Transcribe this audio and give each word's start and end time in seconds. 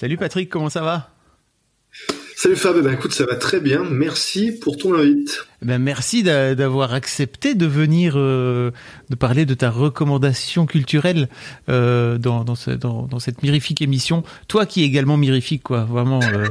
Salut 0.00 0.16
Patrick, 0.16 0.48
comment 0.48 0.70
ça 0.70 0.82
va? 0.82 1.10
Salut 2.36 2.54
Fab, 2.54 2.76
eh 2.78 2.82
ben, 2.82 2.92
écoute, 2.92 3.12
ça 3.12 3.26
va 3.26 3.34
très 3.34 3.58
bien. 3.58 3.82
Merci 3.82 4.52
pour 4.52 4.76
ton 4.76 4.94
invite. 4.94 5.44
Eh 5.60 5.66
ben, 5.66 5.80
merci 5.80 6.22
d'avoir 6.22 6.94
accepté 6.94 7.56
de 7.56 7.66
venir 7.66 8.12
euh, 8.14 8.70
de 9.10 9.16
parler 9.16 9.44
de 9.44 9.54
ta 9.54 9.70
recommandation 9.70 10.66
culturelle 10.66 11.28
euh, 11.68 12.16
dans, 12.16 12.44
dans, 12.44 12.54
ce, 12.54 12.70
dans, 12.70 13.08
dans, 13.08 13.18
cette 13.18 13.42
mirifique 13.42 13.82
émission. 13.82 14.22
Toi 14.46 14.66
qui 14.66 14.84
es 14.84 14.86
également 14.86 15.16
mirifique, 15.16 15.64
quoi, 15.64 15.82
vraiment. 15.82 16.20
Euh... 16.22 16.46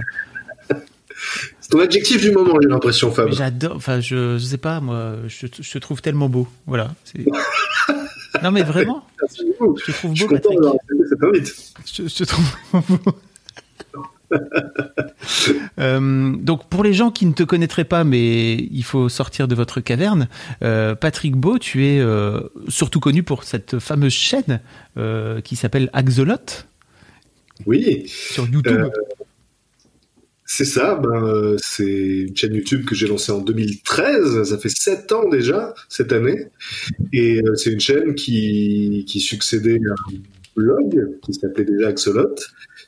C'est 1.62 1.70
ton 1.70 1.80
adjectif 1.80 2.22
du 2.22 2.32
moment, 2.32 2.60
j'ai 2.62 2.68
l'impression, 2.68 3.14
Fab. 3.14 3.32
J'adore, 3.32 3.78
enfin, 3.78 4.02
je, 4.02 4.38
je 4.38 4.44
sais 4.44 4.58
pas, 4.58 4.82
moi, 4.82 5.16
je, 5.28 5.48
je 5.58 5.72
te 5.72 5.78
trouve 5.78 6.02
tellement 6.02 6.28
beau. 6.28 6.50
Voilà. 6.66 6.94
non, 8.44 8.52
mais 8.52 8.64
vraiment? 8.64 9.08
Je 9.22 9.86
te 9.86 9.92
trouve 9.94 10.14
beau, 10.20 10.28
Patrick. 10.28 10.60
Je, 11.86 12.04
je 12.10 12.14
te 12.14 12.24
trouve 12.26 12.46
beau. 12.74 13.14
euh, 15.80 16.36
donc 16.38 16.68
pour 16.70 16.84
les 16.84 16.94
gens 16.94 17.12
qui 17.12 17.26
ne 17.26 17.34
te 17.34 17.44
connaîtraient 17.44 17.86
pas, 17.86 18.04
mais 18.04 18.56
il 18.56 18.84
faut 18.84 19.10
sortir 19.10 19.48
de 19.48 19.56
votre 19.56 19.80
caverne, 19.82 20.28
euh, 20.64 20.96
Patrick 20.96 21.36
Beau, 21.36 21.58
tu 21.58 21.86
es 21.86 22.00
euh, 22.00 22.42
surtout 22.68 23.00
connu 23.00 23.24
pour 23.24 23.44
cette 23.44 23.80
fameuse 23.80 24.14
chaîne 24.14 24.62
qui 25.44 25.56
s'appelle 25.56 25.90
Axolot. 25.94 26.66
Oui. 27.66 28.04
Sur 28.08 28.48
YouTube. 28.48 28.88
C'est 30.50 30.66
ça, 30.66 30.96
ben, 30.96 31.56
c'est 31.60 31.84
une 31.84 32.36
chaîne 32.36 32.56
YouTube 32.56 32.86
que 32.86 32.96
j'ai 32.96 33.06
lancée 33.06 33.34
en 33.34 33.42
2013, 33.42 34.44
ça 34.44 34.58
fait 34.58 34.70
sept 34.70 35.12
ans 35.12 35.28
déjà 35.28 35.74
cette 35.90 36.14
année, 36.14 36.48
et 37.12 37.42
c'est 37.56 37.72
une 37.72 37.82
chaîne 37.82 38.16
qui, 38.16 39.04
qui 39.08 39.20
succédait 39.20 39.78
à 39.92 39.96
blog 40.58 41.20
qui 41.22 41.34
s'appelait 41.34 41.64
déjà 41.64 41.90
Axolot, 41.90 42.36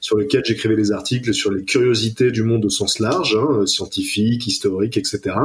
sur 0.02 0.18
lequel 0.18 0.44
j'écrivais 0.44 0.76
des 0.76 0.92
articles 0.92 1.34
sur 1.34 1.52
les 1.52 1.64
curiosités 1.64 2.32
du 2.32 2.44
monde 2.44 2.66
au 2.66 2.70
sens 2.70 3.00
large, 3.00 3.38
hein, 3.40 3.66
scientifique, 3.66 4.48
historique, 4.48 4.98
etc. 4.98 5.36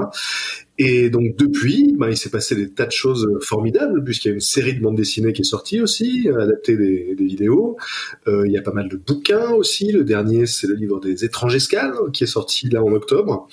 Et 0.78 1.10
donc 1.10 1.36
depuis, 1.36 1.94
bah, 1.96 2.10
il 2.10 2.16
s'est 2.16 2.30
passé 2.30 2.56
des 2.56 2.70
tas 2.70 2.86
de 2.86 2.92
choses 2.92 3.28
formidables, 3.42 4.02
puisqu'il 4.02 4.28
y 4.28 4.30
a 4.32 4.34
une 4.34 4.40
série 4.40 4.74
de 4.74 4.80
bandes 4.80 4.96
dessinées 4.96 5.32
qui 5.32 5.42
est 5.42 5.44
sortie 5.44 5.80
aussi, 5.80 6.28
adaptée 6.28 6.76
des, 6.76 7.14
vidéos. 7.14 7.76
Euh, 8.26 8.46
il 8.46 8.52
y 8.52 8.58
a 8.58 8.62
pas 8.62 8.72
mal 8.72 8.88
de 8.88 8.96
bouquins 8.96 9.50
aussi. 9.52 9.92
Le 9.92 10.02
dernier, 10.02 10.46
c'est 10.46 10.66
le 10.66 10.74
livre 10.74 11.00
des 11.00 11.24
étranges 11.24 11.54
escales, 11.54 11.94
qui 12.12 12.24
est 12.24 12.28
sorti 12.28 12.68
là 12.70 12.82
en 12.82 12.92
octobre. 12.92 13.48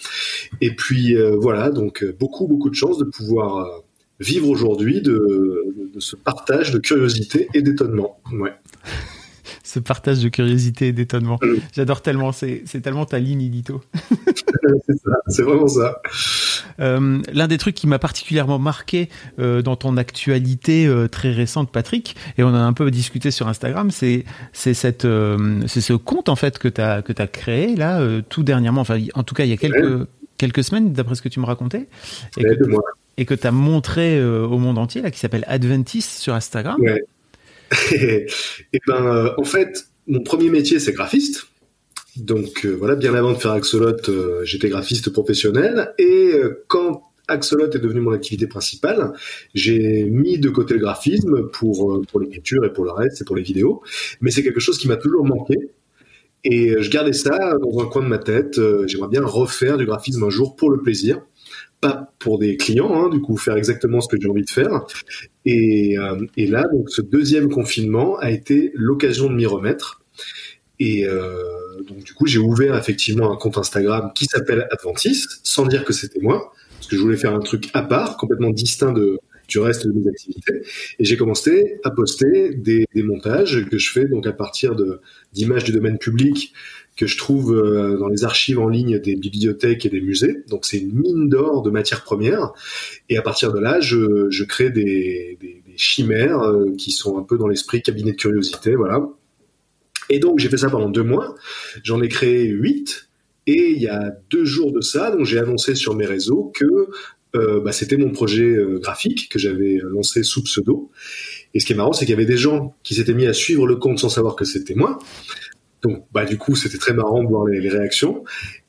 Et 0.61 0.75
puis 0.75 1.16
euh, 1.16 1.36
voilà, 1.39 1.69
donc 1.69 2.03
beaucoup, 2.19 2.47
beaucoup 2.47 2.69
de 2.69 2.75
chance 2.75 2.97
de 2.97 3.05
pouvoir 3.05 3.58
euh, 3.58 3.80
vivre 4.19 4.49
aujourd'hui 4.49 5.02
de, 5.02 5.70
de, 5.94 6.00
ce 6.00 6.16
partage 6.16 6.72
de 6.72 6.80
curiosité 6.80 7.47
et 7.53 7.61
d'étonnement. 7.61 8.20
Ouais 8.31 8.53
ce 9.64 9.80
partage 9.80 10.20
de 10.20 10.30
curiosité 10.30 10.88
et 10.88 10.92
d'étonnement. 10.92 11.39
J'adore 11.73 12.02
tellement, 12.02 12.31
c'est 12.31 12.64
tellement 12.81 13.06
ta 13.06 13.20
ligne 13.20 13.42
édito. 13.42 13.81
c'est 14.86 14.98
ça, 14.98 15.11
c'est 15.28 15.44
vraiment 15.44 15.67
ça. 15.67 16.02
Euh, 16.80 17.21
L'un 17.32 17.48
des 17.48 17.58
trucs 17.58 17.76
qui 17.76 17.88
m'a 17.88 17.99
particulièrement 17.99 18.60
marqué 18.60 19.10
euh, 19.39 19.61
dans 19.61 19.76
ton 19.76 19.98
actualité 19.98 20.88
euh, 20.88 21.08
très 21.08 21.32
récente, 21.32 21.71
Patrick, 21.71 22.16
et 22.37 22.43
on 22.43 22.54
a 22.54 22.60
un 22.60 22.73
peu 22.73 22.89
discuté 22.92 23.32
sur 23.32 23.48
Instagram, 23.48 23.92
c'est 23.92 24.26
cette 24.54 25.08
c'est 25.67 25.82
ce 25.82 25.93
compte 25.93 26.30
en 26.30 26.36
fait 26.36 26.60
que 26.60 26.67
tu 26.67 26.82
as 26.82 27.02
que 27.02 27.14
as 27.17 27.27
créé 27.27 27.76
là 27.76 28.02
tout 28.30 28.43
dernièrement, 28.43 28.82
enfin 28.82 28.99
en 29.14 29.23
tout 29.23 29.36
cas 29.36 29.45
il 29.45 29.49
y 29.49 29.54
a 29.54 29.58
quelques 29.58 29.99
ouais. 29.99 30.05
quelques 30.37 30.64
semaines 30.64 30.93
d'après 30.93 31.16
ce 31.16 31.21
que 31.21 31.30
tu 31.30 31.39
me 31.39 31.45
racontais, 31.45 31.87
et 32.37 32.45
ouais, 32.45 32.58
que, 32.58 32.64
et 33.17 33.26
que 33.26 33.33
tu 33.33 33.45
as 33.45 33.52
montré 33.52 34.23
au 34.23 34.58
monde 34.58 34.77
entier 34.77 35.02
là 35.02 35.11
qui 35.11 35.20
s'appelle 35.20 35.44
Adventist 35.48 36.20
sur 36.20 36.33
Instagram. 36.33 36.80
Ouais. 36.82 37.04
et, 37.94 38.27
ben, 38.88 39.05
euh, 39.05 39.33
en 39.38 39.44
fait, 39.44 39.88
mon 40.08 40.22
premier 40.22 40.49
métier, 40.49 40.80
c'est 40.80 40.94
graphiste. 40.94 41.48
Donc 42.17 42.66
euh, 42.66 42.72
voilà, 42.72 42.95
bien 42.95 43.14
avant 43.14 43.32
de 43.32 43.38
faire 43.38 43.52
Axolot, 43.52 44.10
euh, 44.10 44.44
j'étais 44.44 44.70
graphiste 44.70 45.11
professionnel. 45.11 45.94
Et 45.98 46.32
euh, 46.33 46.64
quand 46.67 47.04
Axolot 47.27 47.72
est 47.72 47.80
devenu 47.80 48.02
mon 48.02 48.11
activité 48.11 48.48
principale, 48.48 49.14
j'ai 49.54 50.04
mis 50.04 50.38
de 50.38 50.49
côté 50.49 50.73
le 50.73 50.82
graphisme 50.82 51.48
pour, 51.54 51.93
euh, 51.93 52.02
pour 52.10 52.20
l'écriture 52.20 52.66
et 52.66 52.73
pour 52.73 52.83
le 52.83 52.92
reste 52.92 53.22
et 53.22 53.26
pour 53.26 53.38
les 53.38 53.43
vidéos. 53.43 53.82
Mais 54.20 54.32
c'est 54.32 54.43
quelque 54.43 54.60
chose 54.60 54.78
qui 54.78 54.89
m'a 54.89 54.98
toujours 54.98 55.26
manqué. 55.26 55.55
Et 56.43 56.82
je 56.82 56.89
gardais 56.89 57.14
ça 57.14 57.55
dans 57.61 57.80
un 57.80 57.86
coin 57.86 58.02
de 58.02 58.08
ma 58.08 58.17
tête. 58.17 58.60
J'aimerais 58.88 59.10
bien 59.10 59.23
refaire 59.23 59.78
du 59.78 59.86
graphisme 59.86 60.23
un 60.23 60.32
jour 60.32 60.55
pour 60.55 60.72
le 60.72 60.82
plaisir 60.82 61.22
pas 61.81 62.14
pour 62.19 62.39
des 62.39 62.58
clients, 62.58 62.93
hein, 62.93 63.09
du 63.09 63.19
coup, 63.19 63.36
faire 63.37 63.58
exactement 63.58 63.99
ce 64.02 64.08
que 64.08 64.21
j'ai 64.21 64.30
envie 64.30 64.45
de 64.45 64.49
faire. 64.49 64.86
Et, 65.45 65.97
euh, 65.97 66.25
et, 66.37 66.47
là, 66.47 66.64
donc, 66.71 66.89
ce 66.89 67.02
deuxième 67.02 67.49
confinement 67.49 68.17
a 68.19 68.30
été 68.30 68.71
l'occasion 68.75 69.27
de 69.27 69.33
m'y 69.33 69.47
remettre. 69.47 70.02
Et 70.80 71.05
euh, 71.05 71.43
donc, 71.87 72.03
du 72.03 72.14
coup, 72.14 72.27
j'ai 72.27 72.39
ouvert 72.39 72.77
effectivement 72.77 73.31
un 73.31 73.36
compte 73.36 73.58
Instagram 73.58 74.11
qui 74.15 74.25
s'appelle 74.25 74.67
Adventis, 74.71 75.25
sans 75.43 75.65
dire 75.65 75.83
que 75.83 75.93
c'était 75.93 76.19
moi, 76.21 76.53
parce 76.77 76.87
que 76.87 76.95
je 76.95 77.02
voulais 77.02 77.17
faire 77.17 77.33
un 77.33 77.39
truc 77.39 77.69
à 77.73 77.81
part, 77.81 78.17
complètement 78.17 78.52
distinct 78.52 78.93
de, 78.93 79.19
du 79.52 79.60
reste 79.60 79.86
de 79.86 79.92
mes 79.92 80.08
activités. 80.08 80.62
Et 80.98 81.06
j'ai 81.06 81.17
commencé 81.17 81.80
à 81.84 81.92
poster 81.92 82.56
des, 82.56 82.88
montages 82.95 83.66
que 83.70 83.78
je 83.78 83.92
fais 83.92 84.06
donc 84.06 84.26
à 84.26 84.32
partir 84.32 84.76
d'images 85.34 85.66
du 85.66 85.72
domaine 85.72 85.98
public 85.98 86.54
que 86.95 87.06
je 87.08 87.17
trouve 87.17 87.54
euh, 87.54 87.98
dans 87.98 88.08
les 88.08 88.23
archives 88.23 88.60
en 88.60 88.67
ligne 88.67 89.00
des 89.00 89.16
bibliothèques 89.16 89.86
et 89.86 89.90
des 89.90 90.02
musées. 90.02 90.44
Donc 90.50 90.66
c'est 90.66 90.78
une 90.78 90.94
mine 90.94 91.30
d'or 91.30 91.64
de 91.64 91.70
matières 91.70 92.04
premières. 92.04 92.54
Et 93.10 93.17
à 93.17 93.22
partir 93.22 93.52
de 93.52 93.60
là, 93.60 93.80
je, 93.82 94.30
je 94.30 94.44
crée 94.44 94.70
des, 94.70 95.38
des, 95.42 95.61
des 95.66 95.78
chimères 95.78 96.42
euh, 96.42 96.73
qui 96.78 96.92
sont 96.92 97.17
un 97.17 97.23
peu 97.23 97.38
dans 97.38 97.48
l'esprit 97.48 97.82
cabinet 97.82 98.11
de 98.11 98.17
curiosité, 98.17 98.76
voilà. 98.76 99.10
Et 100.10 100.20
donc 100.20 100.40
j'ai 100.40 100.50
fait 100.50 100.58
ça 100.58 100.70
pendant 100.70 100.90
deux 100.90 101.04
mois. 101.04 101.36
J'en 101.84 102.02
ai 102.02 102.08
créé 102.08 102.45
huit. 102.45 103.10
Et 103.48 103.72
il 103.72 103.82
y 103.82 103.88
a 103.88 104.11
deux 104.30 104.45
jours 104.45 104.72
de 104.72 104.82
ça, 104.82 105.10
donc 105.10 105.26
j'ai 105.26 105.40
annoncé 105.40 105.73
sur 105.73 105.95
mes 105.95 106.06
réseaux 106.06 106.52
que 106.54 106.90
euh, 107.36 107.61
bah, 107.61 107.71
c'était 107.71 107.97
mon 107.97 108.11
projet 108.11 108.43
euh, 108.43 108.80
graphique 108.80 109.30
que 109.30 109.39
j'avais 109.39 109.80
lancé 109.83 110.23
sous 110.23 110.43
pseudo. 110.43 110.92
Et 111.53 111.59
ce 111.59 111.65
qui 111.65 111.73
est 111.73 111.75
marrant, 111.75 111.93
c'est 111.93 112.05
qu'il 112.05 112.14
y 112.14 112.17
avait 112.17 112.25
des 112.25 112.37
gens 112.37 112.75
qui 112.83 112.95
s'étaient 112.95 113.14
mis 113.14 113.27
à 113.27 113.33
suivre 113.33 113.67
le 113.67 113.75
compte 113.75 113.99
sans 113.99 114.09
savoir 114.09 114.36
que 114.36 114.45
c'était 114.45 114.75
moi. 114.75 114.99
Donc, 115.81 116.05
bah, 116.11 116.25
du 116.25 116.37
coup, 116.37 116.55
c'était 116.55 116.77
très 116.77 116.93
marrant 116.93 117.23
de 117.23 117.27
voir 117.27 117.45
les, 117.45 117.67
réactions. 117.69 118.23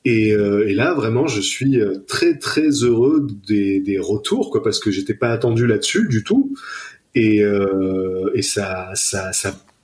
Et, 0.04 0.32
euh, 0.32 0.72
là, 0.72 0.94
vraiment, 0.94 1.26
je 1.26 1.40
suis 1.40 1.78
très, 2.06 2.38
très 2.38 2.68
heureux 2.68 3.26
des, 3.46 3.98
retours, 4.00 4.50
quoi, 4.50 4.62
parce 4.62 4.78
que 4.80 4.90
j'étais 4.90 5.14
pas 5.14 5.30
attendu 5.30 5.66
là-dessus 5.66 6.08
du 6.08 6.24
tout. 6.24 6.54
Et, 7.14 7.42
euh, 7.42 8.30
ça 8.40 8.94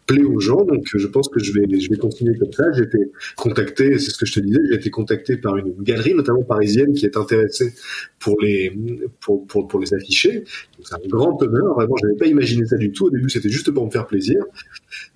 plaît 0.08 0.24
aux 0.24 0.40
gens, 0.40 0.64
donc 0.64 0.84
je 0.92 1.06
pense 1.06 1.28
que 1.28 1.38
je 1.38 1.52
vais, 1.52 1.66
je 1.78 1.88
vais 1.90 1.96
continuer 1.98 2.36
comme 2.38 2.52
ça. 2.52 2.64
J'ai 2.72 2.84
été 2.84 2.98
contacté, 3.36 3.98
c'est 3.98 4.10
ce 4.10 4.18
que 4.18 4.26
je 4.26 4.32
te 4.32 4.40
disais, 4.40 4.58
j'ai 4.68 4.74
été 4.74 4.90
contacté 4.90 5.36
par 5.36 5.56
une 5.58 5.74
galerie, 5.82 6.14
notamment 6.14 6.42
parisienne, 6.42 6.94
qui 6.94 7.04
est 7.04 7.16
intéressée 7.16 7.74
pour 8.18 8.40
les, 8.40 8.76
pour, 9.20 9.46
pour, 9.46 9.68
pour 9.68 9.78
les 9.78 9.94
afficher. 9.94 10.44
C'est 10.82 10.94
un 10.94 11.06
grand 11.06 11.40
honneur, 11.42 11.74
vraiment, 11.74 11.94
je 12.00 12.06
n'avais 12.06 12.18
pas 12.18 12.26
imaginé 12.26 12.66
ça 12.66 12.76
du 12.76 12.90
tout. 12.90 13.06
Au 13.06 13.10
début, 13.10 13.30
c'était 13.30 13.50
juste 13.50 13.70
pour 13.70 13.84
me 13.84 13.90
faire 13.90 14.06
plaisir. 14.06 14.42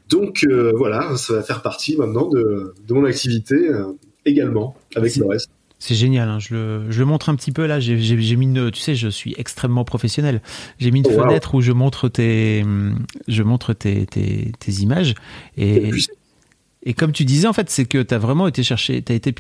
Donc 0.09 0.45
euh, 0.45 0.73
voilà, 0.77 1.17
ça 1.17 1.35
va 1.35 1.43
faire 1.43 1.63
partie 1.63 1.97
maintenant 1.97 2.29
de, 2.29 2.75
de 2.87 2.95
mon 2.95 3.05
activité 3.05 3.55
euh, 3.55 3.93
également, 4.27 4.77
avec 4.95 5.17
le 5.17 5.27
reste. 5.27 5.51
C'est 5.85 5.97
génial, 5.97 6.29
hein. 6.29 6.39
je, 6.39 6.55
le, 6.55 6.91
je, 6.93 7.01
le, 7.01 7.05
montre 7.07 7.29
un 7.29 7.35
petit 7.35 7.51
peu 7.51 7.67
là. 7.67 7.81
J'ai 7.81 7.97
mis 8.37 8.45
une, 8.45 8.71
tu 8.71 8.81
sais, 8.81 8.95
je 8.95 9.09
suis 9.09 9.35
extrêmement 9.37 9.85
professionnel. 9.85 10.41
J'ai 10.79 10.93
mis 10.93 11.01
une 11.01 11.11
fenêtre 11.11 11.57
où 11.57 11.61
je 11.61 11.73
montre 11.73 12.09
tes, 12.09 12.65
je 13.27 13.43
montre 13.43 13.73
tes, 13.73 14.07
tes, 14.07 14.53
tes 14.61 14.73
images. 14.75 15.15
Et, 15.57 15.89
et, 15.89 15.93
et, 16.85 16.95
comme 16.95 17.11
tu 17.11 17.25
disais, 17.25 17.49
en 17.49 17.53
fait, 17.53 17.69
c'est 17.69 17.85
que 17.85 18.01
tu 18.01 18.15
as 18.15 18.19
vraiment 18.19 18.47
été 18.47 18.63
chercher, 18.63 19.03
tu 19.03 19.11
as 19.11 19.17
été 19.17 19.35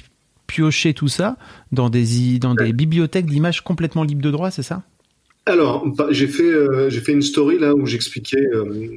piocher 0.49 0.95
tout 0.95 1.07
ça 1.07 1.37
dans 1.71 1.91
des, 1.91 2.41
dans 2.41 2.57
des 2.57 2.73
bibliothèques 2.73 3.27
d'images 3.27 3.61
complètement 3.61 4.03
libres 4.03 4.23
de 4.23 4.33
droit, 4.33 4.51
c'est 4.51 4.65
ça? 4.65 4.83
Alors, 5.47 5.87
j'ai 6.11 6.27
fait, 6.27 6.43
euh, 6.43 6.91
j'ai 6.91 7.01
fait 7.01 7.13
une 7.13 7.23
story 7.23 7.61
là 7.61 7.73
où 7.73 7.87
j'expliquais 7.87 8.49
euh, 8.53 8.97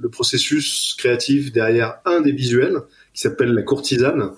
le 0.00 0.08
processus 0.08 0.94
créatif 0.96 1.50
derrière 1.50 1.96
un 2.04 2.20
des 2.20 2.32
visuels 2.32 2.76
qui 3.16 3.22
s'appelle 3.22 3.54
La 3.54 3.62
courtisane. 3.62 4.32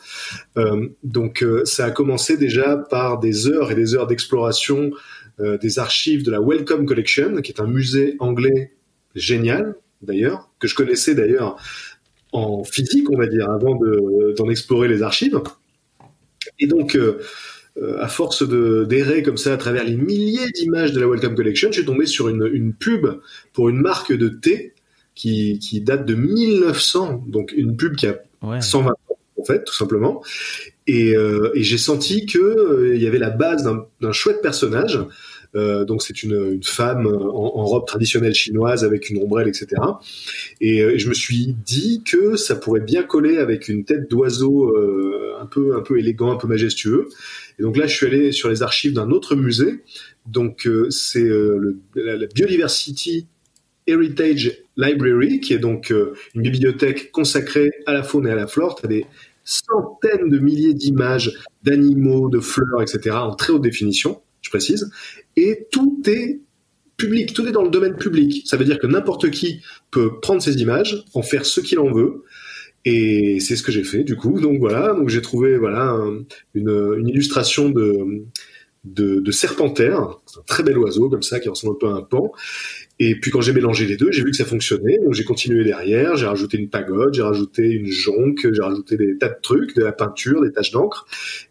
Euh, 0.56 0.88
donc, 1.02 1.42
euh, 1.42 1.64
ça 1.64 1.86
a 1.86 1.90
commencé 1.90 2.36
déjà 2.36 2.76
par 2.76 3.18
des 3.18 3.48
heures 3.48 3.72
et 3.72 3.74
des 3.74 3.94
heures 3.94 4.06
d'exploration 4.06 4.92
euh, 5.40 5.58
des 5.58 5.80
archives 5.80 6.24
de 6.24 6.30
la 6.30 6.40
Welcome 6.40 6.86
Collection, 6.86 7.42
qui 7.42 7.50
est 7.50 7.60
un 7.60 7.66
musée 7.66 8.14
anglais 8.20 8.72
génial 9.16 9.74
d'ailleurs, 10.00 10.48
que 10.60 10.68
je 10.68 10.76
connaissais 10.76 11.16
d'ailleurs 11.16 11.56
en 12.30 12.62
physique, 12.62 13.10
on 13.10 13.18
va 13.18 13.26
dire, 13.26 13.50
avant 13.50 13.76
d'en 14.36 14.48
explorer 14.48 14.86
les 14.86 15.02
archives. 15.02 15.40
Et 16.60 16.68
donc, 16.68 16.96
à 17.98 18.06
force 18.06 18.46
de 18.46 18.84
d'errer 18.84 19.22
comme 19.22 19.38
ça 19.38 19.54
à 19.54 19.56
travers 19.56 19.82
les 19.82 19.96
milliers 19.96 20.50
d'images 20.54 20.92
de 20.92 21.00
la 21.00 21.08
Welcome 21.08 21.34
Collection, 21.34 21.72
j'ai 21.72 21.84
tombé 21.84 22.06
sur 22.06 22.28
une, 22.28 22.48
une, 22.52 22.74
pub 22.74 23.06
pour 23.54 23.70
une 23.70 23.80
marque 23.80 24.12
de 24.12 24.28
thé 24.28 24.74
qui, 25.14 25.58
qui 25.58 25.80
date 25.80 26.04
de 26.04 26.14
1900, 26.14 27.24
donc 27.26 27.52
une 27.56 27.76
pub 27.76 27.96
qui 27.96 28.06
a 28.06 28.20
120 28.42 28.90
ans 28.90 28.96
en 29.40 29.44
fait, 29.44 29.64
tout 29.64 29.74
simplement. 29.74 30.22
Et, 30.86 31.14
euh, 31.14 31.52
et 31.54 31.62
j'ai 31.62 31.78
senti 31.78 32.26
que 32.26 32.38
euh, 32.38 32.96
il 32.96 33.02
y 33.02 33.06
avait 33.06 33.18
la 33.18 33.30
base 33.30 33.68
d'un 34.00 34.12
chouette 34.12 34.42
personnage. 34.42 34.98
Euh, 35.54 35.84
donc 35.86 36.02
c'est 36.02 36.22
une, 36.22 36.34
une, 36.52 36.62
femme 36.62 37.06
en, 37.06 37.58
en, 37.58 37.64
robe 37.64 37.86
traditionnelle 37.86 38.34
chinoise 38.34 38.84
avec 38.84 39.08
une 39.08 39.22
ombrelle, 39.22 39.48
etc. 39.48 39.80
Et, 40.60 40.78
et, 40.78 40.98
je 40.98 41.08
me 41.08 41.14
suis 41.14 41.54
dit 41.64 42.02
que 42.04 42.36
ça 42.36 42.54
pourrait 42.54 42.80
bien 42.80 43.02
coller 43.02 43.38
avec 43.38 43.68
une 43.68 43.84
tête 43.84 44.10
d'oiseau 44.10 44.76
un 45.40 45.46
peu 45.46 45.74
un 45.76 45.80
peu 45.80 45.98
élégant, 45.98 46.32
un 46.32 46.36
peu 46.36 46.48
majestueux. 46.48 47.08
Et 47.58 47.62
donc 47.62 47.76
là, 47.76 47.86
je 47.86 47.94
suis 47.94 48.06
allé 48.06 48.32
sur 48.32 48.48
les 48.48 48.62
archives 48.62 48.92
d'un 48.92 49.10
autre 49.10 49.36
musée. 49.36 49.82
Donc 50.26 50.66
euh, 50.66 50.90
c'est 50.90 51.24
euh, 51.24 51.78
la, 51.94 52.16
la, 52.16 52.26
Biodiversity 52.26 53.26
Heritage 53.88 54.62
Library, 54.76 55.40
qui 55.40 55.54
est 55.54 55.58
donc 55.58 55.90
euh, 55.90 56.14
une 56.34 56.42
bibliothèque 56.42 57.10
consacrée 57.10 57.70
à 57.86 57.92
la 57.92 58.02
faune 58.02 58.26
et 58.26 58.30
à 58.30 58.36
la 58.36 58.46
flore. 58.46 58.76
Tu 58.76 58.86
as 58.86 58.88
des 58.88 59.06
centaines 59.44 60.28
de 60.28 60.38
milliers 60.38 60.74
d'images 60.74 61.32
d'animaux, 61.62 62.28
de 62.28 62.38
fleurs, 62.38 62.82
etc. 62.82 63.16
en 63.16 63.34
très 63.34 63.52
haute 63.52 63.62
définition, 63.62 64.20
je 64.42 64.50
précise. 64.50 64.90
Et 65.36 65.66
tout 65.72 66.02
est 66.06 66.40
public, 66.96 67.32
tout 67.32 67.46
est 67.46 67.52
dans 67.52 67.62
le 67.62 67.70
domaine 67.70 67.96
public. 67.96 68.42
Ça 68.46 68.56
veut 68.56 68.64
dire 68.64 68.78
que 68.78 68.86
n'importe 68.86 69.30
qui 69.30 69.62
peut 69.90 70.20
prendre 70.20 70.42
ces 70.42 70.56
images, 70.56 71.04
en 71.14 71.22
faire 71.22 71.46
ce 71.46 71.60
qu'il 71.60 71.78
en 71.78 71.90
veut, 71.90 72.24
et 72.84 73.40
c'est 73.40 73.56
ce 73.56 73.62
que 73.62 73.72
j'ai 73.72 73.84
fait 73.84 74.04
du 74.04 74.16
coup. 74.16 74.40
Donc 74.40 74.58
voilà, 74.58 74.94
donc 74.94 75.08
j'ai 75.08 75.22
trouvé 75.22 75.56
voilà 75.56 75.96
une, 76.54 77.08
illustration 77.08 77.70
de, 77.70 78.24
de, 78.84 79.20
de 79.20 79.82
un 79.82 80.16
très 80.46 80.62
bel 80.62 80.78
oiseau 80.78 81.08
comme 81.08 81.22
ça 81.22 81.40
qui 81.40 81.48
ressemble 81.48 81.74
un 81.74 81.78
peu 81.78 81.88
à 81.88 81.92
un 81.92 82.02
pan. 82.02 82.32
Et 83.00 83.14
puis 83.20 83.30
quand 83.30 83.40
j'ai 83.40 83.52
mélangé 83.52 83.86
les 83.86 83.96
deux, 83.96 84.10
j'ai 84.10 84.24
vu 84.24 84.32
que 84.32 84.36
ça 84.36 84.44
fonctionnait, 84.44 84.98
donc 84.98 85.14
j'ai 85.14 85.22
continué 85.22 85.62
derrière, 85.62 86.16
j'ai 86.16 86.26
rajouté 86.26 86.58
une 86.58 86.68
pagode, 86.68 87.14
j'ai 87.14 87.22
rajouté 87.22 87.62
une 87.62 87.86
jonque, 87.86 88.48
j'ai 88.52 88.60
rajouté 88.60 88.96
des 88.96 89.16
tas 89.16 89.28
de 89.28 89.38
trucs, 89.40 89.76
de 89.76 89.84
la 89.84 89.92
peinture, 89.92 90.42
des 90.42 90.50
taches 90.50 90.72
d'encre. 90.72 91.06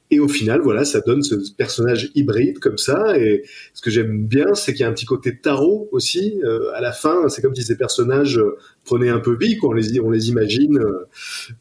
Et 0.10 0.20
au 0.20 0.28
final, 0.28 0.62
voilà, 0.62 0.86
ça 0.86 1.02
donne 1.02 1.22
ce 1.22 1.36
personnage 1.58 2.12
hybride 2.16 2.60
comme 2.60 2.78
ça. 2.78 3.18
Et 3.18 3.44
ce 3.74 3.82
que 3.82 3.90
j'aime 3.90 4.26
bien, 4.26 4.54
c'est 4.54 4.74
qu'il 4.74 4.82
y 4.82 4.84
a 4.86 4.90
un 4.90 4.94
petit 4.94 5.06
côté 5.06 5.38
tarot 5.38 5.90
aussi. 5.92 6.40
Euh, 6.46 6.72
à 6.74 6.82
la 6.82 6.94
fin, 6.94 7.28
c'est 7.28 7.42
comme 7.42 7.56
si 7.56 7.64
ces 7.64 7.78
personnages 7.78 8.38
euh, 8.38 8.58
prenaient 8.86 9.10
un 9.10 9.20
peu 9.20 9.38
vie, 9.38 9.58
quoi. 9.58 9.70
On 9.70 9.74
les, 9.74 10.00
on 10.00 10.10
les 10.10 10.30
imagine 10.30 10.78
euh, 10.78 11.08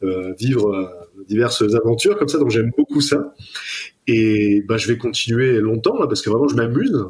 euh 0.03 0.33
vivre 0.39 0.73
euh, 0.73 1.23
diverses 1.27 1.61
aventures 1.75 2.17
comme 2.17 2.29
ça. 2.29 2.37
Donc 2.37 2.49
j'aime 2.49 2.71
beaucoup 2.77 3.01
ça. 3.01 3.33
Et 4.07 4.63
bah, 4.65 4.77
je 4.77 4.87
vais 4.87 4.97
continuer 4.97 5.59
longtemps 5.59 5.97
là, 5.99 6.07
parce 6.07 6.21
que 6.21 6.29
vraiment, 6.29 6.47
je 6.47 6.55
m'amuse. 6.55 7.05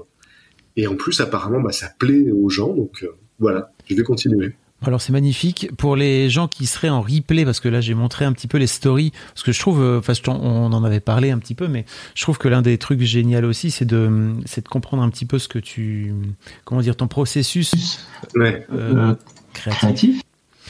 Et 0.77 0.87
en 0.87 0.95
plus, 0.95 1.19
apparemment, 1.19 1.59
bah, 1.59 1.71
ça 1.71 1.91
plaît 1.97 2.31
aux 2.31 2.49
gens. 2.49 2.73
Donc 2.73 3.05
voilà, 3.39 3.71
je 3.89 3.95
vais 3.95 4.03
continuer. 4.03 4.53
Alors 4.85 5.01
c'est 5.01 5.11
magnifique 5.11 5.71
pour 5.75 5.95
les 5.95 6.29
gens 6.29 6.47
qui 6.47 6.67
seraient 6.67 6.89
en 6.89 7.01
replay 7.01 7.45
parce 7.45 7.59
que 7.59 7.67
là 7.67 7.81
j'ai 7.81 7.95
montré 7.95 8.25
un 8.25 8.31
petit 8.31 8.47
peu 8.47 8.59
les 8.59 8.67
stories 8.67 9.11
parce 9.29 9.41
que 9.41 9.51
je 9.51 9.59
trouve 9.59 9.81
euh, 9.81 9.97
enfin 9.97 10.13
on 10.27 10.71
en 10.71 10.83
avait 10.83 10.99
parlé 10.99 11.31
un 11.31 11.39
petit 11.39 11.55
peu 11.55 11.67
mais 11.67 11.83
je 12.13 12.21
trouve 12.21 12.37
que 12.37 12.47
l'un 12.47 12.61
des 12.61 12.77
trucs 12.77 13.01
génial 13.01 13.43
aussi 13.45 13.71
c'est 13.71 13.85
de 13.85 14.33
c'est 14.45 14.63
de 14.63 14.69
comprendre 14.69 15.01
un 15.01 15.09
petit 15.09 15.25
peu 15.25 15.39
ce 15.39 15.47
que 15.47 15.57
tu 15.57 16.13
comment 16.63 16.81
dire 16.81 16.95
ton 16.95 17.07
processus 17.07 18.07
euh, 18.35 19.15
créatif. 19.53 20.21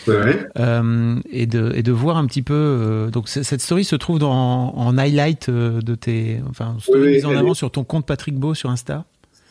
Ouais. 0.07 0.47
Euh, 0.57 1.19
et 1.29 1.47
de 1.47 1.73
et 1.75 1.83
de 1.83 1.91
voir 1.91 2.17
un 2.17 2.25
petit 2.27 2.41
peu 2.41 2.53
euh, 2.53 3.09
donc 3.09 3.27
cette 3.27 3.59
story 3.59 3.83
se 3.83 3.95
trouve 3.95 4.19
dans 4.19 4.73
en 4.73 4.97
highlight 4.97 5.49
euh, 5.49 5.81
de 5.81 5.95
tes 5.95 6.39
enfin 6.49 6.77
story 6.79 7.15
mise 7.15 7.25
en 7.25 7.35
avant 7.35 7.53
sur 7.53 7.71
ton 7.71 7.83
compte 7.83 8.05
Patrick 8.05 8.35
Beau 8.35 8.53
sur 8.53 8.69
Insta. 8.69 9.05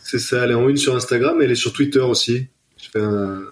C'est 0.08 0.20
ça, 0.20 0.44
elle 0.44 0.52
est 0.52 0.54
en 0.54 0.68
une 0.68 0.76
sur 0.76 0.94
Instagram, 0.94 1.40
et 1.40 1.46
elle 1.46 1.50
est 1.50 1.56
sur 1.56 1.72
Twitter 1.72 1.98
aussi. 1.98 2.46
Je 2.76 2.90
fais 2.92 3.00
un, 3.00 3.42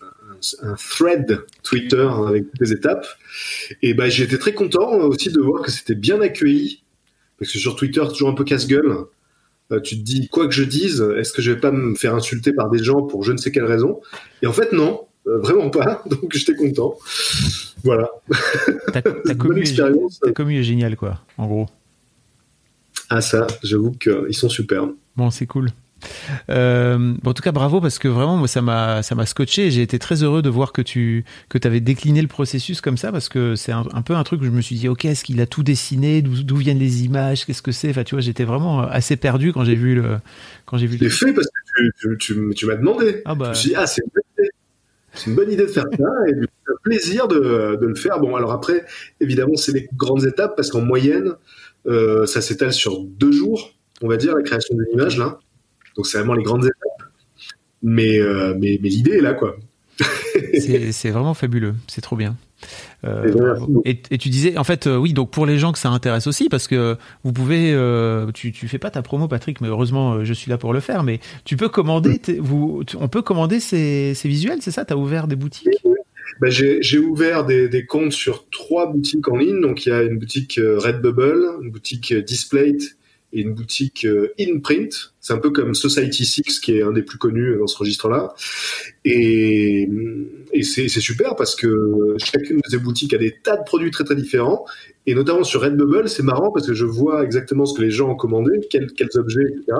un 0.62 0.74
thread 0.74 1.40
Twitter 1.64 2.08
avec 2.28 2.44
toutes 2.50 2.60
les 2.60 2.72
étapes. 2.72 3.06
Et 3.82 3.92
bah, 3.92 4.08
j'ai 4.08 4.22
été 4.22 4.38
très 4.38 4.54
content 4.54 4.92
aussi 5.00 5.32
de 5.32 5.40
voir 5.40 5.62
que 5.62 5.72
c'était 5.72 5.96
bien 5.96 6.20
accueilli. 6.20 6.84
Parce 7.40 7.50
que 7.50 7.58
sur 7.58 7.74
Twitter, 7.74 8.02
toujours 8.08 8.28
un 8.28 8.34
peu 8.34 8.44
casse-gueule. 8.44 8.94
Euh, 9.72 9.80
tu 9.80 9.96
te 9.96 10.02
dis, 10.02 10.28
quoi 10.28 10.46
que 10.46 10.54
je 10.54 10.62
dise, 10.62 11.04
est-ce 11.16 11.32
que 11.32 11.42
je 11.42 11.50
vais 11.50 11.60
pas 11.60 11.72
me 11.72 11.96
faire 11.96 12.14
insulter 12.14 12.52
par 12.52 12.70
des 12.70 12.82
gens 12.82 13.02
pour 13.02 13.24
je 13.24 13.32
ne 13.32 13.38
sais 13.38 13.50
quelle 13.50 13.64
raison? 13.64 14.00
Et 14.42 14.46
en 14.46 14.52
fait, 14.52 14.72
non, 14.72 15.06
euh, 15.26 15.38
vraiment 15.38 15.70
pas. 15.70 16.04
Donc 16.10 16.32
j'étais 16.36 16.54
content. 16.54 16.94
Voilà. 17.82 18.08
Ta, 18.92 19.02
commu, 19.34 19.62
est, 19.62 20.32
commu 20.32 20.58
est 20.58 20.62
génial, 20.62 20.96
quoi, 20.96 21.20
en 21.38 21.46
gros. 21.46 21.66
Ah 23.10 23.20
ça, 23.20 23.46
j'avoue 23.62 23.92
qu'ils 23.92 24.34
sont 24.34 24.48
superbes. 24.48 24.94
Bon, 25.16 25.30
c'est 25.30 25.46
cool. 25.46 25.70
Euh, 26.50 27.14
en 27.24 27.32
tout 27.34 27.42
cas, 27.42 27.52
bravo 27.52 27.80
parce 27.80 27.98
que 27.98 28.08
vraiment, 28.08 28.36
moi, 28.36 28.48
ça 28.48 28.62
m'a, 28.62 29.02
ça 29.02 29.14
m'a 29.14 29.26
scotché. 29.26 29.70
J'ai 29.70 29.82
été 29.82 29.98
très 29.98 30.22
heureux 30.22 30.42
de 30.42 30.48
voir 30.48 30.72
que 30.72 30.82
tu, 30.82 31.24
que 31.48 31.58
avais 31.66 31.80
décliné 31.80 32.22
le 32.22 32.28
processus 32.28 32.80
comme 32.80 32.96
ça 32.96 33.12
parce 33.12 33.28
que 33.28 33.56
c'est 33.56 33.72
un, 33.72 33.84
peu 34.04 34.14
un 34.14 34.24
truc 34.24 34.42
où 34.42 34.44
je 34.44 34.50
me 34.50 34.60
suis 34.60 34.76
dit, 34.76 34.88
ok, 34.88 35.04
est-ce 35.04 35.24
qu'il 35.24 35.40
a 35.40 35.46
tout 35.46 35.62
dessiné, 35.62 36.22
d'où, 36.22 36.56
viennent 36.56 36.78
les 36.78 37.04
images, 37.04 37.46
qu'est-ce 37.46 37.62
que 37.62 37.72
c'est? 37.72 37.90
Enfin, 37.90 38.04
tu 38.04 38.14
vois, 38.14 38.22
j'étais 38.22 38.44
vraiment 38.44 38.80
assez 38.80 39.16
perdu 39.16 39.52
quand 39.52 39.64
j'ai 39.64 39.74
vu 39.74 39.94
le, 39.94 40.18
quand 40.66 40.76
j'ai 40.76 40.86
vu. 40.86 40.98
Fait 41.10 41.32
parce 41.32 41.46
que 41.46 42.14
tu, 42.16 42.66
m'as 42.66 42.76
demandé. 42.76 43.22
Ah 43.24 43.34
bah. 43.34 43.46
Je 43.46 43.50
me 43.50 43.54
suis 43.54 43.68
dit, 43.70 43.76
ah, 43.76 43.86
c'est 43.86 44.02
une 44.02 44.10
bonne 44.14 44.24
idée. 44.38 44.50
C'est 45.14 45.30
une 45.30 45.36
bonne 45.36 45.50
idée 45.50 45.62
de 45.62 45.70
faire 45.70 45.84
ça 45.96 46.28
et 46.28 46.32
un 46.32 46.76
plaisir 46.82 47.28
de, 47.28 47.78
le 47.80 47.94
faire. 47.94 48.20
Bon, 48.20 48.36
alors 48.36 48.52
après, 48.52 48.84
évidemment, 49.20 49.56
c'est 49.56 49.72
les 49.72 49.88
grandes 49.96 50.24
étapes 50.24 50.56
parce 50.56 50.70
qu'en 50.70 50.80
moyenne, 50.80 51.34
euh, 51.86 52.26
ça 52.26 52.40
s'étale 52.40 52.72
sur 52.72 53.00
deux 53.00 53.32
jours, 53.32 53.74
on 54.02 54.08
va 54.08 54.16
dire, 54.16 54.34
la 54.34 54.42
création 54.42 54.74
d'une 54.74 54.92
image 54.92 55.18
là. 55.18 55.38
Donc 55.96 56.06
c'est 56.06 56.18
vraiment 56.18 56.34
les 56.34 56.42
grandes 56.42 56.64
étapes. 56.64 57.10
Mais, 57.84 58.18
euh, 58.18 58.54
mais, 58.58 58.80
mais 58.82 58.88
l'idée 58.88 59.18
est 59.18 59.20
là, 59.20 59.34
quoi. 59.34 59.56
c'est 60.58 61.10
vraiment 61.10 61.34
fabuleux, 61.34 61.74
c'est 61.86 62.00
trop 62.00 62.16
bien. 62.16 62.34
Euh, 63.04 63.60
et, 63.84 64.00
tu 64.16 64.30
disais, 64.30 64.56
en 64.56 64.64
fait, 64.64 64.86
euh, 64.86 64.96
oui, 64.96 65.12
donc 65.12 65.30
pour 65.30 65.44
les 65.44 65.58
gens 65.58 65.70
que 65.70 65.78
ça 65.78 65.90
intéresse 65.90 66.26
aussi, 66.26 66.48
parce 66.48 66.66
que 66.66 66.96
vous 67.24 67.32
pouvez, 67.34 67.76
tu, 68.32 68.52
tu 68.52 68.68
fais 68.68 68.78
pas 68.78 68.90
ta 68.90 69.02
promo, 69.02 69.28
Patrick, 69.28 69.60
mais 69.60 69.68
heureusement, 69.68 70.24
je 70.24 70.32
suis 70.32 70.50
là 70.50 70.56
pour 70.56 70.72
le 70.72 70.80
faire. 70.80 71.02
Mais 71.02 71.20
tu 71.44 71.58
peux 71.58 71.68
commander, 71.68 72.18
vous, 72.38 72.82
on 72.98 73.08
peut 73.08 73.20
commander 73.20 73.60
ces, 73.60 74.14
ces 74.14 74.28
visuels, 74.28 74.62
c'est 74.62 74.70
ça? 74.70 74.86
Tu 74.86 74.94
as 74.94 74.96
ouvert 74.96 75.28
des 75.28 75.36
boutiques? 75.36 75.68
Ben, 76.40 76.50
J'ai 76.50 76.98
ouvert 76.98 77.44
des, 77.44 77.68
des, 77.68 77.84
comptes 77.84 78.12
sur 78.12 78.48
trois 78.48 78.90
boutiques 78.90 79.28
en 79.28 79.36
ligne. 79.36 79.60
Donc 79.60 79.84
il 79.84 79.90
y 79.90 79.92
a 79.92 80.02
une 80.02 80.18
boutique 80.18 80.58
Redbubble, 80.58 81.62
une 81.62 81.70
boutique 81.70 82.14
Displate 82.14 82.96
et 83.34 83.40
une 83.40 83.52
boutique 83.52 84.06
euh, 84.06 84.32
InPrint. 84.40 84.88
C'est 85.20 85.32
un 85.32 85.38
peu 85.38 85.50
comme 85.50 85.74
Society 85.74 86.24
6 86.24 86.60
qui 86.60 86.78
est 86.78 86.82
un 86.82 86.92
des 86.92 87.02
plus 87.02 87.18
connus 87.18 87.56
dans 87.58 87.66
ce 87.66 87.76
registre-là. 87.76 88.32
Et, 89.04 89.88
c'est 90.62 90.88
super 90.88 91.34
parce 91.34 91.56
que 91.56 92.14
chacune 92.18 92.58
de 92.58 92.70
ces 92.70 92.78
boutiques 92.78 93.12
a 93.12 93.18
des 93.18 93.34
tas 93.42 93.56
de 93.56 93.64
produits 93.64 93.90
très 93.90 94.04
très 94.04 94.14
différents. 94.14 94.64
Et 95.06 95.14
notamment 95.14 95.42
sur 95.42 95.60
Redbubble, 95.60 96.08
c'est 96.08 96.22
marrant 96.22 96.52
parce 96.52 96.66
que 96.66 96.74
je 96.74 96.84
vois 96.84 97.24
exactement 97.24 97.66
ce 97.66 97.76
que 97.76 97.82
les 97.82 97.90
gens 97.90 98.10
ont 98.10 98.16
commandé, 98.16 98.52
quels, 98.70 98.92
quels 98.92 99.10
objets, 99.16 99.42
etc. 99.42 99.78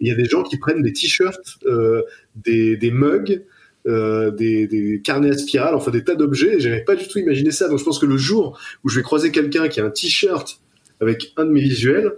Il 0.00 0.08
y 0.08 0.10
a 0.10 0.14
des 0.14 0.24
gens 0.24 0.42
qui 0.42 0.56
prennent 0.56 0.82
des 0.82 0.92
t-shirts, 0.92 1.58
euh, 1.66 2.02
des, 2.34 2.76
des 2.76 2.90
mugs, 2.90 3.42
euh, 3.86 4.30
des, 4.30 4.66
des, 4.66 5.00
carnets 5.02 5.30
à 5.30 5.38
spirale, 5.38 5.74
enfin 5.74 5.90
des 5.90 6.02
tas 6.02 6.14
d'objets. 6.14 6.58
J'avais 6.58 6.82
pas 6.82 6.96
du 6.96 7.06
tout 7.06 7.18
imaginé 7.18 7.50
ça. 7.50 7.68
Donc 7.68 7.78
je 7.78 7.84
pense 7.84 7.98
que 7.98 8.06
le 8.06 8.16
jour 8.16 8.58
où 8.82 8.88
je 8.88 8.96
vais 8.96 9.02
croiser 9.02 9.30
quelqu'un 9.30 9.68
qui 9.68 9.80
a 9.80 9.84
un 9.84 9.90
t-shirt 9.90 10.60
avec 11.00 11.32
un 11.36 11.44
de 11.44 11.50
mes 11.50 11.60
visuels, 11.60 12.12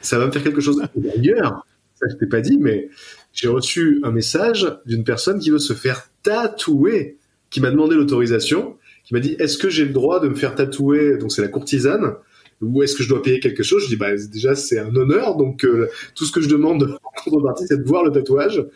ça 0.00 0.18
va 0.18 0.26
me 0.26 0.30
faire 0.30 0.42
quelque 0.42 0.60
chose. 0.60 0.82
D'ailleurs, 0.96 1.66
ça 1.94 2.06
je 2.10 2.16
t'ai 2.16 2.26
pas 2.26 2.40
dit, 2.40 2.58
mais 2.58 2.88
j'ai 3.32 3.48
reçu 3.48 4.00
un 4.02 4.10
message 4.10 4.66
d'une 4.86 5.04
personne 5.04 5.38
qui 5.38 5.50
veut 5.50 5.58
se 5.58 5.72
faire 5.72 6.10
tatouer, 6.22 7.18
qui 7.50 7.60
m'a 7.60 7.70
demandé 7.70 7.94
l'autorisation, 7.94 8.76
qui 9.04 9.14
m'a 9.14 9.20
dit 9.20 9.36
est-ce 9.38 9.58
que 9.58 9.70
j'ai 9.70 9.84
le 9.84 9.92
droit 9.92 10.20
de 10.20 10.28
me 10.28 10.34
faire 10.34 10.54
tatouer? 10.54 11.18
Donc 11.18 11.32
c'est 11.32 11.42
la 11.42 11.48
courtisane. 11.48 12.14
Ou 12.60 12.82
est-ce 12.82 12.96
que 12.96 13.04
je 13.04 13.08
dois 13.08 13.22
payer 13.22 13.38
quelque 13.38 13.62
chose? 13.62 13.84
Je 13.84 13.88
dis 13.88 13.96
bah 13.96 14.16
déjà 14.32 14.56
c'est 14.56 14.80
un 14.80 14.94
honneur, 14.96 15.36
donc 15.36 15.64
euh, 15.64 15.88
tout 16.16 16.24
ce 16.24 16.32
que 16.32 16.40
je 16.40 16.48
demande 16.48 16.98
en 17.04 17.22
contrepartie 17.22 17.64
c'est 17.68 17.78
de 17.78 17.86
voir 17.86 18.04
le 18.04 18.10
tatouage. 18.10 18.66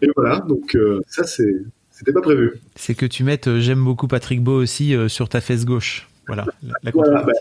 Et 0.00 0.08
voilà, 0.16 0.40
donc 0.48 0.74
euh, 0.74 1.00
ça 1.06 1.24
c'est 1.24 1.54
c'était 1.90 2.12
pas 2.12 2.22
prévu. 2.22 2.54
C'est 2.76 2.94
que 2.94 3.04
tu 3.04 3.24
mettes 3.24 3.48
euh, 3.48 3.60
j'aime 3.60 3.84
beaucoup 3.84 4.08
Patrick 4.08 4.42
Beau 4.42 4.62
aussi 4.62 4.94
sur 5.08 5.28
ta 5.28 5.42
fesse 5.42 5.66
gauche. 5.66 6.08
Voilà. 6.26 6.46
La, 6.82 6.90
voilà 6.92 7.22
bah, 7.22 7.32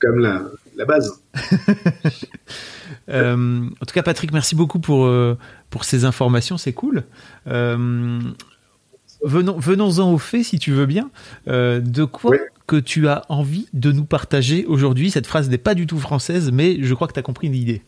comme 0.00 0.20
la, 0.20 0.50
la 0.78 0.84
base. 0.86 1.22
Euh, 3.10 3.62
en 3.80 3.86
tout 3.86 3.94
cas, 3.94 4.02
Patrick, 4.02 4.32
merci 4.34 4.54
beaucoup 4.54 4.80
pour, 4.80 5.06
euh, 5.06 5.38
pour 5.70 5.84
ces 5.84 6.04
informations, 6.04 6.58
c'est 6.58 6.74
cool. 6.74 7.04
Euh, 7.46 8.20
venons, 9.24 9.58
venons-en 9.58 10.12
au 10.12 10.18
fait, 10.18 10.42
si 10.42 10.58
tu 10.58 10.72
veux 10.72 10.84
bien. 10.84 11.10
de 11.46 12.04
quoi 12.04 12.36
que 12.66 12.76
tu 12.76 13.08
as 13.08 13.24
envie 13.30 13.66
de 13.72 13.92
nous 13.92 14.04
partager 14.04 14.66
aujourd'hui? 14.66 15.10
Cette 15.10 15.26
phrase 15.26 15.48
n'est 15.48 15.56
pas 15.56 15.74
du 15.74 15.86
tout 15.86 15.98
française, 15.98 16.50
mais 16.52 16.82
je 16.82 16.92
crois 16.92 17.08
que 17.08 17.14
tu 17.14 17.18
as 17.18 17.22
compris 17.22 17.48
l'idée. 17.48 17.80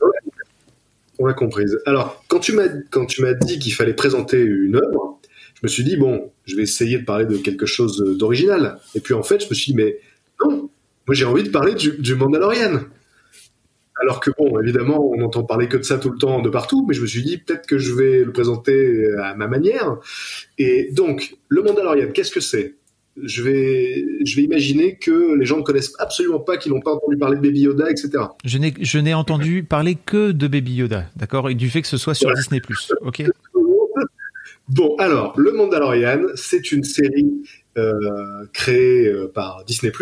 On 1.19 1.27
l'a 1.27 1.35
comprise. 1.35 1.79
Alors, 1.85 2.25
quand 2.29 2.41
tu 2.41 2.53
m'as, 2.53 2.69
quand 2.91 3.05
tu 3.05 3.21
m'as 3.21 3.35
dit 3.35 3.59
qu'il 3.59 3.75
fallait 3.75 3.93
présenter 3.93 4.41
une 4.41 4.77
œuvre, 4.77 5.19
je 5.53 5.61
me 5.63 5.69
suis 5.69 5.85
dit 5.85 5.99
bon, 5.99 6.31
je 6.47 6.57
vais 6.57 6.63
essayer 6.63 6.97
de 6.97 7.05
parler 7.05 7.27
de 7.27 7.37
quelque 7.37 7.67
chose 7.67 8.03
d'original. 8.19 8.79
Et 8.95 9.01
puis 9.01 9.13
en 9.13 9.23
fait, 9.23 9.45
je 9.45 9.51
me 9.51 9.55
suis 9.55 9.73
dit 9.73 9.77
mais 9.77 9.99
non, 10.43 10.71
moi 11.11 11.17
j'ai 11.17 11.25
envie 11.25 11.43
de 11.43 11.49
parler 11.49 11.75
du, 11.75 11.97
du 11.99 12.15
Mandalorian. 12.15 12.83
Alors 14.01 14.21
que 14.21 14.31
bon, 14.39 14.61
évidemment, 14.61 15.11
on 15.11 15.21
entend 15.23 15.43
parler 15.43 15.67
que 15.67 15.77
de 15.77 15.83
ça 15.83 15.99
tout 15.99 16.09
le 16.09 16.19
temps 16.19 16.41
de 16.41 16.49
partout, 16.49 16.87
mais 16.87 16.95
je 16.95 17.03
me 17.03 17.07
suis 17.09 17.25
dit 17.25 17.39
peut-être 17.39 17.67
que 17.67 17.79
je 17.79 17.93
vais 17.93 18.23
le 18.23 18.31
présenter 18.31 19.09
à 19.21 19.35
ma 19.35 19.49
manière. 19.49 19.97
Et 20.57 20.91
donc, 20.93 21.35
le 21.49 21.65
Mandalorian, 21.65 22.13
qu'est-ce 22.15 22.31
que 22.31 22.39
c'est? 22.39 22.77
Je 23.21 23.43
vais, 23.43 24.05
je 24.25 24.37
vais 24.37 24.43
imaginer 24.43 24.99
que 24.99 25.37
les 25.37 25.45
gens 25.45 25.57
ne 25.57 25.63
connaissent 25.63 25.95
absolument 25.99 26.39
pas, 26.39 26.59
qu'ils 26.59 26.71
n'ont 26.71 26.81
pas 26.81 26.93
entendu 26.93 27.17
parler 27.17 27.39
de 27.39 27.43
Baby 27.43 27.63
Yoda, 27.63 27.91
etc. 27.91 28.11
Je 28.45 28.59
n'ai, 28.59 28.73
je 28.81 28.99
n'ai 29.01 29.13
entendu 29.13 29.65
parler 29.65 29.97
que 29.97 30.31
de 30.31 30.47
Baby 30.47 30.75
Yoda, 30.75 31.07
d'accord, 31.17 31.51
et 31.51 31.57
du 31.57 31.71
fait 31.71 31.83
que 31.83 31.89
ce 31.89 31.97
soit 31.97 32.15
sur 32.15 32.33
Disney+. 32.35 32.63
Ok? 33.01 33.25
Bon, 34.71 34.95
alors, 34.99 35.35
Le 35.37 35.51
Mandalorian, 35.51 36.23
c'est 36.37 36.71
une 36.71 36.85
série 36.85 37.43
euh, 37.77 37.93
créée 38.53 39.09
euh, 39.09 39.27
par 39.27 39.65
Disney+, 39.67 39.93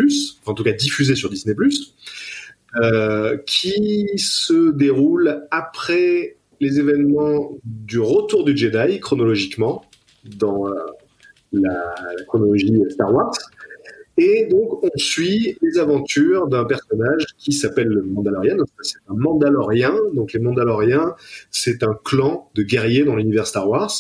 en 0.45 0.53
tout 0.53 0.63
cas 0.63 0.73
diffusée 0.73 1.15
sur 1.15 1.31
Disney+, 1.31 1.57
euh, 2.77 3.39
qui 3.47 4.07
se 4.19 4.71
déroule 4.71 5.47
après 5.51 6.37
les 6.61 6.79
événements 6.81 7.53
du 7.65 7.99
retour 7.99 8.45
du 8.45 8.55
Jedi, 8.55 9.01
chronologiquement, 9.01 9.87
dans 10.37 10.67
la, 11.53 11.95
chronologie 12.27 12.71
Star 12.91 13.15
Wars. 13.15 13.33
Et 14.19 14.47
donc, 14.51 14.83
on 14.83 14.91
suit 14.97 15.57
les 15.63 15.79
aventures 15.79 16.49
d'un 16.49 16.65
personnage 16.65 17.25
qui 17.39 17.53
s'appelle 17.53 17.87
le 17.87 18.03
Mandalorian. 18.03 18.57
C'est 18.83 18.99
un 19.09 19.15
Mandalorien. 19.15 19.95
Donc, 20.13 20.33
les 20.33 20.41
Mandaloriens, 20.41 21.15
c'est 21.53 21.85
un 21.85 21.97
clan 22.05 22.51
de 22.57 22.65
guerriers 22.65 23.05
dans 23.05 23.15
l'univers 23.15 23.47
Star 23.47 23.69
Wars. 23.69 23.93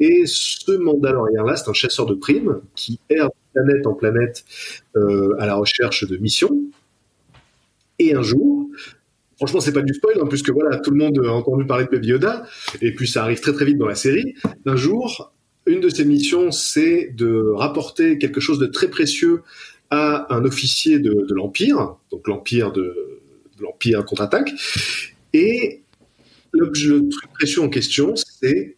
Et 0.00 0.24
ce 0.26 0.72
Mandalorien-là, 0.72 1.56
c'est 1.56 1.68
un 1.68 1.74
chasseur 1.74 2.06
de 2.06 2.14
primes 2.14 2.60
qui 2.74 2.98
erre 3.08 3.28
de 3.28 3.60
planète 3.60 3.86
en 3.86 3.94
planète 3.94 4.44
euh, 4.96 5.36
à 5.38 5.46
la 5.46 5.54
recherche 5.54 6.06
de 6.06 6.16
missions. 6.16 6.58
Et 7.98 8.14
un 8.14 8.22
jour, 8.22 8.68
franchement, 9.36 9.60
c'est 9.60 9.72
pas 9.72 9.82
du 9.82 9.94
spoil, 9.94 10.18
hein, 10.20 10.26
puisque 10.28 10.50
voilà, 10.50 10.78
tout 10.78 10.90
le 10.90 10.96
monde 10.96 11.20
a 11.24 11.30
entendu 11.30 11.64
parler 11.66 11.84
de 11.84 11.90
Baby 11.90 12.08
Yoda, 12.08 12.44
et 12.82 12.92
puis 12.92 13.06
ça 13.06 13.22
arrive 13.22 13.40
très 13.40 13.52
très 13.52 13.64
vite 13.64 13.78
dans 13.78 13.86
la 13.86 13.94
série. 13.94 14.34
Un 14.66 14.76
jour, 14.76 15.32
une 15.66 15.80
de 15.80 15.88
ses 15.88 16.04
missions, 16.04 16.50
c'est 16.50 17.12
de 17.14 17.52
rapporter 17.54 18.18
quelque 18.18 18.40
chose 18.40 18.58
de 18.58 18.66
très 18.66 18.88
précieux 18.88 19.42
à 19.90 20.34
un 20.34 20.44
officier 20.44 20.98
de, 20.98 21.26
l'Empire, 21.30 21.96
donc 22.10 22.26
l'Empire 22.26 22.72
de, 22.72 23.20
l'Empire 23.60 24.04
contre-attaque. 24.04 24.52
Et 25.32 25.82
le, 26.52 26.70
truc 27.08 27.32
précieux 27.32 27.62
en 27.62 27.68
question, 27.68 28.14
c'est 28.16 28.76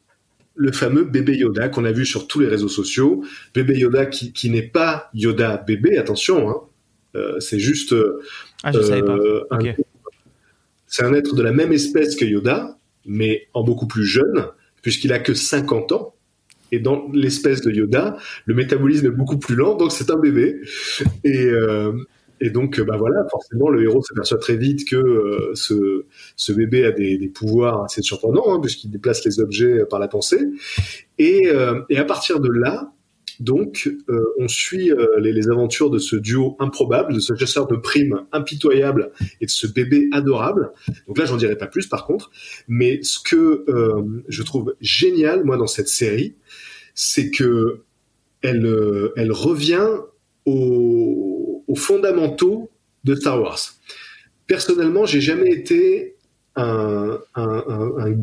le 0.56 0.72
fameux 0.72 1.04
bébé 1.04 1.36
Yoda 1.36 1.68
qu'on 1.68 1.84
a 1.84 1.92
vu 1.92 2.06
sur 2.06 2.26
tous 2.26 2.40
les 2.40 2.48
réseaux 2.48 2.68
sociaux. 2.68 3.25
Bébé 3.54 3.78
Yoda 3.78 4.06
qui, 4.06 4.50
n'est 4.50 4.62
pas 4.62 5.10
Yoda 5.14 5.58
bébé, 5.58 5.98
attention, 5.98 6.50
hein. 6.50 6.60
euh, 7.14 7.38
c'est 7.40 7.58
juste. 7.58 7.94
ah, 8.62 8.72
je 8.72 8.80
savais 8.80 9.02
pas. 9.02 9.16
Euh, 9.16 9.44
c'est 10.86 11.02
un 11.02 11.12
être 11.12 11.34
de 11.34 11.42
la 11.42 11.52
même 11.52 11.72
espèce 11.72 12.16
que 12.16 12.25
Yoda, 12.25 12.78
mais 13.04 13.48
en 13.54 13.62
beaucoup 13.64 13.86
plus 13.86 14.06
jeune, 14.06 14.46
puisqu'il 14.82 15.12
a 15.12 15.18
que 15.18 15.34
50 15.34 15.92
ans. 15.92 16.14
Et 16.72 16.80
dans 16.80 17.08
l'espèce 17.12 17.60
de 17.60 17.70
Yoda, 17.70 18.16
le 18.44 18.54
métabolisme 18.54 19.06
est 19.06 19.10
beaucoup 19.10 19.38
plus 19.38 19.54
lent, 19.54 19.76
donc 19.76 19.92
c'est 19.92 20.10
un 20.10 20.18
bébé. 20.18 20.60
Et, 21.22 21.44
euh, 21.46 21.92
et 22.40 22.50
donc, 22.50 22.81
bah 22.81 22.97
voilà, 22.97 23.26
forcément, 23.31 23.69
le 23.69 23.83
héros 23.83 24.02
s'aperçoit 24.02 24.38
très 24.38 24.57
vite 24.57 24.88
que 24.88 24.97
euh, 24.97 25.50
ce, 25.55 26.05
ce, 26.37 26.52
bébé 26.52 26.85
a 26.85 26.93
des, 26.93 27.31
pouvoirs 27.35 27.85
assez 27.85 28.02
surprenants, 28.02 28.55
hein, 28.55 28.61
puisqu'il 28.61 28.90
déplace 28.90 29.25
les 29.25 29.40
objets 29.40 29.85
par 29.88 29.99
la 29.99 30.09
pensée. 30.09 30.40
Et, 31.19 31.49
euh, 31.49 31.81
et 31.88 31.99
à 31.99 32.05
partir 32.05 32.40
de 32.40 32.50
là, 32.50 32.93
donc, 33.38 33.90
euh, 34.09 34.25
on 34.38 34.49
suit 34.49 34.90
les, 35.19 35.33
les, 35.33 35.49
aventures 35.50 35.90
de 35.90 35.99
ce 35.99 36.16
duo 36.16 36.57
improbable, 36.59 37.12
de 37.12 37.21
ce 37.21 37.35
chasseur 37.37 37.66
de 37.66 37.76
primes 37.76 38.23
impitoyable 38.33 39.12
et 39.43 39.47
de 39.47 39.50
ce 39.50 39.66
bébé 39.66 40.09
adorable. 40.12 40.73
Donc 41.07 41.19
là, 41.19 41.26
j'en 41.26 41.37
dirai 41.37 41.57
pas 41.57 41.66
plus, 41.66 41.87
par 41.87 42.07
contre. 42.07 42.31
Mais 42.66 43.00
ce 43.02 43.19
que 43.19 43.66
je 44.28 44.43
trouve 44.43 44.75
génial, 44.81 45.45
moi, 45.45 45.59
dans 45.59 45.66
cette 45.66 45.88
série, 45.88 46.35
c'est 46.95 47.31
que 47.31 47.83
elle, 48.43 48.66
euh, 48.66 49.12
elle 49.16 49.33
revient 49.33 49.88
aux, 51.76 51.78
fondamentaux 51.78 52.71
de 53.04 53.14
Star 53.14 53.40
Wars. 53.40 53.59
Personnellement, 54.47 55.06
j'ai 55.06 55.21
jamais 55.21 55.50
été 55.50 56.16
un, 56.56 57.18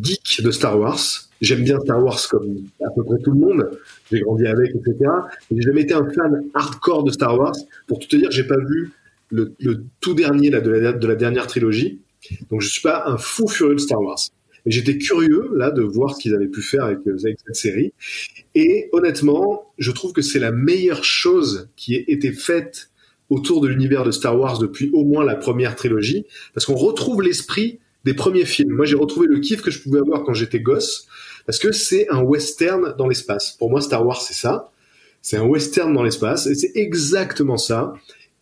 geek 0.02 0.42
de 0.42 0.52
Star 0.52 0.80
Wars. 0.80 1.00
J'aime 1.42 1.64
bien 1.64 1.80
Star 1.80 2.04
Wars 2.04 2.20
comme 2.30 2.58
à 2.82 2.90
peu 2.96 3.04
près 3.04 3.18
tout 3.24 3.32
le 3.32 3.40
monde. 3.40 3.70
J'ai 4.12 4.22
grandi 4.22 4.48
avec, 4.48 4.70
etc. 4.76 5.12
J'ai 5.52 5.62
jamais 5.62 5.82
été 5.82 5.94
un 5.94 6.10
fan 6.10 6.44
hardcore 6.54 7.04
de 7.04 7.12
Star 7.12 7.38
Wars. 7.38 7.56
Pour 7.88 8.00
tout 8.00 8.08
te 8.08 8.16
dire, 8.16 8.32
j'ai 8.32 8.46
pas 8.46 8.58
vu 8.58 8.92
le, 9.30 9.54
tout 10.00 10.14
dernier 10.14 10.50
là, 10.50 10.62
de, 10.62 10.70
la, 10.72 10.94
de 10.94 11.08
la 11.08 11.16
dernière 11.16 11.48
trilogie. 11.48 12.00
Donc 12.50 12.62
je 12.62 12.70
suis 12.70 12.82
pas 12.82 13.04
un 13.06 13.18
fou 13.18 13.48
furieux 13.48 13.76
de 13.76 13.80
Star 13.80 14.02
Wars. 14.02 14.20
Mais 14.66 14.72
j'étais 14.72 14.98
curieux 14.98 15.52
là 15.56 15.72
de 15.72 15.82
voir 15.82 16.16
ce 16.16 16.22
qu'ils 16.22 16.34
avaient 16.34 16.48
pu 16.48 16.62
faire 16.62 16.86
avec, 16.86 17.00
euh, 17.08 17.18
avec, 17.24 17.38
cette 17.46 17.56
série. 17.56 17.92
Et 18.56 18.90
honnêtement, 18.94 19.74
je 19.78 19.92
trouve 19.92 20.14
que 20.14 20.22
c'est 20.22 20.40
la 20.40 20.52
meilleure 20.52 21.04
chose 21.04 21.70
qui 21.76 21.96
ait 21.96 22.06
été 22.08 22.32
faite 22.32 22.90
autour 23.30 23.62
de 23.62 23.68
l'univers 23.68 24.04
de 24.04 24.12
Star 24.12 24.38
Wars 24.38 24.60
depuis 24.60 24.90
au 24.94 25.04
moins 25.04 25.24
la 25.24 25.36
première 25.36 25.76
trilogie, 25.76 26.26
parce 26.54 26.66
qu'on 26.66 26.76
retrouve 26.76 27.22
l'esprit 27.22 27.80
des 28.04 28.14
premiers 28.14 28.46
films. 28.46 28.72
Moi, 28.74 28.86
j'ai 28.86 28.96
retrouvé 28.96 29.28
le 29.28 29.40
kiff 29.40 29.62
que 29.62 29.72
je 29.72 29.82
pouvais 29.82 30.00
avoir 30.00 30.24
quand 30.24 30.34
j'étais 30.34 30.60
gosse, 30.60 31.08
parce 31.46 31.60
que 31.60 31.72
c'est 31.72 32.10
un 32.10 32.22
western 32.22 32.96
dans 32.98 33.08
l'espace. 33.08 33.56
Pour 33.58 33.70
moi, 33.70 33.82
Star 33.82 34.06
Wars, 34.06 34.22
c'est 34.22 34.34
ça. 34.34 34.72
C'est 35.22 35.38
un 35.38 35.46
western 35.46 35.94
dans 35.94 36.04
l'espace, 36.04 36.48
et 36.48 36.56
c'est 36.56 36.72
exactement 36.76 37.58
ça. 37.58 37.94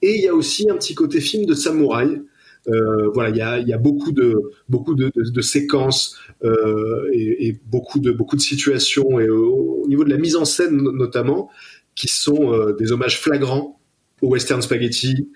Et 0.01 0.15
il 0.15 0.23
y 0.23 0.27
a 0.27 0.33
aussi 0.33 0.69
un 0.69 0.75
petit 0.75 0.95
côté 0.95 1.21
film 1.21 1.45
de 1.45 1.53
samouraï, 1.53 2.21
euh, 2.67 3.09
voilà, 3.13 3.29
il 3.29 3.37
y 3.37 3.41
a, 3.41 3.59
y 3.59 3.73
a, 3.73 3.77
beaucoup 3.79 4.11
de 4.11 4.35
beaucoup 4.69 4.93
de, 4.93 5.41
séquences 5.41 6.15
euh, 6.43 7.09
et, 7.11 7.47
et, 7.47 7.59
beaucoup 7.65 7.99
de 7.99 8.11
beaucoup 8.11 8.35
de 8.35 8.41
situations 8.41 9.19
et 9.19 9.29
au, 9.29 9.83
niveau 9.87 10.03
de 10.03 10.11
la 10.11 10.17
mise 10.17 10.35
en 10.35 10.45
scène 10.45 10.75
notamment 10.75 11.49
qui 11.95 12.07
sont 12.07 12.53
euh, 12.53 12.73
des 12.73 12.91
hommages 12.91 13.19
flagrants 13.19 13.80
au 14.21 14.27
western 14.27 14.61
spaghetti, 14.61 15.29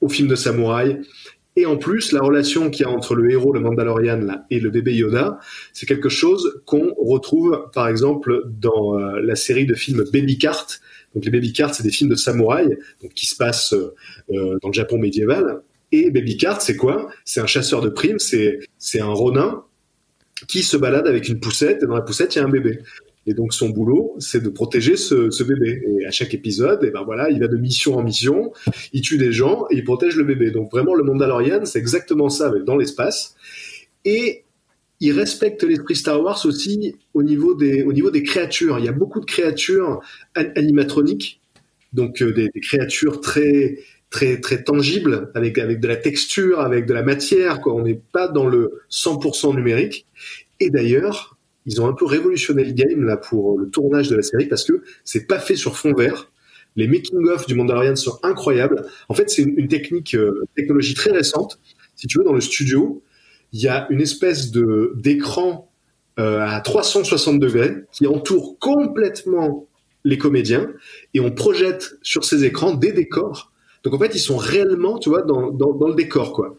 au 0.00 0.08
film 0.08 0.28
de 0.28 0.34
samouraï. 0.34 1.00
Et 1.56 1.66
en 1.66 1.76
plus, 1.76 2.10
la 2.12 2.20
relation 2.20 2.68
qu'il 2.68 2.84
y 2.84 2.88
a 2.88 2.90
entre 2.90 3.14
le 3.14 3.30
héros, 3.30 3.52
le 3.52 3.60
Mandalorian, 3.60 4.18
là, 4.18 4.44
et 4.50 4.58
le 4.58 4.70
bébé 4.70 4.94
Yoda, 4.94 5.38
c'est 5.72 5.86
quelque 5.86 6.08
chose 6.08 6.62
qu'on 6.66 6.92
retrouve, 6.98 7.70
par 7.72 7.86
exemple, 7.86 8.42
dans 8.60 8.98
euh, 8.98 9.20
la 9.20 9.36
série 9.36 9.66
de 9.66 9.74
films 9.74 10.04
Baby 10.12 10.36
Cart. 10.36 10.66
Donc 11.14 11.24
les 11.24 11.30
Baby 11.30 11.52
Cart, 11.52 11.72
c'est 11.72 11.84
des 11.84 11.92
films 11.92 12.10
de 12.10 12.16
samouraï, 12.16 12.76
donc 13.02 13.14
qui 13.14 13.26
se 13.26 13.36
passent 13.36 13.72
euh, 13.72 14.58
dans 14.62 14.68
le 14.68 14.74
Japon 14.74 14.98
médiéval. 14.98 15.62
Et 15.92 16.10
Baby 16.10 16.36
Cart, 16.36 16.60
c'est 16.60 16.76
quoi? 16.76 17.08
C'est 17.24 17.40
un 17.40 17.46
chasseur 17.46 17.80
de 17.80 17.88
primes, 17.88 18.18
c'est 18.18 18.58
c'est 18.78 19.00
un 19.00 19.12
ronin 19.12 19.62
qui 20.48 20.64
se 20.64 20.76
balade 20.76 21.06
avec 21.06 21.28
une 21.28 21.38
poussette 21.38 21.84
et 21.84 21.86
dans 21.86 21.94
la 21.94 22.02
poussette 22.02 22.34
il 22.34 22.38
y 22.38 22.42
a 22.42 22.44
un 22.44 22.50
bébé. 22.50 22.80
Et 23.26 23.34
donc 23.34 23.54
son 23.54 23.70
boulot, 23.70 24.14
c'est 24.18 24.42
de 24.42 24.48
protéger 24.48 24.96
ce, 24.96 25.42
bébé. 25.42 25.82
Et 26.00 26.06
à 26.06 26.10
chaque 26.10 26.34
épisode, 26.34 26.84
et 26.84 26.90
ben 26.90 27.02
voilà, 27.04 27.30
il 27.30 27.40
va 27.40 27.48
de 27.48 27.56
mission 27.56 27.96
en 27.96 28.02
mission, 28.02 28.52
il 28.92 29.00
tue 29.00 29.18
des 29.18 29.32
gens 29.32 29.66
et 29.70 29.76
il 29.76 29.84
protège 29.84 30.16
le 30.16 30.24
bébé. 30.24 30.50
Donc 30.50 30.70
vraiment, 30.70 30.94
le 30.94 31.04
Mandalorian, 31.04 31.64
c'est 31.64 31.78
exactement 31.78 32.28
ça, 32.28 32.50
mais 32.52 32.60
dans 32.64 32.76
l'espace. 32.76 33.34
Et 34.04 34.44
il 35.00 35.12
respecte 35.12 35.62
l'esprit 35.62 35.96
Star 35.96 36.22
Wars 36.22 36.44
aussi 36.44 36.96
au 37.14 37.22
niveau 37.22 37.54
des 37.54 37.82
au 37.82 37.92
niveau 37.92 38.10
des 38.10 38.22
créatures. 38.22 38.78
Il 38.78 38.84
y 38.84 38.88
a 38.88 38.92
beaucoup 38.92 39.20
de 39.20 39.26
créatures 39.26 40.00
animatroniques, 40.34 41.40
donc 41.92 42.22
euh, 42.22 42.32
des, 42.32 42.48
des, 42.48 42.60
créatures 42.60 43.20
très 43.20 43.78
très 44.10 44.40
très 44.40 44.62
tangible 44.62 45.30
avec 45.34 45.58
avec 45.58 45.80
de 45.80 45.88
la 45.88 45.96
texture, 45.96 46.60
avec 46.60 46.86
de 46.86 46.92
la 46.92 47.02
matière. 47.02 47.60
Quoi. 47.60 47.74
On 47.74 47.82
n'est 47.82 48.00
pas 48.12 48.28
dans 48.28 48.46
le 48.46 48.82
100% 48.90 49.56
numérique. 49.56 50.06
Et 50.60 50.70
d'ailleurs, 50.70 51.33
ils 51.66 51.80
ont 51.80 51.86
un 51.86 51.92
peu 51.92 52.04
révolutionné 52.04 52.64
le 52.64 52.72
game 52.72 53.04
là 53.04 53.16
pour 53.16 53.58
le 53.58 53.68
tournage 53.68 54.08
de 54.08 54.16
la 54.16 54.22
série 54.22 54.46
parce 54.46 54.64
que 54.64 54.82
c'est 55.04 55.26
pas 55.26 55.38
fait 55.38 55.56
sur 55.56 55.76
fond 55.76 55.94
vert. 55.94 56.30
Les 56.76 56.88
making 56.88 57.28
of 57.28 57.46
du 57.46 57.54
Mandalorian 57.54 57.96
sont 57.96 58.18
incroyables. 58.22 58.86
En 59.08 59.14
fait, 59.14 59.30
c'est 59.30 59.42
une, 59.42 59.68
technique, 59.68 60.14
euh, 60.14 60.44
technologie 60.56 60.94
très 60.94 61.12
récente. 61.12 61.60
Si 61.94 62.08
tu 62.08 62.18
veux, 62.18 62.24
dans 62.24 62.32
le 62.32 62.40
studio, 62.40 63.02
il 63.52 63.60
y 63.60 63.68
a 63.68 63.86
une 63.90 64.00
espèce 64.00 64.50
de 64.50 64.92
d'écran 64.96 65.70
euh, 66.18 66.40
à 66.40 66.60
360 66.60 67.38
degrés 67.38 67.84
qui 67.92 68.06
entoure 68.06 68.58
complètement 68.58 69.68
les 70.04 70.18
comédiens 70.18 70.68
et 71.14 71.20
on 71.20 71.30
projette 71.30 71.94
sur 72.02 72.24
ces 72.24 72.44
écrans 72.44 72.74
des 72.74 72.92
décors 72.92 73.52
donc 73.84 73.92
en 73.92 73.98
fait, 73.98 74.14
ils 74.14 74.20
sont 74.20 74.38
réellement, 74.38 74.98
tu 74.98 75.10
vois, 75.10 75.22
dans, 75.22 75.50
dans, 75.50 75.88
le 75.88 75.94
décor, 75.94 76.32
quoi. 76.32 76.56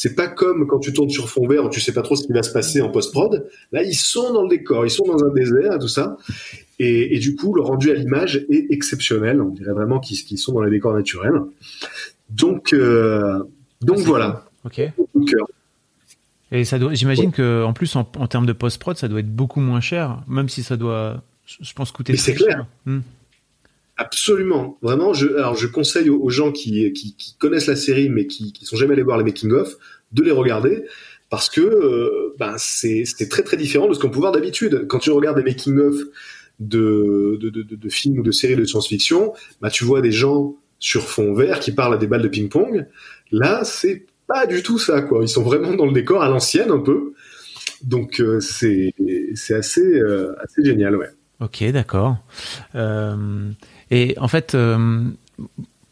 C'est 0.00 0.14
pas 0.14 0.28
comme 0.28 0.68
quand 0.68 0.78
tu 0.78 0.92
tournes 0.92 1.10
sur 1.10 1.28
fond 1.28 1.48
vert 1.48 1.64
où 1.64 1.70
tu 1.70 1.80
sais 1.80 1.90
pas 1.92 2.02
trop 2.02 2.14
ce 2.14 2.24
qui 2.24 2.32
va 2.32 2.44
se 2.44 2.52
passer 2.52 2.80
en 2.80 2.88
post-prod. 2.88 3.48
Là, 3.72 3.82
ils 3.82 3.96
sont 3.96 4.32
dans 4.32 4.44
le 4.44 4.48
décor, 4.48 4.86
ils 4.86 4.90
sont 4.90 5.04
dans 5.04 5.24
un 5.24 5.34
désert 5.34 5.76
tout 5.80 5.88
ça. 5.88 6.16
Et, 6.78 7.16
et 7.16 7.18
du 7.18 7.34
coup, 7.34 7.52
le 7.52 7.62
rendu 7.62 7.90
à 7.90 7.94
l'image 7.94 8.46
est 8.48 8.70
exceptionnel. 8.70 9.42
On 9.42 9.48
dirait 9.48 9.72
vraiment 9.72 9.98
qu'ils 9.98 10.38
sont 10.38 10.52
dans 10.52 10.62
les 10.62 10.70
décors 10.70 10.94
naturels. 10.94 11.40
Donc, 12.30 12.72
euh, 12.74 13.42
donc 13.80 13.98
voilà. 13.98 14.44
Ok. 14.64 14.80
Et 16.52 16.64
ça 16.64 16.78
doit, 16.78 16.94
j'imagine 16.94 17.32
que 17.32 17.64
en 17.64 17.72
plus 17.72 17.96
en, 17.96 18.08
en 18.18 18.28
termes 18.28 18.46
de 18.46 18.52
post-prod, 18.52 18.96
ça 18.96 19.08
doit 19.08 19.18
être 19.18 19.34
beaucoup 19.34 19.58
moins 19.58 19.80
cher, 19.80 20.22
même 20.28 20.48
si 20.48 20.62
ça 20.62 20.76
doit 20.76 21.24
je 21.44 21.72
pense 21.72 21.90
coûter. 21.90 22.12
Mais 22.12 22.18
c'est 22.18 22.34
clair. 22.34 22.66
Hmm. 22.86 23.00
Absolument, 24.00 24.78
vraiment. 24.80 25.12
Je, 25.12 25.26
alors 25.34 25.56
je 25.56 25.66
conseille 25.66 26.08
aux, 26.08 26.30
gens 26.30 26.52
qui, 26.52 27.16
connaissent 27.40 27.66
la 27.66 27.74
série 27.74 28.08
mais 28.08 28.28
qui, 28.28 28.52
qui 28.52 28.64
sont 28.64 28.76
jamais 28.76 28.92
allés 28.92 29.02
voir 29.02 29.18
les 29.18 29.24
making 29.24 29.50
of 29.50 29.76
de 30.12 30.22
les 30.22 30.30
regarder 30.30 30.84
parce 31.30 31.50
que 31.50 31.60
euh, 31.60 32.34
ben 32.38 32.54
c'est 32.58 33.04
très 33.28 33.42
très 33.42 33.56
différent 33.56 33.88
de 33.88 33.94
ce 33.94 33.98
qu'on 33.98 34.08
peut 34.08 34.20
voir 34.20 34.30
d'habitude. 34.30 34.86
Quand 34.88 35.00
tu 35.00 35.10
regardes 35.10 35.36
des 35.36 35.42
making 35.42 35.78
of 35.78 35.96
de, 36.60 37.38
de, 37.40 37.50
de, 37.50 37.88
films 37.88 38.20
ou 38.20 38.22
de 38.22 38.30
séries 38.30 38.54
de 38.54 38.64
science-fiction, 38.64 39.32
bah 39.60 39.68
tu 39.68 39.84
vois 39.84 40.00
des 40.00 40.12
gens 40.12 40.54
sur 40.78 41.02
fond 41.02 41.34
vert 41.34 41.58
qui 41.58 41.72
parlent 41.72 41.94
à 41.94 41.98
des 41.98 42.06
balles 42.06 42.22
de 42.22 42.28
ping-pong. 42.28 42.86
Là, 43.32 43.64
c'est 43.64 44.06
pas 44.28 44.46
du 44.46 44.62
tout 44.62 44.78
ça, 44.78 45.02
quoi. 45.02 45.22
Ils 45.22 45.28
sont 45.28 45.42
vraiment 45.42 45.74
dans 45.74 45.86
le 45.86 45.92
décor 45.92 46.22
à 46.22 46.28
l'ancienne 46.28 46.70
un 46.70 46.78
peu. 46.78 47.14
Donc 47.82 48.20
euh, 48.20 48.38
c'est 48.38 48.94
assez 49.50 49.82
euh, 49.82 50.36
assez 50.40 50.64
génial, 50.64 50.96
ouais. 50.96 51.10
Ok, 51.40 51.64
d'accord. 51.72 52.16
Et 53.90 54.14
en 54.18 54.28
fait, 54.28 54.56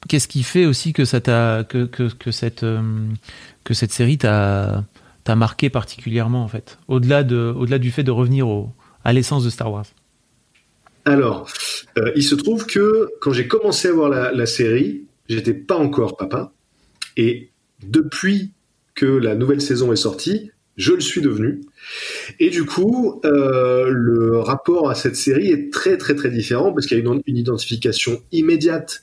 qu'est-ce 0.08 0.28
qui 0.28 0.42
fait 0.42 0.66
aussi 0.66 0.92
que 0.92 1.04
ça 1.04 1.20
t'a 1.20 1.64
que, 1.64 1.84
que, 1.84 2.12
que 2.12 2.30
cette 2.30 2.64
que 3.64 3.74
cette 3.74 3.92
série 3.92 4.18
t'a 4.18 4.84
t'a 5.24 5.36
marqué 5.36 5.70
particulièrement 5.70 6.44
en 6.44 6.48
fait, 6.48 6.78
au-delà 6.88 7.24
de 7.24 7.52
au-delà 7.56 7.78
du 7.78 7.90
fait 7.90 8.04
de 8.04 8.10
revenir 8.10 8.48
au, 8.48 8.70
à 9.04 9.12
l'essence 9.12 9.44
de 9.44 9.50
Star 9.50 9.72
Wars? 9.72 9.86
Alors, 11.04 11.48
il 12.16 12.24
se 12.24 12.34
trouve 12.34 12.66
que 12.66 13.08
quand 13.20 13.32
j'ai 13.32 13.46
commencé 13.46 13.88
à 13.88 13.92
voir 13.92 14.08
la, 14.08 14.32
la 14.32 14.46
série, 14.46 15.04
j'étais 15.28 15.54
pas 15.54 15.76
encore 15.76 16.16
papa, 16.16 16.52
et 17.16 17.50
depuis 17.82 18.52
que 18.94 19.06
la 19.06 19.34
nouvelle 19.34 19.60
saison 19.60 19.92
est 19.92 19.96
sortie, 19.96 20.50
je 20.76 20.92
le 20.92 21.00
suis 21.00 21.20
devenu. 21.20 21.60
Et 22.38 22.50
du 22.50 22.64
coup, 22.64 23.20
euh, 23.24 23.88
le 23.88 24.38
rapport 24.38 24.90
à 24.90 24.94
cette 24.94 25.16
série 25.16 25.48
est 25.48 25.72
très 25.72 25.96
très 25.96 26.14
très 26.14 26.30
différent 26.30 26.72
parce 26.72 26.86
qu'il 26.86 26.98
y 26.98 27.00
a 27.00 27.04
une, 27.04 27.22
identification 27.26 28.20
immédiate. 28.32 29.02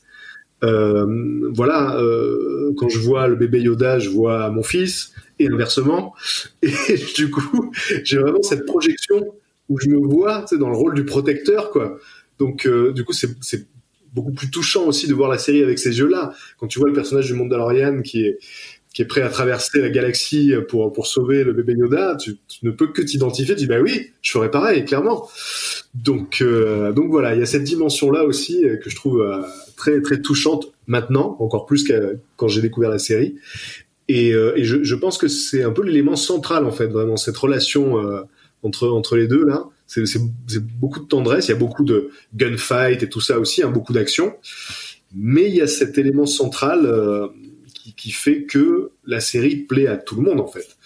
Euh, 0.63 1.05
voilà, 1.51 1.97
euh, 1.97 2.73
quand 2.77 2.89
je 2.89 2.99
vois 2.99 3.27
le 3.27 3.35
bébé 3.35 3.61
Yoda, 3.61 3.99
je 3.99 4.09
vois 4.09 4.49
mon 4.49 4.63
fils 4.63 5.13
et 5.39 5.47
inversement. 5.47 6.13
Et 6.61 6.71
du 7.15 7.29
coup, 7.31 7.71
j'ai 8.03 8.19
vraiment 8.19 8.43
cette 8.43 8.65
projection 8.65 9.33
où 9.67 9.79
je 9.79 9.89
me 9.89 9.97
vois 9.97 10.45
dans 10.51 10.69
le 10.69 10.75
rôle 10.75 10.93
du 10.93 11.05
protecteur, 11.05 11.71
quoi. 11.71 11.97
Donc, 12.37 12.67
du 12.93 13.03
coup, 13.03 13.13
c'est 13.13 13.67
beaucoup 14.13 14.31
plus 14.31 14.49
touchant 14.49 14.85
aussi 14.85 15.07
de 15.07 15.13
voir 15.13 15.29
la 15.29 15.37
série 15.37 15.63
avec 15.63 15.79
ces 15.79 15.97
yeux-là. 15.97 16.33
Quand 16.59 16.67
tu 16.67 16.79
vois 16.79 16.87
le 16.87 16.93
personnage 16.93 17.27
du 17.27 17.33
Mandalorian 17.33 18.01
qui 18.01 18.25
est 18.25 18.37
qui 18.93 19.01
est 19.01 19.05
prêt 19.05 19.21
à 19.21 19.29
traverser 19.29 19.81
la 19.81 19.89
galaxie 19.89 20.53
pour 20.69 20.93
pour 20.93 21.07
sauver 21.07 21.43
le 21.43 21.51
bébé 21.51 21.73
Yoda, 21.73 22.15
tu, 22.15 22.37
ne 22.61 22.71
peux 22.71 22.87
que 22.87 23.01
t'identifier. 23.01 23.55
Tu 23.55 23.61
dis 23.61 23.67
bah 23.67 23.81
oui, 23.81 24.11
je 24.21 24.31
ferais 24.31 24.51
pareil, 24.51 24.85
clairement. 24.85 25.27
Donc 25.95 26.41
euh, 26.41 26.91
donc 26.91 27.09
voilà, 27.09 27.33
il 27.33 27.39
y 27.39 27.43
a 27.43 27.45
cette 27.45 27.63
dimension 27.63 28.11
là 28.11 28.23
aussi 28.23 28.65
euh, 28.65 28.77
que 28.77 28.89
je 28.89 28.95
trouve 28.95 29.21
euh, 29.21 29.41
très 29.75 30.01
très 30.01 30.21
touchante 30.21 30.71
maintenant, 30.87 31.35
encore 31.39 31.65
plus 31.65 31.83
que 31.83 32.19
quand 32.35 32.47
j'ai 32.47 32.61
découvert 32.61 32.89
la 32.89 32.99
série. 32.99 33.35
Et, 34.09 34.31
et 34.31 34.65
je, 34.65 34.83
je, 34.83 34.95
pense 34.95 35.17
que 35.17 35.29
c'est 35.29 35.63
un 35.63 35.71
peu 35.71 35.81
l'élément 35.81 36.17
central 36.17 36.65
en 36.65 36.73
fait, 36.73 36.87
vraiment 36.87 37.15
cette 37.15 37.37
relation 37.37 37.95
entre 38.61 38.89
entre 38.89 39.15
les 39.15 39.27
deux 39.27 39.45
là. 39.45 39.63
C'est 39.87 40.19
beaucoup 40.79 40.99
de 40.99 41.05
tendresse, 41.05 41.47
il 41.47 41.51
y 41.51 41.53
a 41.53 41.57
beaucoup 41.57 41.85
de 41.85 42.09
gunfight 42.35 43.01
et 43.01 43.07
tout 43.07 43.21
ça 43.21 43.39
aussi, 43.39 43.63
hein, 43.63 43.69
beaucoup 43.69 43.93
d'action. 43.93 44.35
Mais 45.15 45.47
il 45.47 45.55
y 45.55 45.61
a 45.61 45.67
cet 45.67 45.97
élément 45.97 46.25
central 46.25 47.31
qui, 47.91 48.11
fait 48.11 48.43
que 48.43 48.91
la 49.05 49.19
série 49.19 49.57
plaît 49.57 49.87
à 49.87 49.97
tout 49.97 50.15
le 50.15 50.21
monde 50.21 50.39
en 50.39 50.47
fait. 50.47 50.77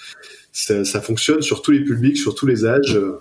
Ça, 0.51 1.01
fonctionne 1.01 1.42
sur 1.42 1.62
tous 1.62 1.72
les 1.72 1.84
publics, 1.84 2.18
sur 2.18 2.34
tous 2.34 2.48
les 2.48 2.66
âges. 2.66 2.96
Euh. 2.96 3.20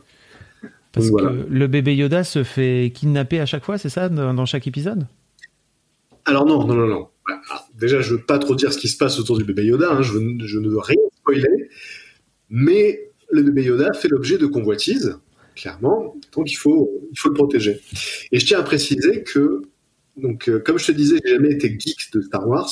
Parce 0.92 1.11
que 1.11 1.47
le 1.49 1.66
bébé 1.66 1.95
Yoda 1.95 2.25
se 2.25 2.42
fait 2.42 2.90
kidnapper 2.95 3.40
à 3.40 3.47
chaque 3.47 3.64
fois, 3.64 3.76
c'est 3.76 3.90
ça, 3.90 4.09
dans 4.09 4.47
chaque 4.47 4.66
épisode? 4.66 5.06
Alors 6.25 6.47
non, 6.47 6.66
non, 6.66 6.75
non, 6.75 6.87
non. 6.87 7.09
Déjà, 7.78 8.00
je 8.00 8.14
veux 8.14 8.23
pas 8.23 8.38
trop 8.38 8.54
dire 8.54 8.73
ce 8.73 8.78
qui 8.78 8.88
se 8.88 8.97
passe 8.97 9.18
autour 9.18 9.37
du 9.37 9.45
bébé 9.45 9.64
Yoda. 9.64 9.92
Hein. 9.92 10.02
Je, 10.02 10.12
je, 10.47 10.59
ne 10.59 10.68
veux 10.68 10.78
rien 10.78 10.97
spoiler. 11.18 11.69
Mais 12.49 13.10
le 13.30 13.43
bébé 13.43 13.65
Yoda 13.65 13.93
fait 13.93 14.08
l'objet 14.08 14.39
de 14.39 14.47
convoitises, 14.47 15.19
clairement. 15.54 16.17
Donc 16.34 16.50
il 16.50 16.54
faut, 16.54 16.91
il 17.12 17.19
faut 17.19 17.28
le 17.28 17.34
protéger. 17.34 17.80
Et 18.32 18.41
je 18.41 18.47
tiens 18.47 18.60
à 18.60 18.62
préciser 18.62 19.23
que 19.23 19.62
donc, 20.17 20.49
euh, 20.49 20.60
comme 20.60 20.78
je 20.78 20.86
te 20.86 20.93
disais, 20.93 21.19
j'ai 21.25 21.34
jamais 21.34 21.52
été 21.52 21.69
geek 21.78 22.10
de 22.12 22.23
Star 22.23 22.49
Wars. 22.49 22.71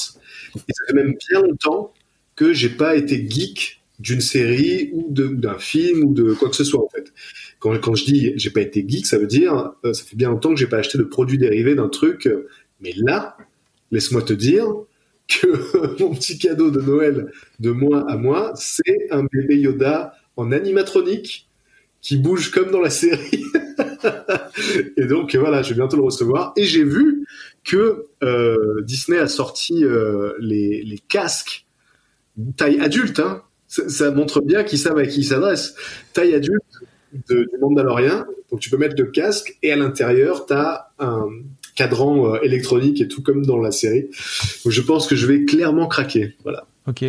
Et 0.56 0.72
ça 0.72 0.84
fait 0.88 0.94
même 0.94 1.14
bien 1.30 1.42
longtemps 1.42 1.92
que 2.36 2.52
j'ai 2.52 2.68
pas 2.68 2.96
été 2.96 3.28
geek 3.28 3.82
d'une 3.98 4.20
série 4.20 4.90
ou 4.92 5.06
d'un 5.10 5.58
film 5.58 6.04
ou 6.04 6.14
de 6.14 6.34
quoi 6.34 6.50
que 6.50 6.56
ce 6.56 6.64
soit, 6.64 6.82
en 6.82 6.88
fait. 6.88 7.12
Quand, 7.60 7.94
je 7.94 8.04
dis 8.04 8.32
j'ai 8.36 8.50
pas 8.50 8.60
été 8.60 8.84
geek, 8.86 9.06
ça 9.06 9.18
veut 9.18 9.26
dire, 9.26 9.72
euh, 9.84 9.92
ça 9.94 10.04
fait 10.04 10.16
bien 10.16 10.30
longtemps 10.30 10.50
que 10.50 10.56
j'ai 10.56 10.66
pas 10.66 10.78
acheté 10.78 10.98
de 10.98 11.04
produits 11.04 11.38
dérivés 11.38 11.74
d'un 11.74 11.88
truc. 11.88 12.26
Euh, 12.26 12.48
mais 12.80 12.92
là, 12.96 13.36
laisse-moi 13.90 14.22
te 14.22 14.32
dire 14.32 14.66
que 15.28 15.98
mon 16.02 16.14
petit 16.14 16.38
cadeau 16.38 16.70
de 16.70 16.80
Noël 16.80 17.30
de 17.60 17.70
moi 17.70 18.04
à 18.10 18.16
moi, 18.16 18.52
c'est 18.56 19.08
un 19.10 19.24
bébé 19.32 19.58
Yoda 19.58 20.14
en 20.36 20.52
animatronique 20.52 21.48
qui 22.02 22.18
bouge 22.18 22.50
comme 22.50 22.70
dans 22.70 22.82
la 22.82 22.90
série. 22.90 23.44
et 24.96 25.06
donc 25.06 25.34
voilà, 25.34 25.62
je 25.62 25.70
vais 25.70 25.76
bientôt 25.76 25.96
le 25.96 26.02
recevoir. 26.02 26.52
Et 26.56 26.64
j'ai 26.64 26.84
vu 26.84 27.26
que 27.64 28.06
euh, 28.22 28.82
Disney 28.82 29.18
a 29.18 29.26
sorti 29.26 29.84
euh, 29.84 30.34
les, 30.38 30.82
les, 30.82 30.98
casques 30.98 31.66
taille 32.56 32.80
adulte. 32.80 33.20
Hein. 33.20 33.42
Ça, 33.66 34.10
montre 34.10 34.40
bien 34.40 34.62
qu'ils 34.62 34.78
savent 34.78 34.98
à 34.98 35.06
qui 35.06 35.20
ils 35.20 35.24
s'adressent. 35.24 35.74
Taille 36.12 36.34
adulte 36.34 36.62
de, 37.28 37.48
du 37.50 37.58
Mandalorian. 37.60 38.24
Donc 38.50 38.60
tu 38.60 38.70
peux 38.70 38.76
mettre 38.76 38.94
le 38.98 39.06
casque 39.06 39.56
et 39.62 39.72
à 39.72 39.76
l'intérieur, 39.76 40.46
tu 40.46 40.52
as 40.52 40.92
un 40.98 41.26
cadran 41.74 42.34
euh, 42.34 42.42
électronique 42.42 43.00
et 43.00 43.08
tout 43.08 43.22
comme 43.22 43.44
dans 43.44 43.58
la 43.58 43.72
série. 43.72 44.10
Donc 44.64 44.72
je 44.72 44.80
pense 44.82 45.06
que 45.06 45.16
je 45.16 45.26
vais 45.26 45.44
clairement 45.44 45.88
craquer. 45.88 46.36
Voilà. 46.44 46.66
Ok. 46.86 47.02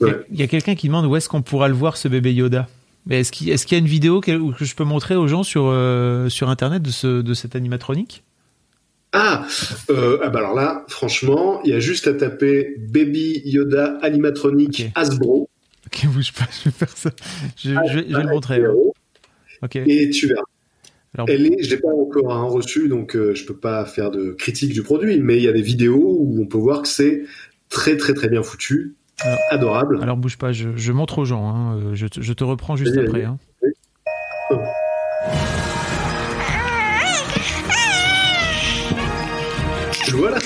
Il 0.00 0.38
y 0.38 0.42
a 0.42 0.46
quelqu'un 0.46 0.74
qui 0.74 0.86
demande 0.86 1.06
où 1.06 1.16
est-ce 1.16 1.28
qu'on 1.28 1.42
pourra 1.42 1.68
le 1.68 1.74
voir 1.74 1.96
ce 1.96 2.08
bébé 2.08 2.32
Yoda. 2.32 2.68
Est-ce 3.10 3.30
qu'il 3.30 3.48
y 3.48 3.74
a 3.74 3.78
une 3.78 3.86
vidéo 3.86 4.20
que, 4.20 4.32
je 4.58 4.74
peux 4.74 4.84
montrer 4.84 5.14
aux 5.14 5.28
gens 5.28 5.42
sur, 5.42 5.66
euh, 5.66 6.28
sur 6.28 6.48
Internet 6.48 6.82
de, 6.82 6.90
ce, 6.90 7.22
de 7.22 7.34
cet 7.34 7.54
animatronique? 7.54 8.24
Ah, 9.12 9.46
euh, 9.90 10.18
ah 10.22 10.28
bah 10.28 10.40
alors 10.40 10.54
là, 10.54 10.84
franchement, 10.88 11.62
il 11.64 11.70
y 11.70 11.74
a 11.74 11.80
juste 11.80 12.06
à 12.06 12.14
taper 12.14 12.74
Baby 12.78 13.40
Yoda 13.44 13.98
animatronique 14.02 14.90
Hasbro. 14.94 15.48
Ok, 15.86 16.06
bouge 16.12 16.32
pas, 16.32 16.46
je 16.52 16.68
vais 16.68 16.74
faire 16.74 16.96
ça. 16.96 17.10
Je, 17.56 17.70
vais, 17.70 18.02
le 18.02 18.28
montrer. 18.28 18.62
Ok. 19.62 19.76
Et 19.76 20.10
tu 20.10 20.26
verras. 20.26 20.42
Alors, 21.14 21.30
Elle 21.30 21.46
est, 21.46 21.62
je 21.62 21.70
l'ai 21.70 21.80
pas 21.80 21.88
encore 21.88 22.30
hein, 22.30 22.42
reçu, 22.42 22.88
donc 22.88 23.16
euh, 23.16 23.34
je 23.34 23.46
peux 23.46 23.56
pas 23.56 23.86
faire 23.86 24.10
de 24.10 24.32
critique 24.32 24.74
du 24.74 24.82
produit, 24.82 25.18
mais 25.18 25.38
il 25.38 25.42
y 25.42 25.48
a 25.48 25.52
des 25.52 25.62
vidéos 25.62 26.18
où 26.20 26.38
on 26.42 26.46
peut 26.46 26.58
voir 26.58 26.82
que 26.82 26.88
c'est 26.88 27.22
très 27.70 27.96
très 27.96 28.12
très 28.12 28.28
bien 28.28 28.42
foutu. 28.42 28.96
Adorable. 29.50 29.98
Alors 30.02 30.18
bouge 30.18 30.36
pas, 30.36 30.52
je, 30.52 30.92
montre 30.92 31.20
aux 31.20 31.24
gens. 31.24 31.48
Hein. 31.48 31.78
Euh, 31.78 31.94
je, 31.94 32.32
te 32.32 32.44
reprends 32.44 32.76
juste 32.76 32.98
après. 32.98 33.24
Hein. 33.24 33.38
Je 40.16 40.20
vois 40.22 40.30
là. 40.30 40.38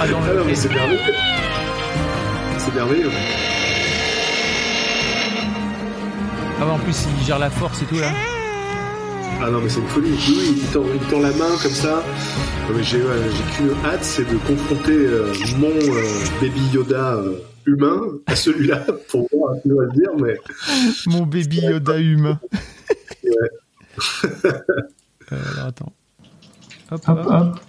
ah 0.00 0.06
non, 0.06 0.18
ah 0.22 0.44
mais 0.46 0.54
c'est 0.54 0.68
merveilleux. 0.68 1.00
C'est 2.58 2.74
merveilleux. 2.74 3.10
Ah 6.60 6.66
en 6.66 6.78
plus 6.78 7.08
il 7.18 7.26
gère 7.26 7.40
la 7.40 7.50
force 7.50 7.82
et 7.82 7.86
tout 7.86 7.98
là. 7.98 8.12
Ah 9.42 9.50
non, 9.50 9.60
mais 9.60 9.68
c'est 9.68 9.80
une 9.80 9.88
folie. 9.88 10.10
Oui, 10.10 10.54
il 10.58 10.72
tend, 10.72 10.84
il 10.94 11.00
tend 11.08 11.18
la 11.18 11.32
main 11.32 11.56
comme 11.60 11.72
ça. 11.72 12.04
J'ai 12.82 13.00
qu'une 13.00 13.74
hâte, 13.84 14.04
c'est 14.04 14.28
de 14.28 14.36
confronter 14.36 14.92
euh, 14.92 15.32
mon 15.56 15.70
euh, 15.70 16.02
baby 16.40 16.60
Yoda 16.72 17.14
euh, 17.14 17.38
humain 17.66 18.00
à 18.26 18.36
celui-là 18.36 18.86
pour 19.08 19.26
voir 19.32 19.56
ce 19.56 19.62
qu'il 19.62 19.74
va 19.74 19.86
dire. 19.86 20.10
Mais... 20.20 20.36
Mon 21.06 21.26
baby 21.26 21.62
Yoda 21.62 21.98
humain. 21.98 22.38
ouais. 23.24 23.32
alors 25.30 25.66
attends. 25.66 25.92
Hop, 26.90 27.02
hop, 27.06 27.26
hop. 27.28 27.60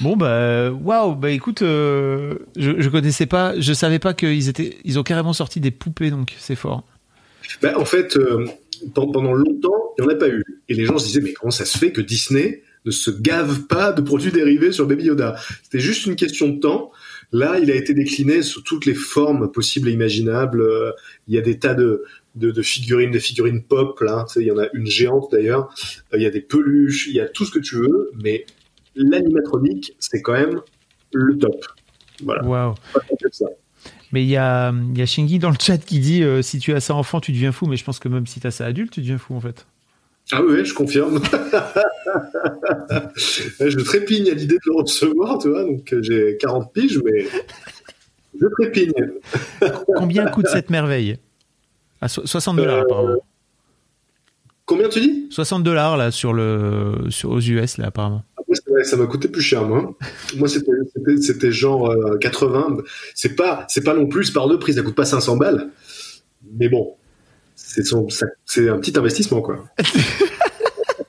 Bon 0.00 0.14
bah 0.14 0.70
waouh 0.70 1.14
bah 1.14 1.30
écoute 1.30 1.60
je, 1.60 2.36
je 2.54 2.88
connaissais 2.90 3.24
pas 3.24 3.58
je 3.58 3.72
savais 3.72 3.98
pas 3.98 4.12
qu'ils 4.12 4.50
étaient 4.50 4.76
ils 4.84 4.98
ont 4.98 5.02
carrément 5.02 5.32
sorti 5.32 5.58
des 5.58 5.70
poupées 5.70 6.10
donc 6.10 6.34
c'est 6.38 6.54
fort. 6.54 6.84
Bah, 7.62 7.72
en 7.78 7.86
fait 7.86 8.18
pendant 8.94 9.32
longtemps, 9.32 9.94
il 9.98 10.02
n'y 10.02 10.08
en 10.08 10.14
a 10.14 10.16
pas 10.16 10.28
eu. 10.28 10.44
Et 10.68 10.74
les 10.74 10.84
gens 10.84 10.98
se 10.98 11.06
disaient, 11.06 11.20
mais 11.20 11.32
comment 11.32 11.50
ça 11.50 11.64
se 11.64 11.78
fait 11.78 11.92
que 11.92 12.00
Disney 12.00 12.62
ne 12.84 12.90
se 12.90 13.10
gave 13.10 13.62
pas 13.62 13.92
de 13.92 14.00
produits 14.00 14.32
dérivés 14.32 14.72
sur 14.72 14.86
Baby 14.86 15.04
Yoda? 15.04 15.36
C'était 15.62 15.80
juste 15.80 16.06
une 16.06 16.16
question 16.16 16.48
de 16.48 16.60
temps. 16.60 16.92
Là, 17.32 17.58
il 17.60 17.70
a 17.70 17.74
été 17.74 17.94
décliné 17.94 18.42
sous 18.42 18.60
toutes 18.60 18.86
les 18.86 18.94
formes 18.94 19.50
possibles 19.50 19.88
et 19.88 19.92
imaginables. 19.92 20.64
Il 21.28 21.34
y 21.34 21.38
a 21.38 21.40
des 21.40 21.58
tas 21.58 21.74
de, 21.74 22.04
de, 22.36 22.62
figurines, 22.62 23.10
des 23.10 23.20
figurines 23.20 23.62
pop, 23.62 24.00
là. 24.00 24.26
il 24.36 24.42
y 24.42 24.50
en 24.50 24.58
a 24.58 24.66
une 24.72 24.86
géante 24.86 25.28
d'ailleurs. 25.32 25.74
Il 26.14 26.22
y 26.22 26.26
a 26.26 26.30
des 26.30 26.40
peluches, 26.40 27.08
il 27.08 27.14
y 27.14 27.20
a 27.20 27.28
tout 27.28 27.44
ce 27.44 27.50
que 27.50 27.58
tu 27.58 27.76
veux. 27.76 28.10
Mais 28.22 28.46
l'animatronique, 28.94 29.94
c'est 29.98 30.22
quand 30.22 30.34
même 30.34 30.60
le 31.12 31.38
top. 31.38 31.66
Voilà. 32.22 32.44
Waouh. 32.44 32.74
Mais 34.12 34.22
il 34.22 34.28
y 34.28 34.36
a, 34.36 34.72
y 34.94 35.02
a 35.02 35.06
Shingi 35.06 35.38
dans 35.38 35.50
le 35.50 35.56
chat 35.60 35.78
qui 35.78 35.98
dit 35.98 36.22
si 36.42 36.58
tu 36.58 36.72
as 36.72 36.80
ça 36.80 36.94
enfant, 36.94 37.20
tu 37.20 37.32
deviens 37.32 37.52
fou. 37.52 37.66
Mais 37.66 37.76
je 37.76 37.84
pense 37.84 37.98
que 37.98 38.08
même 38.08 38.26
si 38.26 38.40
tu 38.40 38.46
as 38.46 38.50
ça 38.50 38.66
adulte, 38.66 38.92
tu 38.92 39.00
deviens 39.00 39.18
fou 39.18 39.34
en 39.34 39.40
fait. 39.40 39.66
Ah 40.32 40.42
oui, 40.42 40.64
je 40.64 40.74
confirme. 40.74 41.20
je 43.16 43.84
trépigne 43.84 44.28
à 44.30 44.34
l'idée 44.34 44.56
de 44.56 44.60
le 44.66 44.74
recevoir, 44.74 45.38
tu 45.38 45.48
vois. 45.48 45.62
Donc 45.64 45.94
j'ai 46.00 46.36
40 46.40 46.72
piges, 46.72 47.00
mais 47.04 47.26
je 48.40 48.46
trépigne. 48.58 48.92
Combien 49.96 50.26
coûte 50.26 50.48
cette 50.48 50.70
merveille? 50.70 51.18
À 52.00 52.08
60 52.08 52.56
dollars 52.56 52.80
apparemment. 52.80 53.18
Combien 54.66 54.88
tu 54.88 55.00
dis? 55.00 55.26
60 55.30 55.62
dollars 55.62 55.96
là 55.96 56.10
sur 56.10 56.32
le 56.32 57.06
sur 57.08 57.30
aux 57.30 57.40
US 57.40 57.78
là 57.78 57.86
apparemment. 57.86 58.24
ça 58.82 58.96
m'a 58.96 59.06
coûté 59.06 59.28
plus 59.28 59.42
cher 59.42 59.64
moi. 59.64 59.96
moi 60.36 60.48
c'était 60.48 61.52
genre 61.52 61.94
80. 62.20 62.66
Euh, 62.78 62.82
c'est 63.14 63.36
pas 63.36 63.64
c'est 63.68 63.84
pas 63.84 63.94
non 63.94 64.06
plus 64.06 64.30
par 64.32 64.48
deux 64.48 64.58
prix, 64.58 64.74
ça 64.74 64.82
coûte 64.82 64.96
pas 64.96 65.04
500 65.04 65.36
balles. 65.36 65.70
Mais 66.58 66.68
bon, 66.68 66.94
c'est 67.54 67.84
c'est 68.44 68.68
un 68.68 68.78
petit 68.78 68.98
investissement 68.98 69.40
quoi. 69.40 69.64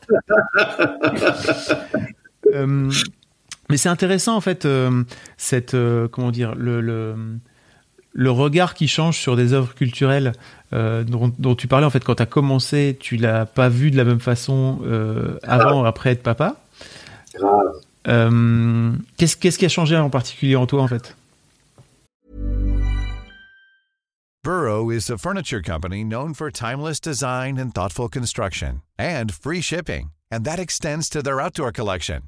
Euh, 2.54 2.90
mais 3.70 3.76
c'est 3.76 3.90
intéressant 3.90 4.38
en 4.38 4.40
fait 4.40 4.64
euh, 4.64 5.04
cette 5.36 5.76
comment 6.12 6.32
dire 6.32 6.56
le, 6.56 6.80
le 6.80 7.14
le 8.18 8.32
regard 8.32 8.74
qui 8.74 8.88
change 8.88 9.18
sur 9.20 9.36
des 9.36 9.54
œuvres 9.54 9.76
culturelles 9.76 10.32
euh, 10.74 11.04
dont, 11.04 11.56
tu 11.56 11.68
parlais 11.68 11.86
en 11.86 11.90
fait 11.90 12.04
quand 12.04 12.16
tu 12.16 12.24
as 12.24 12.28
commencé, 12.28 12.98
tu 13.00 13.16
l'as 13.16 13.46
pas 13.46 13.70
vu 13.70 13.92
de 13.92 13.98
la 13.98 14.04
même 14.04 14.20
façon 14.20 14.80
euh, 14.84 15.40
avant 15.44 15.84
ou 15.84 15.86
après 15.86 16.12
être 16.12 16.24
papa. 16.24 16.58
Euh, 18.08 18.92
qu'est-ce, 19.18 19.38
qu'est-ce 19.38 19.58
qui 19.58 19.66
a 19.66 19.70
changé 19.70 19.96
en 19.98 20.10
particulier 20.10 20.56
en 20.56 20.66
toi 20.66 20.82
en 20.82 20.88
fait? 20.88 21.16
Burrow 24.44 24.90
is 24.90 25.10
a 25.10 25.18
furniture 25.18 25.62
company 25.62 26.06
known 26.06 26.34
for 26.34 26.50
timeless 26.50 27.02
design 27.02 27.58
and 27.58 27.74
thoughtful 27.74 28.08
construction 28.08 28.82
and 28.98 29.34
free 29.34 29.62
shipping, 29.62 30.12
and 30.32 30.46
that 30.46 30.58
extends 30.58 31.10
to 31.10 31.22
their 31.22 31.42
outdoor 31.42 31.74
collection. 31.74 32.22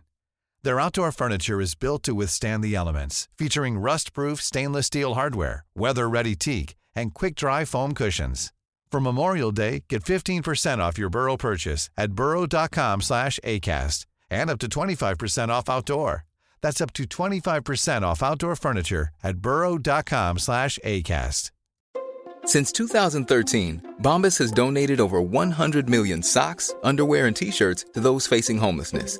Their 0.62 0.82
outdoor 0.82 1.14
furniture 1.14 1.62
is 1.62 1.76
built 1.76 2.04
to 2.04 2.14
withstand 2.14 2.62
the 2.62 2.76
elements, 2.76 3.30
featuring 3.38 3.80
rust-proof 3.80 4.42
stainless 4.42 4.88
steel 4.88 5.14
hardware, 5.14 5.64
weather-ready 5.74 6.36
teak, 6.36 6.76
and 6.96 7.14
quick-dry 7.14 7.66
foam 7.66 7.94
cushions. 7.94 8.52
For 8.92 9.00
Memorial 9.00 9.52
Day, 9.52 9.86
get 9.88 10.04
15% 10.04 10.80
off 10.80 10.98
your 10.98 11.10
Burrow 11.10 11.38
purchase 11.38 11.90
at 11.96 12.14
burrow.com 12.14 13.02
slash 13.02 13.40
ACAST 13.44 14.06
and 14.30 14.50
up 14.50 14.60
to 14.60 14.68
25% 14.68 15.50
off 15.50 15.70
outdoor. 15.70 16.26
That's 16.62 16.82
up 16.82 16.94
to 16.94 17.04
25% 17.04 18.02
off 18.02 18.22
outdoor 18.22 18.56
furniture 18.56 19.10
at 19.24 19.38
burrow.com 19.38 20.40
slash 20.40 20.78
ACAST. 20.84 21.52
Since 22.46 22.72
2013, 22.72 23.96
Bombas 24.02 24.40
has 24.40 24.52
donated 24.52 25.00
over 25.00 25.22
100 25.22 25.90
million 25.90 26.24
socks, 26.24 26.74
underwear, 26.84 27.28
and 27.28 27.36
T-shirts 27.36 27.86
to 27.94 28.00
those 28.00 28.26
facing 28.26 28.58
homelessness 28.58 29.20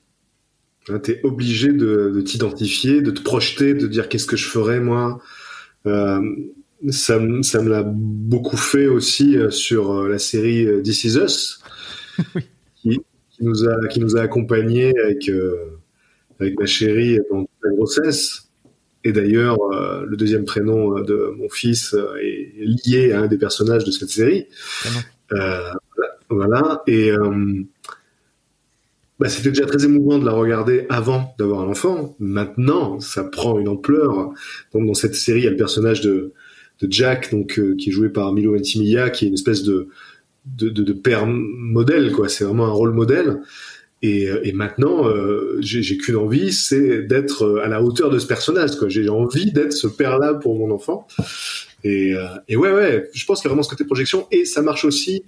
Hein, 0.89 0.99
tu 0.99 1.11
es 1.11 1.21
obligé 1.23 1.71
de, 1.71 2.21
t'identifier, 2.21 3.01
de 3.01 3.11
te 3.11 3.21
projeter, 3.21 3.73
de 3.73 3.87
dire 3.87 4.09
qu'est-ce 4.09 4.25
que 4.25 4.37
je 4.37 4.47
ferais 4.47 4.79
moi. 4.79 5.21
Euh, 5.85 6.21
ça, 6.89 7.19
ça 7.43 7.61
me 7.61 7.69
l'a 7.69 7.83
beaucoup 7.85 8.57
fait 8.57 8.87
aussi 8.87 9.37
euh, 9.37 9.51
sur 9.51 9.91
euh, 9.91 10.09
la 10.09 10.17
série 10.17 10.67
This 10.83 11.03
Is 11.03 11.17
Us, 11.17 11.61
qui, 12.75 12.99
nous 13.39 13.67
a 13.67 13.87
qui 13.87 13.99
nous 13.99 14.17
a 14.17 14.21
accompagnés 14.21 14.93
avec 15.03 15.29
avec 16.39 16.59
ma 16.59 16.65
chérie 16.65 17.19
pendant 17.29 17.43
toute 17.43 17.63
la 17.63 17.75
grossesse. 17.75 18.47
Et 19.03 19.11
d'ailleurs, 19.11 19.57
le 20.05 20.15
deuxième 20.15 20.45
prénom 20.45 20.99
de 20.99 21.33
mon 21.35 21.49
fils 21.49 21.95
est 22.21 22.53
lié 22.85 23.13
à 23.13 23.21
un 23.21 23.27
des 23.27 23.37
personnages 23.37 23.83
de 23.83 23.89
cette 23.89 24.09
série. 24.09 24.47
voilà. 26.29 26.83
Et 26.85 27.11
bah, 29.21 29.29
c'était 29.29 29.49
déjà 29.49 29.65
très 29.65 29.85
émouvant 29.85 30.19
de 30.19 30.25
la 30.25 30.33
regarder 30.33 30.85
avant 30.89 31.33
d'avoir 31.39 31.61
un 31.61 31.69
enfant. 31.69 32.15
Maintenant, 32.19 32.99
ça 32.99 33.23
prend 33.23 33.59
une 33.59 33.67
ampleur. 33.67 34.31
Donc, 34.73 34.85
dans 34.85 34.93
cette 34.93 35.15
série, 35.15 35.41
il 35.41 35.43
y 35.45 35.47
a 35.47 35.51
le 35.51 35.57
personnage 35.57 36.01
de, 36.01 36.33
Jack, 36.89 37.29
donc 37.31 37.59
euh, 37.59 37.75
qui 37.77 37.89
est 37.89 37.91
joué 37.91 38.09
par 38.09 38.33
Milo 38.33 38.53
Ventimiglia, 38.53 39.11
qui 39.11 39.25
est 39.25 39.27
une 39.27 39.35
espèce 39.35 39.61
de 39.61 39.87
père 40.93 41.27
modèle, 41.27 42.11
quoi. 42.11 42.27
C'est 42.27 42.43
vraiment 42.43 42.65
un 42.65 42.71
rôle 42.71 42.91
modèle. 42.91 43.39
Et, 44.01 44.27
euh, 44.29 44.51
maintenant, 44.53 45.07
euh, 45.07 45.57
j'ai 45.59 45.97
qu'une 45.97 46.15
envie, 46.15 46.51
c'est 46.51 47.03
d'être 47.03 47.43
euh, 47.43 47.63
à 47.63 47.67
la 47.67 47.83
hauteur 47.83 48.09
de 48.09 48.17
ce 48.17 48.25
personnage. 48.25 48.71
J'ai 48.87 49.09
envie 49.09 49.51
d'être 49.51 49.73
ce 49.73 49.87
père-là 49.87 50.33
pour 50.33 50.57
mon 50.57 50.73
enfant. 50.73 51.07
Et, 51.83 52.13
et 52.47 52.55
ouais, 52.55 52.71
ouais, 52.71 53.09
je 53.11 53.25
pense 53.25 53.41
qu'il 53.41 53.47
y 53.47 53.49
a 53.49 53.53
vraiment 53.53 53.63
ce 53.63 53.69
côté 53.69 53.85
projection. 53.85 54.27
Et 54.31 54.45
ça 54.45 54.61
marche 54.61 54.85
aussi 54.85 55.23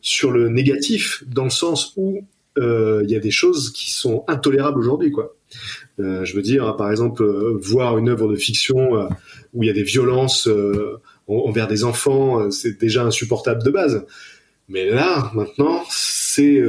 sur 0.00 0.32
le 0.32 0.48
négatif, 0.48 1.22
dans 1.28 1.44
le 1.44 1.50
sens 1.50 1.92
où 1.96 2.18
euh, 2.18 2.20
il 2.56 3.10
y 3.10 3.16
a 3.16 3.20
des 3.20 3.30
choses 3.30 3.72
qui 3.72 3.90
sont 3.90 4.24
intolérables 4.28 4.78
aujourd'hui, 4.78 5.10
quoi. 5.10 5.34
Euh, 6.00 6.24
je 6.24 6.34
veux 6.34 6.42
dire, 6.42 6.76
par 6.76 6.90
exemple, 6.90 7.22
euh, 7.22 7.58
voir 7.60 7.98
une 7.98 8.08
œuvre 8.08 8.28
de 8.28 8.36
fiction 8.36 9.08
où 9.52 9.62
il 9.62 9.66
y 9.66 9.70
a 9.70 9.74
des 9.74 9.82
violences 9.82 10.48
envers 11.28 11.68
des 11.68 11.84
enfants, 11.84 12.50
c'est 12.50 12.80
déjà 12.80 13.04
insupportable 13.04 13.62
de 13.62 13.70
base. 13.70 14.06
Mais 14.68 14.88
là, 14.88 15.30
maintenant, 15.34 15.82
c'est 15.90 16.62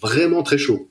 vraiment 0.00 0.42
très 0.42 0.58
chaud. 0.58 0.88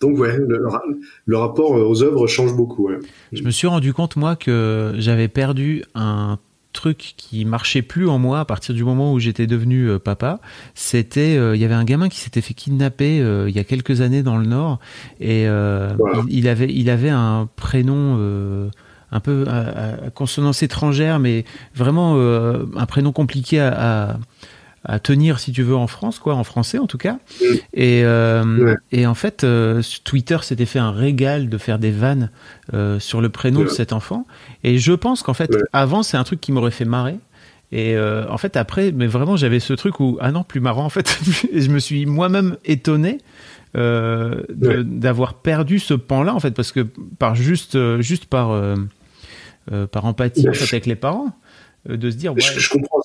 Donc 0.00 0.18
ouais, 0.18 0.36
le, 0.36 1.36
rapport 1.36 1.70
aux 1.70 2.02
œuvres 2.02 2.26
change 2.26 2.54
beaucoup. 2.54 2.90
Je 3.32 3.42
me 3.42 3.50
suis 3.50 3.66
rendu 3.66 3.94
compte 3.94 4.16
moi 4.16 4.36
que 4.36 4.92
j'avais 4.98 5.28
perdu 5.28 5.84
un 5.94 6.38
truc 6.74 7.14
qui 7.16 7.46
marchait 7.46 7.80
plus 7.80 8.06
en 8.06 8.18
moi 8.18 8.40
à 8.40 8.44
partir 8.44 8.74
du 8.74 8.84
moment 8.84 9.14
où 9.14 9.18
j'étais 9.18 9.46
devenu 9.46 9.88
euh, 9.88 9.98
papa, 9.98 10.40
c'était 10.74 11.36
euh, 11.38 11.56
il 11.56 11.62
y 11.62 11.64
avait 11.64 11.74
un 11.74 11.84
gamin 11.84 12.10
qui 12.10 12.18
s'était 12.18 12.42
fait 12.42 12.52
kidnapper 12.52 13.20
euh, 13.22 13.48
il 13.48 13.56
y 13.56 13.58
a 13.58 13.64
quelques 13.64 14.02
années 14.02 14.22
dans 14.22 14.36
le 14.36 14.44
Nord 14.44 14.78
et 15.20 15.44
il, 16.28 16.48
avait 16.48 16.70
il 16.70 16.90
avait 16.90 17.08
un 17.08 17.48
prénom 17.56 18.70
un 19.12 19.20
peu 19.20 19.46
à, 19.48 20.10
consonance 20.10 20.62
étrangère, 20.62 21.18
mais 21.20 21.44
vraiment 21.74 22.16
un 22.16 22.86
prénom 22.86 23.12
compliqué 23.12 23.60
à, 23.60 24.10
à 24.10 24.16
tenir 25.02 25.38
si 25.38 25.52
tu 25.52 25.62
veux 25.62 25.76
en 25.76 25.86
France 25.86 26.18
quoi 26.18 26.34
en 26.34 26.44
français 26.44 26.78
en 26.78 26.86
tout 26.86 26.98
cas. 26.98 27.18
Et 27.72 28.04
euh, 28.04 28.74
et 28.92 29.06
en 29.06 29.14
fait 29.14 29.42
euh, 29.42 29.82
Twitter 30.04 30.38
s'était 30.42 30.66
fait 30.66 30.78
un 30.78 30.90
régal 30.90 31.48
de 31.48 31.58
faire 31.58 31.78
des 31.78 31.90
vannes 31.90 32.30
euh, 32.74 32.98
sur 33.00 33.20
le 33.20 33.30
prénom 33.30 33.62
de 33.62 33.68
cet 33.68 33.92
enfant. 33.92 34.26
Et 34.62 34.78
je 34.78 34.92
pense 34.92 35.22
qu'en 35.22 35.34
fait 35.34 35.50
avant 35.72 36.02
c'est 36.02 36.16
un 36.16 36.24
truc 36.24 36.40
qui 36.40 36.52
m'aurait 36.52 36.70
fait 36.70 36.84
marrer. 36.84 37.16
Et 37.72 37.96
en 37.98 38.38
fait 38.38 38.56
après 38.56 38.92
mais 38.92 39.06
vraiment 39.06 39.36
j'avais 39.36 39.58
ce 39.58 39.72
truc 39.72 39.98
où 40.00 40.18
ah 40.20 40.30
non 40.30 40.44
plus 40.44 40.60
marrant 40.60 40.84
en 40.84 40.90
fait 40.90 41.18
je 41.52 41.68
me 41.70 41.78
suis 41.78 42.06
moi-même 42.06 42.56
étonné 42.64 43.18
d'avoir 43.74 45.34
perdu 45.34 45.78
ce 45.80 45.94
pan 45.94 46.22
là 46.22 46.34
en 46.34 46.40
fait 46.40 46.52
parce 46.52 46.70
que 46.72 46.86
par 47.18 47.34
juste 47.34 48.00
juste 48.00 48.26
par 48.26 48.76
par 49.90 50.04
empathie 50.04 50.48
en 50.48 50.52
fait, 50.52 50.74
avec 50.74 50.86
les 50.86 50.94
parents 50.94 51.32
de 51.88 52.10
se 52.10 52.16
dire 52.16 52.32
ouais, 52.34 52.40
je, 52.40 52.60
je 52.60 52.70
comprends 52.70 53.00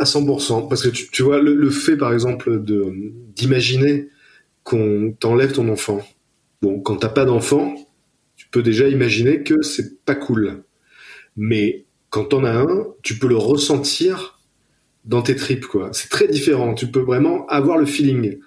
à 0.00 0.04
100%. 0.04 0.68
Parce 0.68 0.82
que 0.82 0.88
tu, 0.88 1.22
vois, 1.22 1.40
le, 1.40 1.70
fait, 1.70 1.96
par 1.96 2.12
exemple, 2.12 2.62
de 2.62 2.92
d'imaginer 3.36 4.08
qu'on 4.64 5.14
t'enlève 5.18 5.52
ton 5.52 5.68
enfant. 5.68 6.06
Bon, 6.62 6.80
quand 6.80 6.96
t'as 6.96 7.08
pas 7.08 7.24
d'enfant, 7.24 7.74
tu 8.36 8.48
peux 8.50 8.62
déjà 8.62 8.88
imaginer 8.88 9.42
que 9.42 9.62
c'est 9.62 10.04
pas 10.04 10.14
cool. 10.14 10.64
Mais 11.36 11.84
quand 12.10 12.24
t'en 12.24 12.44
as 12.44 12.52
un, 12.52 12.86
tu 13.02 13.18
peux 13.18 13.28
le 13.28 13.36
ressentir 13.36 14.38
dans 15.04 15.22
tes 15.22 15.36
tripes, 15.36 15.66
quoi. 15.66 15.90
C'est 15.92 16.08
très 16.08 16.28
différent. 16.28 16.74
Tu 16.74 16.86
peux 16.86 17.00
vraiment 17.00 17.46
avoir 17.46 17.78
le 17.78 17.86
feeling. 17.86 18.38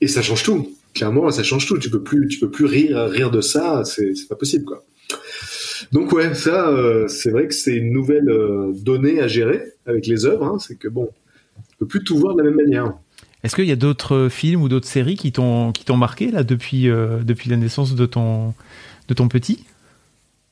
Et 0.00 0.08
ça 0.08 0.22
change 0.22 0.42
tout. 0.42 0.76
Clairement, 0.94 1.30
ça 1.30 1.42
change 1.42 1.66
tout. 1.66 1.78
Tu 1.78 1.90
peux 1.90 2.02
plus, 2.02 2.28
tu 2.28 2.38
peux 2.38 2.50
plus 2.50 2.66
rire, 2.66 2.98
rire 3.08 3.30
de 3.30 3.40
ça. 3.40 3.84
C'est, 3.84 4.14
c'est 4.14 4.28
pas 4.28 4.36
possible, 4.36 4.64
quoi. 4.64 4.84
Donc 5.92 6.12
ouais, 6.12 6.34
ça, 6.34 6.68
euh, 6.68 7.08
c'est 7.08 7.30
vrai 7.30 7.46
que 7.48 7.54
c'est 7.54 7.76
une 7.76 7.92
nouvelle 7.92 8.28
euh, 8.28 8.72
donnée 8.74 9.20
à 9.20 9.28
gérer 9.28 9.62
avec 9.86 10.06
les 10.06 10.26
œuvres. 10.26 10.44
Hein. 10.44 10.58
c'est 10.58 10.76
que 10.76 10.88
bon, 10.88 11.08
on 11.58 11.76
peut 11.78 11.86
plus 11.86 12.04
tout 12.04 12.16
voir 12.16 12.34
de 12.34 12.42
la 12.42 12.50
même 12.50 12.56
manière. 12.56 12.94
Est-ce 13.42 13.54
qu'il 13.54 13.66
y 13.66 13.72
a 13.72 13.76
d'autres 13.76 14.28
films 14.30 14.62
ou 14.62 14.68
d'autres 14.68 14.88
séries 14.88 15.16
qui 15.16 15.32
t'ont 15.32 15.72
qui 15.72 15.84
t'ont 15.84 15.96
marqué 15.96 16.30
là 16.30 16.44
depuis 16.44 16.88
euh, 16.88 17.18
depuis 17.22 17.50
la 17.50 17.56
naissance 17.56 17.94
de 17.94 18.06
ton 18.06 18.54
de 19.08 19.14
ton 19.14 19.28
petit? 19.28 19.64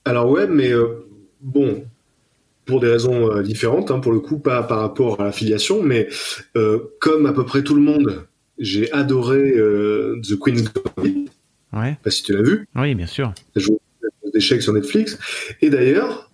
Alors 0.04 0.28
ouais, 0.28 0.46
mais 0.46 0.72
bon, 1.40 1.84
pour 2.66 2.80
des 2.80 2.88
raisons 2.88 3.40
différentes, 3.40 3.90
hein, 3.90 4.00
pour 4.00 4.12
le 4.12 4.18
coup, 4.18 4.38
pas 4.38 4.62
par 4.64 4.80
rapport 4.80 5.20
à 5.20 5.24
l'affiliation, 5.24 5.80
mais 5.80 6.08
comme 6.98 7.26
à 7.26 7.32
peu 7.32 7.44
près 7.44 7.62
tout 7.62 7.76
le 7.76 7.82
monde, 7.82 8.26
j'ai 8.58 8.92
adoré 8.92 9.52
The 10.22 10.36
Queen's 10.38 10.64
Gambit. 10.64 11.28
Ouais. 11.72 11.96
Pas 12.02 12.10
si 12.10 12.24
tu 12.24 12.32
l'as 12.32 12.42
vu. 12.42 12.66
Oui, 12.74 12.94
bien 12.96 13.06
sûr. 13.06 13.32
D'échecs 14.32 14.62
sur 14.62 14.72
Netflix. 14.72 15.18
Et 15.60 15.70
d'ailleurs, 15.70 16.30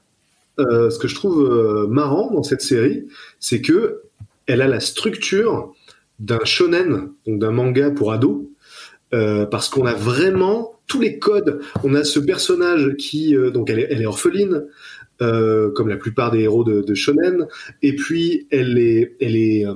euh, 0.58 0.90
ce 0.90 0.98
que 0.98 1.08
je 1.08 1.14
trouve 1.14 1.44
euh, 1.44 1.87
marrant 1.87 2.32
dans 2.32 2.42
cette 2.42 2.62
série, 2.62 3.06
c'est 3.38 3.61
que 3.61 4.02
elle 4.46 4.62
a 4.62 4.66
la 4.66 4.80
structure 4.80 5.74
d'un 6.18 6.44
shonen, 6.44 7.11
donc 7.26 7.38
d'un 7.38 7.52
manga 7.52 7.90
pour 7.90 8.12
ados, 8.12 8.42
euh, 9.14 9.46
parce 9.46 9.68
qu'on 9.68 9.87
a 9.87 9.94
vraiment 9.94 10.80
tous 10.87 11.00
les 11.00 11.18
codes. 11.18 11.61
On 11.84 11.94
a 11.94 12.02
ce 12.02 12.18
personnage 12.18 12.94
qui, 12.98 13.34
donc 13.52 13.70
elle 13.70 13.78
est, 13.78 14.06
orpheline, 14.06 14.64
comme 15.18 15.88
la 15.88 15.96
plupart 15.96 16.30
des 16.30 16.40
héros 16.40 16.64
de, 16.64 16.94
shonen, 16.94 17.46
et 17.82 17.94
puis 17.94 18.46
elle 18.50 18.78
est 18.78 19.66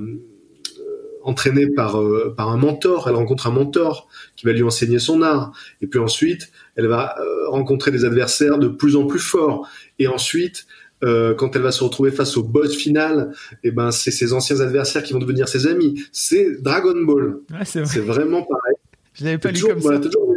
entraînée 1.24 1.66
par 1.66 2.00
par 2.36 2.50
un 2.50 2.56
mentor. 2.56 3.08
Elle 3.08 3.14
rencontre 3.14 3.46
un 3.46 3.52
mentor 3.52 4.08
qui 4.36 4.46
va 4.46 4.52
lui 4.52 4.62
enseigner 4.62 4.98
son 4.98 5.22
art, 5.22 5.52
et 5.80 5.86
puis 5.86 5.98
ensuite 5.98 6.50
elle 6.76 6.86
va 6.86 7.16
rencontrer 7.48 7.90
des 7.90 8.04
adversaires 8.04 8.58
de 8.58 8.68
plus 8.68 8.96
en 8.96 9.06
plus 9.06 9.20
forts, 9.20 9.68
et 9.98 10.08
ensuite 10.08 10.66
euh, 11.04 11.34
quand 11.34 11.56
elle 11.56 11.62
va 11.62 11.72
se 11.72 11.82
retrouver 11.82 12.12
face 12.12 12.36
au 12.36 12.44
boss 12.44 12.76
final, 12.76 13.32
et 13.64 13.68
eh 13.68 13.70
ben 13.72 13.90
c'est 13.90 14.12
ses 14.12 14.32
anciens 14.32 14.60
adversaires 14.60 15.02
qui 15.02 15.12
vont 15.12 15.18
devenir 15.18 15.48
ses 15.48 15.66
amis. 15.66 16.00
C'est 16.12 16.62
Dragon 16.62 16.94
Ball. 17.04 17.40
c'est 17.64 17.82
vraiment 17.98 18.42
pareil. 18.42 18.76
Je 19.14 19.24
l'avais 19.24 19.38
pas 19.38 19.50
lu 19.50 19.60
comme 19.60 19.80
ça. 19.80 19.98
Toujours, 19.98 20.36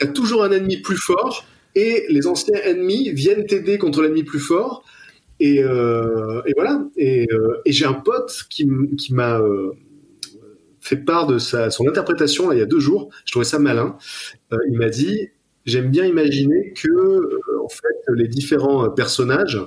y 0.00 0.04
a 0.04 0.06
toujours 0.08 0.44
un 0.44 0.50
ennemi 0.50 0.78
plus 0.78 0.96
fort 0.96 1.44
et 1.74 2.06
les 2.08 2.26
anciens 2.26 2.58
ennemis 2.64 3.10
viennent 3.10 3.44
t'aider 3.44 3.76
contre 3.76 4.02
l'ennemi 4.02 4.22
plus 4.22 4.40
fort. 4.40 4.82
Et, 5.40 5.62
euh, 5.62 6.40
et 6.46 6.52
voilà. 6.56 6.84
Et, 6.96 7.26
euh, 7.30 7.60
et 7.66 7.72
j'ai 7.72 7.84
un 7.84 7.92
pote 7.92 8.46
qui, 8.48 8.66
qui 8.96 9.12
m'a 9.12 9.40
euh, 9.40 9.72
fait 10.82 10.96
part 10.96 11.26
de 11.26 11.38
sa, 11.38 11.70
son 11.70 11.88
interprétation 11.88 12.48
là, 12.48 12.54
il 12.54 12.58
y 12.58 12.62
a 12.62 12.66
deux 12.66 12.80
jours. 12.80 13.08
Je 13.24 13.32
trouvais 13.32 13.46
ça 13.46 13.58
malin. 13.58 13.96
Euh, 14.52 14.58
il 14.68 14.76
m'a 14.76 14.90
dit 14.90 15.30
j'aime 15.64 15.90
bien 15.90 16.04
imaginer 16.04 16.74
que 16.74 17.40
en 17.62 17.68
fait 17.68 18.12
les 18.14 18.28
différents 18.28 18.90
personnages 18.90 19.60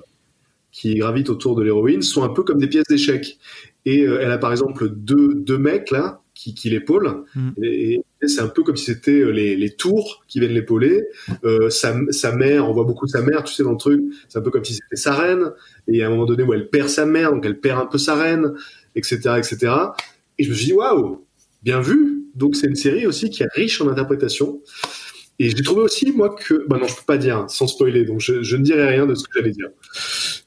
qui 0.76 0.96
gravitent 0.96 1.30
autour 1.30 1.56
de 1.56 1.64
l'héroïne 1.64 2.02
sont 2.02 2.24
un 2.24 2.30
peu 2.30 2.44
comme 2.44 2.60
des 2.60 2.68
pièces 2.68 2.88
d'échecs. 2.90 3.40
Et 3.86 4.02
euh, 4.02 4.20
elle 4.22 4.32
a 4.32 4.38
par 4.38 4.52
exemple 4.52 4.90
deux, 4.90 5.34
deux 5.34 5.58
mecs 5.58 5.90
là 5.90 6.22
qui, 6.34 6.54
qui 6.54 6.70
l'épaulent. 6.70 7.24
Mm. 7.34 7.50
Et, 7.64 8.04
c'est 8.28 8.42
un 8.42 8.48
peu 8.48 8.64
comme 8.64 8.76
si 8.76 8.86
c'était 8.86 9.20
euh, 9.20 9.30
les, 9.30 9.56
les, 9.56 9.76
tours 9.76 10.24
qui 10.28 10.40
viennent 10.40 10.54
l'épauler. 10.54 11.06
Euh, 11.44 11.70
sa, 11.70 11.96
sa, 12.10 12.36
mère, 12.36 12.68
on 12.68 12.74
voit 12.74 12.84
beaucoup 12.84 13.06
sa 13.06 13.22
mère, 13.22 13.44
tu 13.44 13.54
sais, 13.54 13.62
dans 13.62 13.72
le 13.72 13.78
truc. 13.78 14.02
C'est 14.28 14.40
un 14.40 14.42
peu 14.42 14.50
comme 14.50 14.66
si 14.66 14.74
c'était 14.74 14.96
sa 14.96 15.14
reine. 15.14 15.52
Et 15.88 16.04
à 16.04 16.08
un 16.08 16.10
moment 16.10 16.26
donné 16.26 16.42
où 16.42 16.52
elle 16.54 16.70
perd 16.70 16.90
sa 16.90 17.06
mère, 17.06 17.32
donc 17.32 17.46
elle 17.46 17.60
perd 17.60 17.80
un 17.80 17.86
peu 17.86 18.00
sa 18.00 18.16
reine, 18.16 18.54
etc., 18.96 19.20
etc. 19.38 19.74
Et 20.38 20.44
je 20.44 20.50
me 20.50 20.56
suis 20.56 20.66
dit, 20.68 20.74
waouh, 20.74 21.26
bien 21.64 21.82
vu. 21.82 22.26
Donc 22.36 22.56
c'est 22.56 22.68
une 22.68 22.76
série 22.76 23.08
aussi 23.08 23.30
qui 23.30 23.44
est 23.44 23.50
riche 23.54 23.82
en 23.82 23.88
interprétation. 23.88 24.62
Et 25.40 25.50
j'ai 25.50 25.64
trouvé 25.64 25.82
aussi, 25.82 26.12
moi, 26.14 26.34
que... 26.34 26.66
Bah 26.68 26.78
non, 26.80 26.88
je 26.88 26.96
peux 26.96 27.06
pas 27.06 27.18
dire, 27.18 27.38
hein, 27.38 27.48
sans 27.50 27.68
spoiler, 27.68 28.06
donc 28.06 28.22
je, 28.22 28.42
je, 28.42 28.56
ne 28.56 28.64
dirai 28.64 28.88
rien 28.88 29.06
de 29.06 29.16
ce 29.16 29.24
que 29.24 29.32
j'allais 29.36 29.52
dire. 29.52 29.68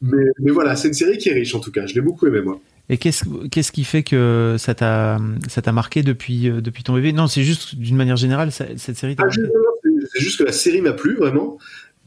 Mais, 0.01 0.25
mais 0.41 0.51
voilà, 0.51 0.77
c'est 0.77 0.89
une 0.89 0.95
série 0.95 1.19
qui 1.19 1.29
est 1.29 1.35
riche, 1.35 1.55
en 1.55 1.61
tout 1.61 1.71
cas. 1.71 1.87
Je 1.87 1.95
l'ai 1.95 2.01
beaucoup 2.01 2.27
aimé, 2.27 2.41
moi. 2.41 2.61
Et 2.91 2.97
qu'est-ce 2.97 3.25
qu'est-ce 3.51 3.71
qui 3.71 3.85
fait 3.85 4.03
que 4.03 4.57
ça 4.59 4.75
t'a 4.75 5.19
ça 5.47 5.61
t'a 5.61 5.73
marqué 5.73 6.03
depuis 6.03 6.49
euh, 6.49 6.63
depuis 6.63 6.83
ton 6.83 6.95
bébé? 6.95 7.13
Non, 7.13 7.27
c'est 7.27 7.43
juste 7.43 7.75
d'une 7.75 7.97
manière 7.97 8.17
générale 8.17 8.51
cette 8.51 8.97
série. 8.97 9.15
Ah, 9.19 9.25
c'est 9.31 10.21
juste 10.21 10.39
que 10.39 10.45
la 10.45 10.53
série 10.53 10.81
m'a 10.81 10.95
plu 10.95 11.17
vraiment, 11.17 11.59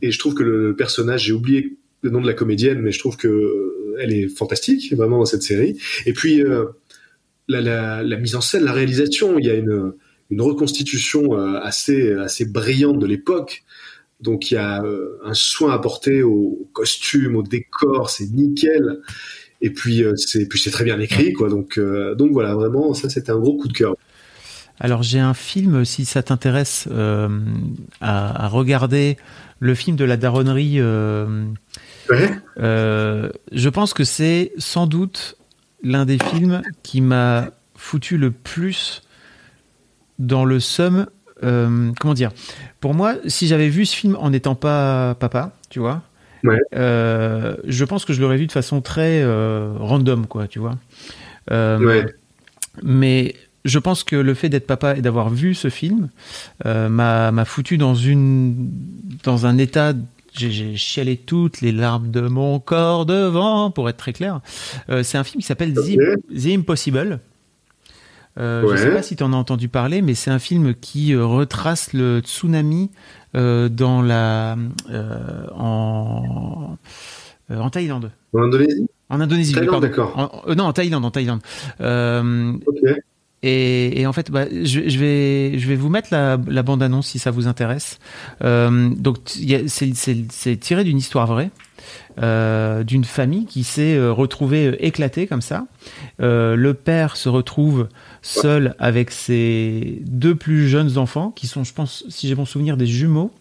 et 0.01 0.11
je 0.11 0.17
trouve 0.17 0.33
que 0.33 0.41
le 0.41 0.75
personnage, 0.75 1.25
j'ai 1.25 1.33
oublié 1.33 1.77
le 2.01 2.09
nom 2.09 2.19
de 2.19 2.25
la 2.25 2.33
comédienne, 2.33 2.79
mais 2.81 2.91
je 2.91 2.97
trouve 2.97 3.15
que 3.15 3.27
euh, 3.27 3.97
elle 3.99 4.11
est 4.11 4.27
fantastique 4.27 4.91
vraiment 4.95 5.19
dans 5.19 5.25
cette 5.25 5.43
série. 5.43 5.77
Et 6.07 6.13
puis 6.13 6.41
euh, 6.41 6.65
la, 7.51 7.61
la, 7.61 8.03
la, 8.03 8.17
mise 8.17 8.35
en 8.35 8.41
scène, 8.41 8.63
la 8.63 8.73
réalisation, 8.73 9.37
il 9.37 9.45
y 9.45 9.49
a 9.49 9.53
une 9.53 9.93
une 10.31 10.41
reconstitution 10.41 11.37
euh, 11.37 11.59
assez 11.61 12.13
assez 12.13 12.45
brillante 12.45 12.97
de 12.97 13.05
l'époque. 13.05 13.63
Donc 14.21 14.49
il 14.49 14.55
y 14.55 14.57
a 14.57 14.81
euh, 14.83 15.19
un 15.25 15.33
soin 15.33 15.73
apporté 15.73 16.23
au 16.23 16.69
costume, 16.73 17.35
au 17.35 17.43
décor, 17.43 18.09
c'est 18.09 18.31
nickel. 18.31 19.01
Et 19.61 19.69
puis 19.69 20.03
euh, 20.03 20.15
c'est 20.15 20.47
puis 20.47 20.59
c'est 20.59 20.71
très 20.71 20.85
bien 20.85 20.99
écrit 20.99 21.33
quoi. 21.33 21.49
Donc 21.49 21.79
donc 22.17 22.31
voilà 22.31 22.55
vraiment 22.55 22.93
ça 22.93 23.09
c'était 23.09 23.31
un 23.31 23.39
gros 23.39 23.57
coup 23.57 23.67
de 23.67 23.73
cœur. 23.73 23.95
Alors 24.79 25.03
j'ai 25.03 25.19
un 25.19 25.35
film 25.35 25.85
si 25.85 26.05
ça 26.05 26.23
t'intéresse 26.23 26.87
à, 27.99 28.47
regarder 28.47 29.17
le 29.59 29.75
film 29.75 29.95
de 29.95 30.05
la 30.05 30.17
daronnerie. 30.17 30.81
Ouais. 32.09 32.31
je 32.57 33.69
pense 33.69 33.93
que 33.93 34.03
c'est 34.03 34.53
sans 34.57 34.87
doute 34.87 35.37
l'un 35.83 36.05
des 36.05 36.17
films 36.17 36.61
qui 36.83 37.01
m'a 37.01 37.49
foutu 37.75 38.17
le 38.17 38.31
plus 38.31 39.01
dans 40.19 40.45
le 40.45 40.59
sum. 40.59 41.07
Euh, 41.43 41.91
comment 41.99 42.13
dire? 42.13 42.31
Pour 42.79 42.93
moi, 42.93 43.15
si 43.25 43.47
j'avais 43.47 43.69
vu 43.69 43.85
ce 43.85 43.95
film 43.95 44.15
en 44.19 44.29
n'étant 44.29 44.55
pas 44.55 45.15
papa, 45.15 45.51
tu 45.69 45.79
vois, 45.79 46.03
euh, 46.75 47.55
je 47.65 47.85
pense 47.85 48.05
que 48.05 48.13
je 48.13 48.21
l'aurais 48.21 48.37
vu 48.37 48.47
de 48.47 48.51
façon 48.51 48.81
très 48.81 49.21
euh, 49.21 49.73
random, 49.79 50.27
quoi, 50.27 50.47
tu 50.47 50.59
vois. 50.59 50.77
Mais 52.83 53.35
je 53.65 53.79
pense 53.79 54.03
que 54.03 54.15
le 54.15 54.33
fait 54.33 54.49
d'être 54.49 54.67
papa 54.67 54.95
et 54.95 55.01
d'avoir 55.01 55.29
vu 55.29 55.53
ce 55.55 55.69
film 55.69 56.09
m'a 56.63 57.45
foutu 57.45 57.77
dans 57.77 57.95
une 57.95 58.69
dans 59.23 59.45
un 59.45 59.57
état 59.57 59.93
j'ai 60.33 60.75
chialé 60.75 61.17
toutes 61.17 61.61
les 61.61 61.71
larmes 61.71 62.11
de 62.11 62.21
mon 62.21 62.59
corps 62.59 63.05
devant, 63.05 63.71
pour 63.71 63.89
être 63.89 63.97
très 63.97 64.13
clair. 64.13 64.41
c'est 65.03 65.17
un 65.17 65.23
film 65.23 65.41
qui 65.41 65.47
s'appelle 65.47 65.73
The, 65.73 66.45
Impossible. 66.47 67.19
Euh, 68.39 68.63
Je 68.65 68.71
ne 68.71 68.77
sais 68.77 68.91
pas 68.91 69.01
si 69.01 69.15
tu 69.15 69.23
en 69.23 69.33
as 69.33 69.35
entendu 69.35 69.67
parler, 69.67 70.01
mais 70.01 70.13
c'est 70.13 70.31
un 70.31 70.39
film 70.39 70.73
qui 70.73 71.13
euh, 71.13 71.25
retrace 71.25 71.93
le 71.93 72.19
tsunami 72.21 72.89
euh, 73.35 73.67
dans 73.69 74.01
la, 74.01 74.55
euh, 74.89 75.47
en, 75.53 76.77
euh, 77.49 77.59
en 77.59 77.69
Thaïlande. 77.69 78.11
En 78.33 78.43
Indonésie? 78.43 78.87
En 79.09 79.19
Indonésie, 79.19 79.53
Thaïlande, 79.53 79.81
d'accord. 79.81 80.45
non, 80.55 80.63
en 80.63 80.73
Thaïlande, 80.73 81.03
en 81.03 81.11
Thaïlande. 81.11 81.41
Et, 83.43 84.01
et, 84.01 84.07
en 84.07 84.13
fait, 84.13 84.29
bah, 84.29 84.45
je, 84.51 84.87
je, 84.87 84.99
vais, 84.99 85.57
je 85.57 85.67
vais 85.67 85.75
vous 85.75 85.89
mettre 85.89 86.09
la, 86.11 86.37
la 86.47 86.63
bande-annonce 86.63 87.07
si 87.07 87.19
ça 87.19 87.31
vous 87.31 87.47
intéresse. 87.47 87.99
donc, 88.41 89.17
c'est 89.25 90.59
tiré 90.59 90.83
d'une 90.83 90.97
histoire 90.97 91.27
vraie. 91.27 91.51
Euh, 92.21 92.83
d'une 92.83 93.05
famille 93.05 93.45
qui 93.45 93.63
s'est 93.63 93.97
retrouvée 94.09 94.75
éclatée 94.85 95.27
comme 95.27 95.41
ça. 95.41 95.65
Euh, 96.21 96.55
le 96.55 96.73
père 96.73 97.15
se 97.15 97.29
retrouve 97.29 97.87
seul 98.21 98.75
avec 98.79 99.11
ses 99.11 100.01
deux 100.05 100.35
plus 100.35 100.67
jeunes 100.67 100.97
enfants, 100.97 101.31
qui 101.31 101.47
sont, 101.47 101.63
je 101.63 101.73
pense, 101.73 102.03
si 102.09 102.27
j'ai 102.27 102.35
bon 102.35 102.45
souvenir, 102.45 102.77
des 102.77 102.85
jumeaux. 102.85 103.31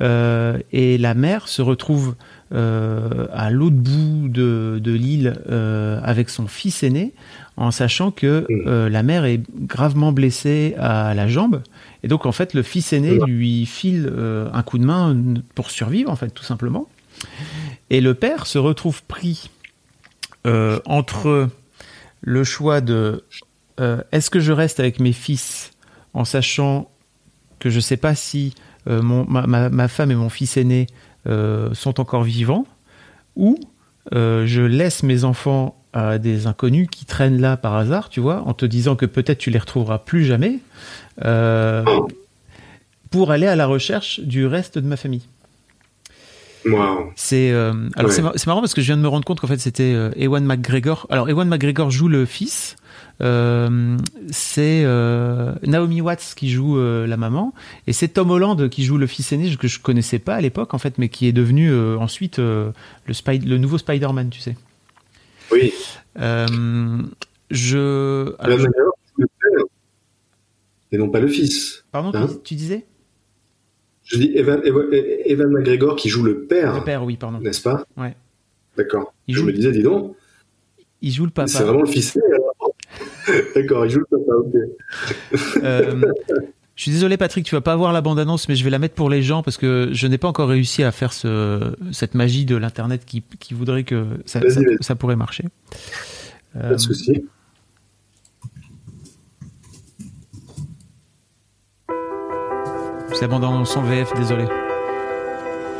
Euh, 0.00 0.58
et 0.72 0.96
la 0.98 1.14
mère 1.14 1.48
se 1.48 1.62
retrouve 1.62 2.14
euh, 2.54 3.26
à 3.32 3.50
l'autre 3.50 3.76
bout 3.76 4.28
de, 4.28 4.80
de 4.82 4.92
l'île 4.92 5.40
euh, 5.50 6.00
avec 6.02 6.30
son 6.30 6.46
fils 6.46 6.82
aîné, 6.82 7.12
en 7.58 7.70
sachant 7.70 8.10
que 8.10 8.46
mmh. 8.48 8.62
euh, 8.66 8.88
la 8.88 9.02
mère 9.02 9.24
est 9.24 9.42
gravement 9.60 10.12
blessée 10.12 10.74
à 10.78 11.12
la 11.14 11.28
jambe. 11.28 11.62
Et 12.02 12.08
donc, 12.08 12.24
en 12.24 12.32
fait, 12.32 12.54
le 12.54 12.62
fils 12.62 12.92
aîné 12.92 13.18
lui 13.26 13.66
file 13.66 14.10
euh, 14.10 14.48
un 14.52 14.62
coup 14.62 14.78
de 14.78 14.84
main 14.84 15.16
pour 15.54 15.70
survivre, 15.70 16.10
en 16.10 16.16
fait, 16.16 16.30
tout 16.30 16.44
simplement. 16.44 16.88
Et 17.90 18.00
le 18.00 18.14
père 18.14 18.46
se 18.46 18.58
retrouve 18.58 19.02
pris 19.02 19.50
entre 20.86 21.50
le 22.22 22.44
choix 22.44 22.80
de 22.80 23.22
euh, 23.80 24.02
est-ce 24.12 24.30
que 24.30 24.40
je 24.40 24.52
reste 24.52 24.80
avec 24.80 24.98
mes 25.00 25.12
fils 25.12 25.72
en 26.14 26.24
sachant 26.24 26.90
que 27.58 27.70
je 27.70 27.76
ne 27.76 27.80
sais 27.80 27.96
pas 27.96 28.14
si 28.14 28.54
euh, 28.88 29.02
ma, 29.02 29.88
femme 29.88 30.10
et 30.10 30.14
mon 30.14 30.28
fils 30.28 30.56
aîné 30.56 30.86
euh, 31.26 31.72
sont 31.74 32.00
encore 32.00 32.22
vivants 32.22 32.66
ou 33.36 33.58
je 34.10 34.62
laisse 34.62 35.02
mes 35.02 35.24
enfants 35.24 35.77
à 35.92 36.18
des 36.18 36.46
inconnus 36.46 36.88
qui 36.90 37.04
traînent 37.04 37.40
là 37.40 37.56
par 37.56 37.74
hasard, 37.76 38.08
tu 38.08 38.20
vois, 38.20 38.42
en 38.46 38.54
te 38.54 38.66
disant 38.66 38.96
que 38.96 39.06
peut-être 39.06 39.38
tu 39.38 39.50
les 39.50 39.58
retrouveras 39.58 39.98
plus 39.98 40.24
jamais, 40.24 40.58
pour 43.10 43.30
aller 43.30 43.46
à 43.46 43.56
la 43.56 43.66
recherche 43.66 44.20
du 44.20 44.46
reste 44.46 44.78
de 44.78 44.86
ma 44.86 44.96
famille. 44.96 45.22
C'est 47.16 47.50
alors 47.96 48.12
c'est 48.12 48.46
marrant 48.46 48.60
parce 48.60 48.74
que 48.74 48.82
je 48.82 48.86
viens 48.86 48.96
de 48.96 49.02
me 49.02 49.08
rendre 49.08 49.24
compte 49.24 49.40
qu'en 49.40 49.46
fait 49.46 49.58
c'était 49.58 49.94
Ewan 50.16 50.44
McGregor. 50.44 51.06
Alors 51.08 51.30
Ewan 51.30 51.48
McGregor 51.48 51.90
joue 51.90 52.08
le 52.08 52.26
fils, 52.26 52.76
euh, 53.20 53.96
c'est 54.30 54.82
euh, 54.84 55.52
Naomi 55.66 56.00
Watts 56.00 56.34
qui 56.36 56.50
joue 56.50 56.78
euh, 56.78 57.04
la 57.04 57.16
maman 57.16 57.52
et 57.88 57.92
c'est 57.92 58.06
Tom 58.06 58.30
Holland 58.30 58.68
qui 58.68 58.84
joue 58.84 58.96
le 58.96 59.08
fils 59.08 59.32
aîné 59.32 59.56
que 59.56 59.66
je 59.66 59.80
connaissais 59.80 60.20
pas 60.20 60.36
à 60.36 60.40
l'époque 60.40 60.72
en 60.72 60.78
fait 60.78 60.98
mais 60.98 61.08
qui 61.08 61.26
est 61.26 61.32
devenu 61.32 61.74
ensuite 61.96 62.38
le, 62.38 62.72
le 63.06 63.58
nouveau 63.58 63.78
Spider-Man 63.78 64.30
tu 64.30 64.40
sais 64.40 64.56
oui 65.52 65.72
je 67.50 68.34
et 70.90 70.98
non 70.98 71.08
pas 71.10 71.20
le 71.20 71.28
fils 71.28 71.84
pardon 71.92 72.10
hein 72.14 72.28
tu, 72.44 72.54
disais? 72.54 72.86
Je 74.04 74.16
dis 74.18 74.32
Evan, 74.36 74.60
Evan, 74.64 75.50
McGregor 75.50 75.96
qui 75.96 76.08
joue 76.08 76.22
le 76.22 76.44
père 76.44 76.74
le 76.74 76.84
père 76.84 77.04
oui 77.04 77.16
pardon 77.16 77.40
n'est-ce 77.40 77.62
pas? 77.62 77.84
Ouais 77.96 78.16
D'accord. 78.76 79.12
Je 79.26 79.34
joue- 79.34 79.46
me 79.46 79.52
disais, 79.52 79.72
dis 79.72 79.82
donc, 79.82 80.14
Il 81.02 81.10
joue 81.12 81.24
le 81.24 81.32
papa. 81.32 81.48
c'est 81.48 81.64
vraiment 81.64 81.82
le 81.82 81.88
fils. 81.88 82.16
D'accord, 83.56 83.84
il 83.86 83.90
joue 83.90 83.98
le 83.98 84.06
papa, 84.06 84.36
ok. 84.36 85.64
Euh, 85.64 86.00
je 86.78 86.82
suis 86.84 86.92
désolé 86.92 87.16
Patrick, 87.16 87.44
tu 87.44 87.56
vas 87.56 87.60
pas 87.60 87.72
avoir 87.72 87.92
la 87.92 88.00
bande-annonce, 88.00 88.48
mais 88.48 88.54
je 88.54 88.62
vais 88.62 88.70
la 88.70 88.78
mettre 88.78 88.94
pour 88.94 89.10
les 89.10 89.20
gens 89.20 89.42
parce 89.42 89.56
que 89.56 89.88
je 89.90 90.06
n'ai 90.06 90.16
pas 90.16 90.28
encore 90.28 90.48
réussi 90.48 90.84
à 90.84 90.92
faire 90.92 91.12
ce, 91.12 91.74
cette 91.90 92.14
magie 92.14 92.44
de 92.44 92.54
l'internet 92.54 93.02
qui, 93.04 93.20
qui 93.40 93.52
voudrait 93.52 93.82
que 93.82 94.06
ça, 94.26 94.94
pourrait 94.94 95.16
marcher. 95.16 95.42
Pas 96.52 96.60
Euh, 96.60 96.72
de 96.74 96.76
souci. 96.78 97.24
c'est 103.12 103.22
la 103.22 103.28
bande-annonce 103.28 103.76
en 103.76 103.82
VF, 103.82 104.14
désolé. 104.14 104.44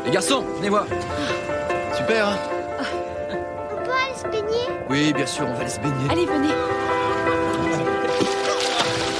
Les 0.05 0.11
garçons, 0.11 0.43
venez 0.57 0.67
voir. 0.69 0.85
Super, 1.95 2.27
hein 2.27 2.37
On 3.71 3.85
peut 3.85 3.91
aller 3.91 4.17
se 4.17 4.23
baigner? 4.27 4.67
Oui, 4.89 5.13
bien 5.13 5.25
sûr, 5.25 5.45
on 5.47 5.53
va 5.53 5.61
aller 5.61 5.69
se 5.69 5.79
baigner. 5.79 6.09
Allez, 6.09 6.25
venez. 6.25 6.53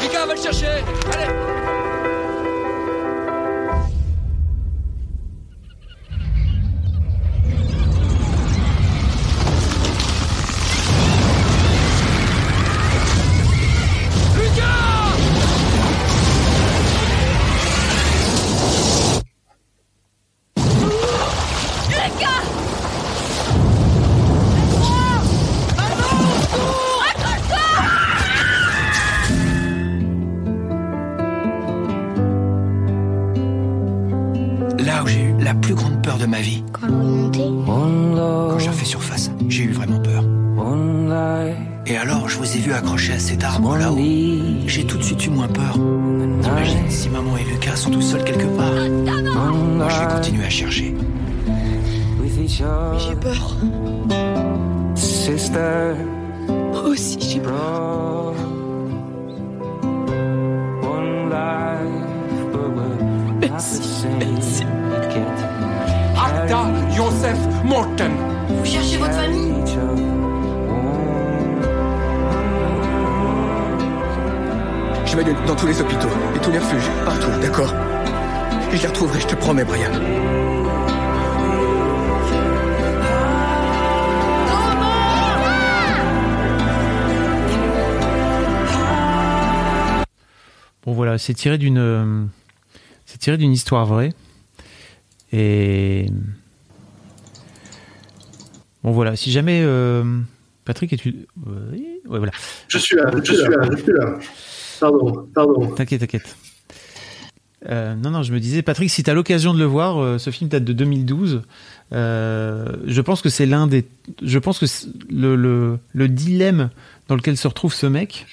Mika, 0.01 0.25
va 0.25 0.33
le 0.35 0.41
chercher 0.41 0.67
Allez 1.13 1.48
Brian. 79.65 79.91
Bon 90.85 90.93
voilà, 90.93 91.17
c'est 91.17 91.33
tiré 91.33 91.57
d'une 91.57 91.77
euh, 91.77 92.23
c'est 93.05 93.17
tiré 93.17 93.37
d'une 93.37 93.51
histoire 93.51 93.85
vraie. 93.85 94.13
Et 95.31 96.07
bon 98.83 98.91
voilà, 98.91 99.15
si 99.15 99.31
jamais 99.31 99.61
euh, 99.63 100.03
Patrick 100.63 100.93
es-tu 100.93 101.27
oui, 101.45 102.01
ouais, 102.07 102.17
voilà. 102.17 102.31
Je 102.67 102.77
suis 102.77 102.95
là, 102.95 103.11
je 103.23 103.33
suis 103.33 103.43
là, 103.43 103.69
je 103.71 103.77
suis 103.77 103.91
là. 103.91 104.19
Pardon, 104.79 105.29
pardon. 105.33 105.67
T'inquiète, 105.75 105.99
t'inquiète. 105.99 106.35
Euh, 107.67 107.93
non, 107.95 108.11
non, 108.11 108.23
je 108.23 108.31
me 108.31 108.39
disais, 108.39 108.61
Patrick, 108.61 108.89
si 108.89 109.03
tu 109.03 109.09
as 109.09 109.13
l'occasion 109.13 109.53
de 109.53 109.59
le 109.59 109.65
voir, 109.65 109.97
euh, 109.97 110.17
ce 110.17 110.29
film 110.29 110.49
date 110.49 110.63
de 110.63 110.73
2012. 110.73 111.41
Euh, 111.91 112.65
je 112.85 113.01
pense 113.01 113.21
que 113.21 113.29
c'est 113.29 113.45
l'un 113.45 113.67
des. 113.67 113.85
Je 114.21 114.39
pense 114.39 114.59
que 114.59 114.65
le, 115.11 115.35
le, 115.35 115.79
le 115.93 116.07
dilemme 116.07 116.69
dans 117.07 117.15
lequel 117.15 117.35
se 117.35 117.47
retrouve 117.47 117.73
ce 117.73 117.87
mec 117.87 118.27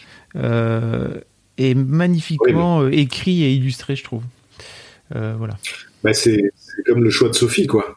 est 1.59 1.75
magnifiquement 1.75 2.87
écrit 2.89 3.43
et 3.43 3.55
illustré, 3.55 3.97
je 3.97 4.05
trouve. 4.05 4.23
Voilà. 5.11 5.57
Bah, 6.05 6.13
c'est 6.13 6.53
c'est 6.57 6.83
comme 6.85 7.03
le 7.03 7.11
choix 7.11 7.29
de 7.29 7.35
Sophie, 7.35 7.67
quoi. 7.67 7.97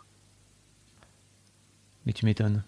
Mais 2.06 2.14
tu 2.14 2.26
m'étonnes. 2.26 2.64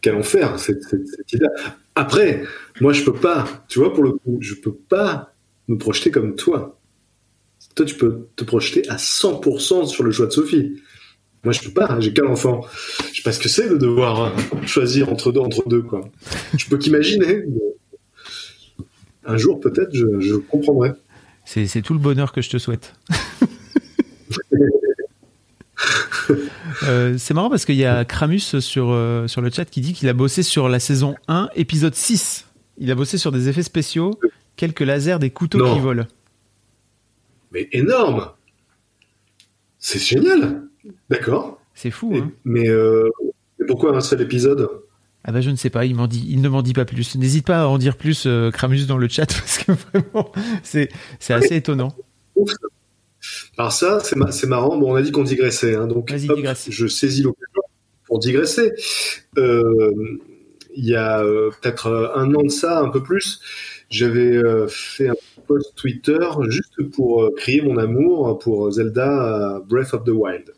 Quel 0.00 0.14
enfer, 0.14 0.58
cette, 0.58 0.82
cette, 0.84 1.08
cette 1.08 1.32
idée. 1.32 1.46
Après, 1.96 2.44
moi, 2.80 2.92
je 2.92 3.02
peux 3.02 3.12
pas, 3.12 3.64
tu 3.68 3.80
vois, 3.80 3.92
pour 3.92 4.04
le 4.04 4.12
coup, 4.12 4.38
je 4.40 4.54
peux 4.54 4.74
pas 4.74 5.33
me 5.68 5.76
projeter 5.76 6.10
comme 6.10 6.34
toi. 6.34 6.78
Toi, 7.74 7.86
tu 7.86 7.94
peux 7.96 8.28
te 8.36 8.44
projeter 8.44 8.88
à 8.88 8.96
100% 8.96 9.86
sur 9.86 10.04
le 10.04 10.10
choix 10.10 10.26
de 10.26 10.32
Sophie. 10.32 10.76
Moi, 11.44 11.52
je 11.52 11.60
peux 11.60 11.72
pas, 11.72 11.98
j'ai 12.00 12.12
qu'un 12.12 12.26
enfant. 12.26 12.62
Je 13.10 13.16
sais 13.16 13.22
pas 13.22 13.32
ce 13.32 13.40
que 13.40 13.48
c'est 13.48 13.68
de 13.68 13.76
devoir 13.76 14.32
choisir 14.66 15.10
entre 15.10 15.32
deux, 15.32 15.40
entre 15.40 15.68
deux, 15.68 15.82
quoi. 15.82 16.08
Je 16.56 16.66
peux 16.66 16.78
qu'imaginer. 16.78 17.44
Un 19.26 19.36
jour, 19.36 19.60
peut-être, 19.60 19.90
je, 19.92 20.20
je 20.20 20.34
comprendrai. 20.36 20.92
C'est 21.44 21.66
c'est 21.66 21.82
tout 21.82 21.92
le 21.92 21.98
bonheur 21.98 22.32
que 22.32 22.40
je 22.40 22.50
te 22.50 22.58
souhaite. 22.58 22.94
Euh, 26.82 27.16
c'est 27.18 27.34
marrant 27.34 27.50
parce 27.50 27.64
qu'il 27.64 27.76
y 27.76 27.84
a 27.84 28.04
Kramus 28.04 28.58
sur, 28.60 28.90
euh, 28.90 29.28
sur 29.28 29.40
le 29.40 29.50
chat 29.50 29.64
qui 29.66 29.80
dit 29.80 29.92
qu'il 29.92 30.08
a 30.08 30.12
bossé 30.12 30.42
sur 30.42 30.68
la 30.68 30.80
saison 30.80 31.14
1, 31.28 31.50
épisode 31.54 31.94
6. 31.94 32.46
Il 32.78 32.90
a 32.90 32.94
bossé 32.94 33.18
sur 33.18 33.30
des 33.32 33.48
effets 33.48 33.62
spéciaux, 33.62 34.18
quelques 34.56 34.80
lasers, 34.80 35.18
des 35.18 35.30
couteaux 35.30 35.58
Non. 35.58 35.74
qui 35.74 35.80
volent. 35.80 36.06
Mais 37.52 37.68
énorme 37.72 38.30
C'est 39.78 39.98
génial 40.00 40.62
D'accord. 41.08 41.60
C'est 41.74 41.90
fou, 41.90 42.14
Et- 42.14 42.18
hein 42.18 42.30
Mais, 42.44 42.68
euh, 42.68 43.08
mais 43.58 43.66
pourquoi 43.66 43.96
un 43.96 44.00
seul 44.00 44.20
épisode? 44.20 44.68
Ah 45.26 45.32
bah 45.32 45.40
je 45.40 45.48
ne 45.50 45.56
sais 45.56 45.70
pas, 45.70 45.86
il, 45.86 45.94
m'en 45.94 46.06
dit, 46.06 46.26
il 46.28 46.42
ne 46.42 46.48
m'en 46.50 46.60
dit 46.60 46.74
pas 46.74 46.84
plus. 46.84 47.16
N'hésite 47.16 47.46
pas 47.46 47.62
à 47.62 47.66
en 47.66 47.78
dire 47.78 47.96
plus, 47.96 48.24
euh, 48.26 48.50
Kramus, 48.50 48.86
dans 48.86 48.98
le 48.98 49.08
chat, 49.08 49.26
parce 49.26 49.56
que 49.58 49.72
vraiment, 49.72 50.30
c'est 50.62 50.90
c'est 51.18 51.32
assez 51.32 51.56
étonnant. 51.56 51.94
Ouf. 52.36 52.50
Alors 53.56 53.72
ça, 53.72 54.00
c'est 54.00 54.16
ma- 54.16 54.32
c'est 54.32 54.46
marrant. 54.46 54.76
Bon, 54.76 54.92
on 54.92 54.94
a 54.96 55.00
dit 55.02 55.12
qu'on 55.12 55.22
digressait, 55.24 55.74
hein, 55.76 55.86
donc 55.86 56.10
Vas-y, 56.10 56.28
hop, 56.28 56.36
digresse. 56.36 56.66
je 56.70 56.86
saisis 56.86 57.22
l'occasion 57.22 57.62
pour 58.04 58.18
digresser. 58.18 58.72
Euh, 59.38 59.92
Il 60.76 60.86
y 60.86 60.94
a 60.94 61.22
euh, 61.22 61.50
peut-être 61.50 61.86
euh, 61.86 62.08
un 62.14 62.34
an 62.34 62.42
de 62.42 62.50
ça, 62.50 62.80
un 62.80 62.88
peu 62.88 63.02
plus, 63.02 63.40
j'avais 63.90 64.36
euh, 64.36 64.66
fait 64.68 65.08
un 65.08 65.14
post 65.46 65.74
Twitter 65.76 66.18
juste 66.48 66.82
pour 66.90 67.30
crier 67.36 67.62
mon 67.62 67.76
amour 67.76 68.38
pour 68.38 68.70
Zelda 68.72 69.62
Breath 69.68 69.94
of 69.94 70.04
the 70.04 70.10
Wild, 70.10 70.54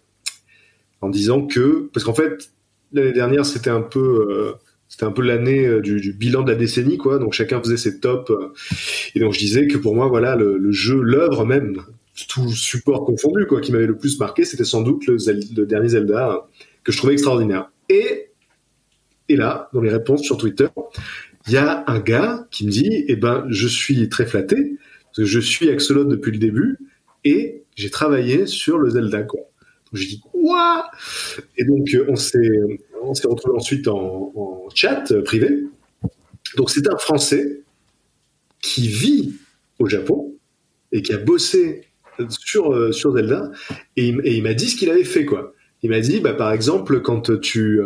en 1.01 1.09
disant 1.09 1.47
que 1.47 1.91
parce 1.93 2.05
qu'en 2.05 2.15
fait 2.15 2.51
l'année 2.93 3.13
dernière 3.13 3.45
c'était 3.45 3.71
un 3.71 3.83
peu 3.83 4.55
c'était 4.89 5.05
un 5.05 5.11
peu 5.11 5.23
l'année 5.23 5.81
du, 5.81 6.13
bilan 6.13 6.43
de 6.45 6.53
la 6.53 6.57
décennie 6.57 6.99
quoi, 6.99 7.19
donc 7.19 7.33
chacun 7.33 7.61
faisait 7.61 7.77
ses 7.77 7.99
tops 7.99 8.31
et 9.17 9.19
donc 9.19 9.33
je 9.33 9.41
disais 9.41 9.67
que 9.67 9.77
pour 9.77 9.97
moi 9.97 10.07
voilà 10.07 10.37
le, 10.37 10.71
jeu, 10.71 11.01
l'œuvre 11.03 11.45
même 11.45 11.83
tout 12.25 12.51
support 12.51 13.05
confondu, 13.05 13.47
quoi, 13.47 13.61
qui 13.61 13.73
m'avait 13.73 13.87
le 13.87 13.97
plus 13.97 14.19
marqué, 14.19 14.45
c'était 14.45 14.65
sans 14.65 14.83
doute 14.83 15.07
le, 15.07 15.17
le 15.57 15.67
dernier 15.67 15.89
Zelda 15.89 16.31
euh, 16.31 16.39
que 16.83 16.93
je 16.93 16.97
trouvais 16.97 17.13
extraordinaire. 17.13 17.71
Et, 17.89 18.26
et 19.29 19.37
là, 19.37 19.69
dans 19.73 19.81
les 19.81 19.91
réponses 19.91 20.23
sur 20.23 20.37
Twitter, 20.37 20.69
il 21.47 21.53
y 21.53 21.57
a 21.57 21.85
un 21.87 22.01
gars 22.01 22.47
qui 22.51 22.67
me 22.67 22.71
dit, 22.71 23.05
eh 23.09 23.17
ben, 23.17 23.47
je 23.49 23.69
suis 23.69 24.09
très 24.09 24.27
flatté, 24.27 24.77
parce 25.05 25.19
que 25.19 25.25
je 25.25 25.41
suis 25.41 25.71
Axolot 25.71 26.05
depuis 26.05 26.33
le 26.33 26.39
début, 26.39 26.79
et 27.25 27.63
j'ai 27.77 27.91
travaillé 27.91 28.47
sur 28.47 28.79
le 28.79 28.91
Zelda, 28.91 29.23
quoi. 29.23 29.41
Donc, 29.41 30.01
je 30.01 30.09
dis, 30.09 30.21
quoi? 30.21 30.91
Et 31.57 31.65
donc, 31.65 31.89
euh, 31.95 32.07
on 32.09 32.17
s'est, 32.17 32.51
on 33.03 33.13
retrouvé 33.13 33.57
ensuite 33.57 33.87
en, 33.89 34.33
chat 34.75 35.11
euh, 35.13 35.23
privé. 35.23 35.65
Donc, 36.57 36.71
c'est 36.71 36.89
un 36.89 36.97
Français 36.99 37.61
qui 38.61 38.89
vit 38.89 39.35
au 39.79 39.87
Japon 39.87 40.35
et 40.91 41.03
qui 41.03 41.13
a 41.13 41.19
bossé 41.19 41.83
sur, 42.29 42.73
euh, 42.73 42.93
sur 42.93 43.15
Zelda 43.15 43.51
et, 43.97 44.09
il- 44.09 44.43
m'a 44.43 44.55
dit 44.55 44.69
ce 44.69 44.77
qu'il 44.77 44.91
avait 44.91 45.05
fait 45.05 45.25
quoi. 45.25 45.55
Il 45.83 45.91
m'a 45.91 46.01
dit 46.01 46.21
bah, 46.21 46.33
par 46.33 46.53
exemple 46.53 47.01
quand 47.01 47.39
tu, 47.41 47.81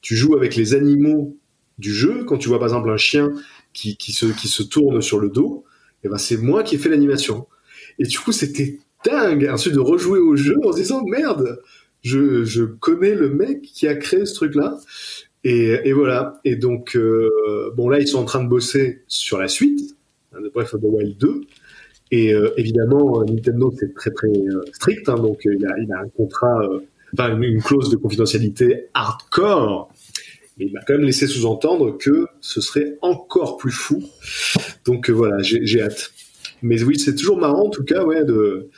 tu 0.00 0.16
joues 0.16 0.36
avec 0.36 0.56
les 0.56 0.74
animaux 0.74 1.36
du 1.78 1.92
jeu, 1.92 2.24
quand 2.24 2.38
tu 2.38 2.48
vois 2.48 2.58
par 2.58 2.68
exemple 2.68 2.90
un 2.90 2.96
chien 2.96 3.32
qui, 3.72 3.96
qui, 3.96 4.12
se, 4.12 4.26
qui 4.26 4.48
se 4.48 4.62
tourne 4.62 5.00
sur 5.00 5.18
le 5.18 5.28
dos, 5.28 5.64
et 6.04 6.08
ben 6.08 6.18
c'est 6.18 6.36
moi 6.36 6.62
qui 6.62 6.74
ai 6.76 6.78
fait 6.78 6.88
l'animation. 6.88 7.46
Et 7.98 8.04
du 8.04 8.18
coup 8.18 8.32
c'était 8.32 8.78
dingue 9.04 9.48
ensuite 9.52 9.74
de 9.74 9.80
rejouer 9.80 10.18
au 10.18 10.36
jeu 10.36 10.56
en 10.64 10.72
se 10.72 10.78
disant 10.78 11.02
merde 11.04 11.60
je, 12.02 12.44
je 12.44 12.64
connais 12.64 13.14
le 13.14 13.30
mec 13.30 13.62
qui 13.62 13.86
a 13.86 13.94
créé 13.94 14.24
ce 14.26 14.34
truc-là. 14.34 14.78
Et, 15.44 15.78
et 15.84 15.92
voilà. 15.92 16.40
Et 16.44 16.56
donc, 16.56 16.96
euh, 16.96 17.70
bon, 17.76 17.88
là, 17.88 17.98
ils 17.98 18.08
sont 18.08 18.18
en 18.18 18.24
train 18.24 18.42
de 18.42 18.48
bosser 18.48 19.02
sur 19.06 19.38
la 19.38 19.48
suite 19.48 19.96
hein, 20.32 20.38
Breath 20.54 20.74
of 20.74 20.80
the 20.80 20.84
Wild 20.84 21.16
2. 21.18 21.40
Et 22.12 22.34
euh, 22.34 22.52
évidemment, 22.56 23.22
Nintendo, 23.24 23.72
c'est 23.78 23.94
très, 23.94 24.10
très 24.10 24.28
euh, 24.28 24.62
strict. 24.72 25.08
Hein, 25.08 25.16
donc, 25.16 25.42
il 25.44 25.64
a, 25.66 25.78
il 25.78 25.92
a 25.92 26.00
un 26.00 26.08
contrat, 26.08 26.60
enfin, 27.12 27.40
une, 27.40 27.62
clause 27.62 27.90
de 27.90 27.96
confidentialité 27.96 28.88
hardcore. 28.94 29.92
Mais 30.58 30.66
il 30.66 30.72
m'a 30.72 30.80
quand 30.86 30.94
même 30.94 31.04
laissé 31.04 31.26
sous-entendre 31.26 31.96
que 31.96 32.26
ce 32.40 32.60
serait 32.60 32.98
encore 33.02 33.56
plus 33.56 33.70
fou. 33.70 34.02
Donc, 34.84 35.08
voilà, 35.10 35.42
j'ai 35.42 35.82
hâte. 35.82 36.12
Mais 36.62 36.82
oui, 36.82 36.98
c'est 36.98 37.14
toujours 37.14 37.38
marrant, 37.38 37.66
en 37.66 37.70
tout 37.70 37.84
cas, 37.84 38.04
ouais, 38.04 38.24
de, 38.24 38.68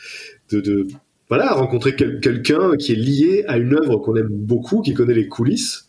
de, 0.50 0.60
de 0.60 0.86
voilà, 1.28 1.54
rencontrer 1.54 1.96
quelqu'un 1.96 2.76
qui 2.76 2.92
est 2.92 2.96
lié 2.96 3.44
à 3.48 3.56
une 3.56 3.74
œuvre 3.74 3.96
qu'on 3.96 4.16
aime 4.16 4.28
beaucoup, 4.28 4.82
qui 4.82 4.94
connaît 4.94 5.14
les 5.14 5.28
coulisses. 5.28 5.86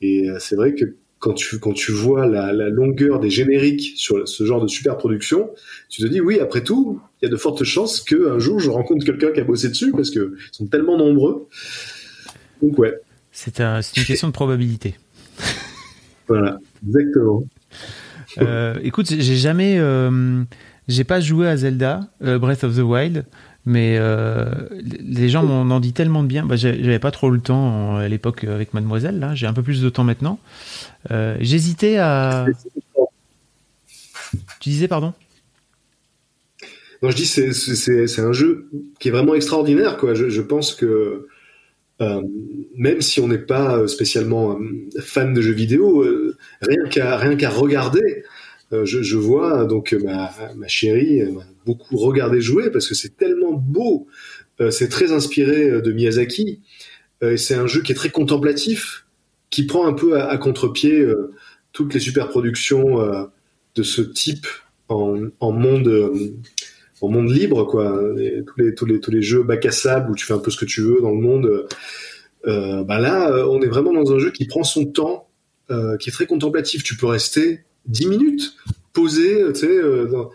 Et 0.00 0.28
euh, 0.28 0.38
c'est 0.40 0.56
vrai 0.56 0.74
que 0.74 0.96
quand 1.22 1.34
tu, 1.34 1.60
quand 1.60 1.72
tu 1.72 1.92
vois 1.92 2.26
la, 2.26 2.52
la, 2.52 2.68
longueur 2.68 3.20
des 3.20 3.30
génériques 3.30 3.92
sur 3.94 4.26
ce 4.26 4.44
genre 4.44 4.60
de 4.60 4.66
super 4.66 4.96
production, 4.96 5.50
tu 5.88 6.02
te 6.02 6.08
dis 6.08 6.20
oui, 6.20 6.40
après 6.40 6.64
tout, 6.64 7.00
il 7.20 7.26
y 7.26 7.28
a 7.28 7.30
de 7.30 7.36
fortes 7.36 7.62
chances 7.62 8.00
qu'un 8.00 8.40
jour 8.40 8.58
je 8.58 8.68
rencontre 8.68 9.06
quelqu'un 9.06 9.30
qui 9.30 9.38
a 9.38 9.44
bossé 9.44 9.68
dessus 9.68 9.92
parce 9.92 10.10
qu'ils 10.10 10.32
sont 10.50 10.66
tellement 10.66 10.98
nombreux. 10.98 11.46
Donc 12.60 12.76
ouais. 12.76 12.94
C'est 13.30 13.60
un, 13.60 13.80
une 13.96 14.04
question 14.04 14.26
de 14.26 14.32
probabilité. 14.32 14.96
voilà, 16.26 16.58
exactement. 16.84 17.44
Euh, 18.38 18.74
écoute, 18.82 19.06
j'ai 19.08 19.36
jamais, 19.36 19.78
euh, 19.78 20.42
j'ai 20.88 21.04
pas 21.04 21.20
joué 21.20 21.46
à 21.46 21.56
Zelda 21.56 22.00
euh, 22.24 22.40
Breath 22.40 22.64
of 22.64 22.74
the 22.74 22.80
Wild. 22.80 23.26
Mais 23.64 23.96
euh, 23.96 24.46
les 24.80 25.28
gens 25.28 25.44
m'en 25.44 25.74
ont 25.74 25.80
dit 25.80 25.92
tellement 25.92 26.22
de 26.22 26.28
bien. 26.28 26.44
Bah, 26.44 26.56
J'avais 26.56 26.98
pas 26.98 27.12
trop 27.12 27.30
le 27.30 27.40
temps 27.40 27.96
à 27.96 28.08
l'époque 28.08 28.44
avec 28.44 28.74
Mademoiselle. 28.74 29.18
Là, 29.20 29.34
j'ai 29.34 29.46
un 29.46 29.52
peu 29.52 29.62
plus 29.62 29.82
de 29.82 29.88
temps 29.88 30.04
maintenant. 30.04 30.40
Euh, 31.10 31.36
J'hésitais 31.40 31.98
à. 31.98 32.46
Tu 34.60 34.70
disais 34.70 34.88
pardon? 34.88 35.12
Non, 37.02 37.10
je 37.10 37.16
dis 37.16 37.26
c'est 37.26 38.20
un 38.20 38.32
jeu 38.32 38.68
qui 38.98 39.08
est 39.08 39.10
vraiment 39.10 39.34
extraordinaire. 39.34 39.96
Quoi. 39.96 40.14
Je, 40.14 40.40
pense 40.40 40.74
que 40.74 41.26
euh, 42.00 42.22
même 42.76 43.00
si 43.00 43.20
on 43.20 43.28
n'est 43.28 43.38
pas 43.38 43.86
spécialement 43.88 44.58
euh, 44.58 45.00
fan 45.00 45.34
de 45.34 45.40
jeux 45.40 45.52
vidéo, 45.52 46.02
euh, 46.02 46.36
rien 46.60 46.84
qu'à 46.88 47.16
rien 47.16 47.36
qu'à 47.36 47.50
regarder, 47.50 48.00
euh, 48.00 48.22
je, 48.84 49.02
je, 49.02 49.16
vois 49.16 49.64
donc 49.64 49.92
ma, 49.92 50.30
ma 50.56 50.68
chérie 50.68 51.22
beaucoup 51.66 51.96
regardé 51.96 52.40
jouer 52.40 52.70
parce 52.70 52.88
que 52.88 52.94
c'est 52.94 53.16
tellement 53.16 53.52
beau. 53.52 54.06
Euh, 54.60 54.70
c'est 54.70 54.88
très 54.88 55.12
inspiré 55.12 55.68
euh, 55.68 55.80
de 55.80 55.92
Miyazaki. 55.92 56.60
c'est 57.36 57.54
un 57.54 57.66
jeu 57.66 57.82
qui 57.82 57.92
est 57.92 57.94
très 57.94 58.10
contemplatif, 58.10 59.06
qui 59.50 59.64
prend 59.64 59.86
un 59.86 59.92
peu 59.92 60.18
à, 60.18 60.28
à 60.28 60.38
contre-pied 60.38 61.06
toutes 61.72 61.94
les 61.94 62.00
super 62.00 62.28
productions 62.28 62.98
de 63.76 63.82
ce 63.82 64.02
type 64.02 64.46
en, 64.88 65.28
en 65.38 65.52
monde 65.52 66.12
monde 67.00 67.30
libre 67.30 67.64
quoi. 67.64 67.96
Tous 68.46 68.60
les 68.60 68.74
tous 68.74 68.86
les 68.86 69.00
tous 69.00 69.10
les 69.10 69.22
jeux 69.22 69.42
bac 69.42 69.64
à 69.66 69.72
sable 69.72 70.10
où 70.10 70.14
tu 70.14 70.26
fais 70.26 70.34
un 70.34 70.38
peu 70.38 70.50
ce 70.50 70.56
que 70.56 70.64
tu 70.64 70.80
veux 70.80 71.00
dans 71.00 71.10
le 71.10 71.20
monde. 71.20 71.66
Euh, 72.46 72.82
bah 72.82 72.98
là, 72.98 73.46
on 73.48 73.62
est 73.62 73.68
vraiment 73.68 73.92
dans 73.92 74.12
un 74.12 74.18
jeu 74.18 74.30
qui 74.32 74.46
prend 74.46 74.64
son 74.64 74.86
temps, 74.86 75.28
euh, 75.70 75.96
qui 75.96 76.10
est 76.10 76.12
très 76.12 76.26
contemplatif. 76.26 76.82
Tu 76.82 76.96
peux 76.96 77.06
rester 77.06 77.60
10 77.86 78.06
minutes 78.06 78.54
posé, 78.92 79.42
euh, 79.42 80.06
dans, 80.06 80.30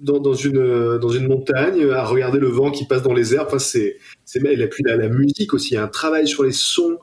dans, 0.00 0.18
dans, 0.18 0.34
une, 0.34 0.98
dans 0.98 1.08
une 1.10 1.26
montagne, 1.26 1.90
à 1.90 2.04
regarder 2.04 2.38
le 2.38 2.48
vent 2.48 2.70
qui 2.70 2.86
passe 2.86 3.02
dans 3.02 3.12
les 3.12 3.34
airs. 3.34 3.44
Enfin, 3.46 3.58
c'est, 3.58 3.98
c'est, 4.24 4.40
a 4.40 4.66
puis 4.66 4.82
la, 4.84 4.96
la 4.96 5.08
musique 5.08 5.54
aussi, 5.54 5.70
il 5.70 5.74
y 5.74 5.76
a 5.76 5.84
un 5.84 5.88
travail 5.88 6.26
sur 6.26 6.42
les 6.44 6.52
sons. 6.52 6.98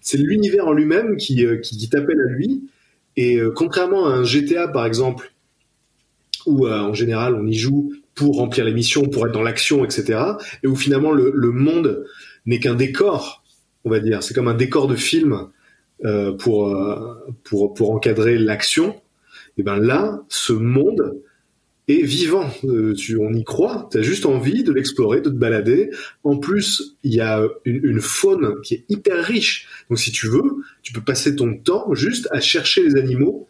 C'est 0.00 0.18
l'univers 0.18 0.66
en 0.66 0.72
lui-même 0.72 1.16
qui, 1.16 1.44
euh, 1.44 1.56
qui, 1.56 1.88
t'appelle 1.88 2.20
à 2.20 2.32
lui. 2.32 2.68
Et 3.16 3.38
euh, 3.38 3.50
contrairement 3.54 4.06
à 4.06 4.10
un 4.10 4.24
GTA, 4.24 4.68
par 4.68 4.86
exemple, 4.86 5.32
où 6.46 6.66
euh, 6.66 6.80
en 6.80 6.94
général 6.94 7.34
on 7.34 7.46
y 7.46 7.54
joue 7.54 7.92
pour 8.14 8.36
remplir 8.36 8.64
les 8.64 8.72
missions, 8.72 9.08
pour 9.08 9.26
être 9.26 9.32
dans 9.32 9.42
l'action, 9.42 9.84
etc., 9.84 10.20
et 10.62 10.66
où 10.66 10.76
finalement 10.76 11.12
le, 11.12 11.32
le 11.34 11.50
monde 11.50 12.04
n'est 12.46 12.60
qu'un 12.60 12.74
décor, 12.74 13.42
on 13.84 13.90
va 13.90 14.00
dire. 14.00 14.22
C'est 14.22 14.34
comme 14.34 14.48
un 14.48 14.54
décor 14.54 14.86
de 14.86 14.96
film 14.96 15.48
euh, 16.04 16.32
pour, 16.32 16.74
euh, 16.74 17.14
pour, 17.44 17.74
pour 17.74 17.90
encadrer 17.90 18.38
l'action, 18.38 19.00
et 19.58 19.62
ben 19.62 19.76
là, 19.76 20.22
ce 20.28 20.52
monde 20.52 21.20
est 21.88 22.02
vivant. 22.02 22.48
Euh, 22.64 22.94
tu, 22.94 23.18
on 23.18 23.32
y 23.32 23.44
croit. 23.44 23.88
Tu 23.90 23.98
as 23.98 24.02
juste 24.02 24.24
envie 24.24 24.62
de 24.62 24.72
l'explorer, 24.72 25.20
de 25.20 25.28
te 25.28 25.34
balader. 25.34 25.90
En 26.24 26.38
plus, 26.38 26.96
il 27.02 27.12
y 27.12 27.20
a 27.20 27.42
une, 27.64 27.84
une, 27.84 28.00
faune 28.00 28.60
qui 28.62 28.74
est 28.74 28.84
hyper 28.88 29.22
riche. 29.22 29.68
Donc, 29.90 29.98
si 29.98 30.10
tu 30.12 30.28
veux, 30.28 30.62
tu 30.82 30.92
peux 30.92 31.02
passer 31.02 31.36
ton 31.36 31.54
temps 31.54 31.92
juste 31.92 32.28
à 32.30 32.40
chercher 32.40 32.82
les 32.82 32.96
animaux 32.96 33.48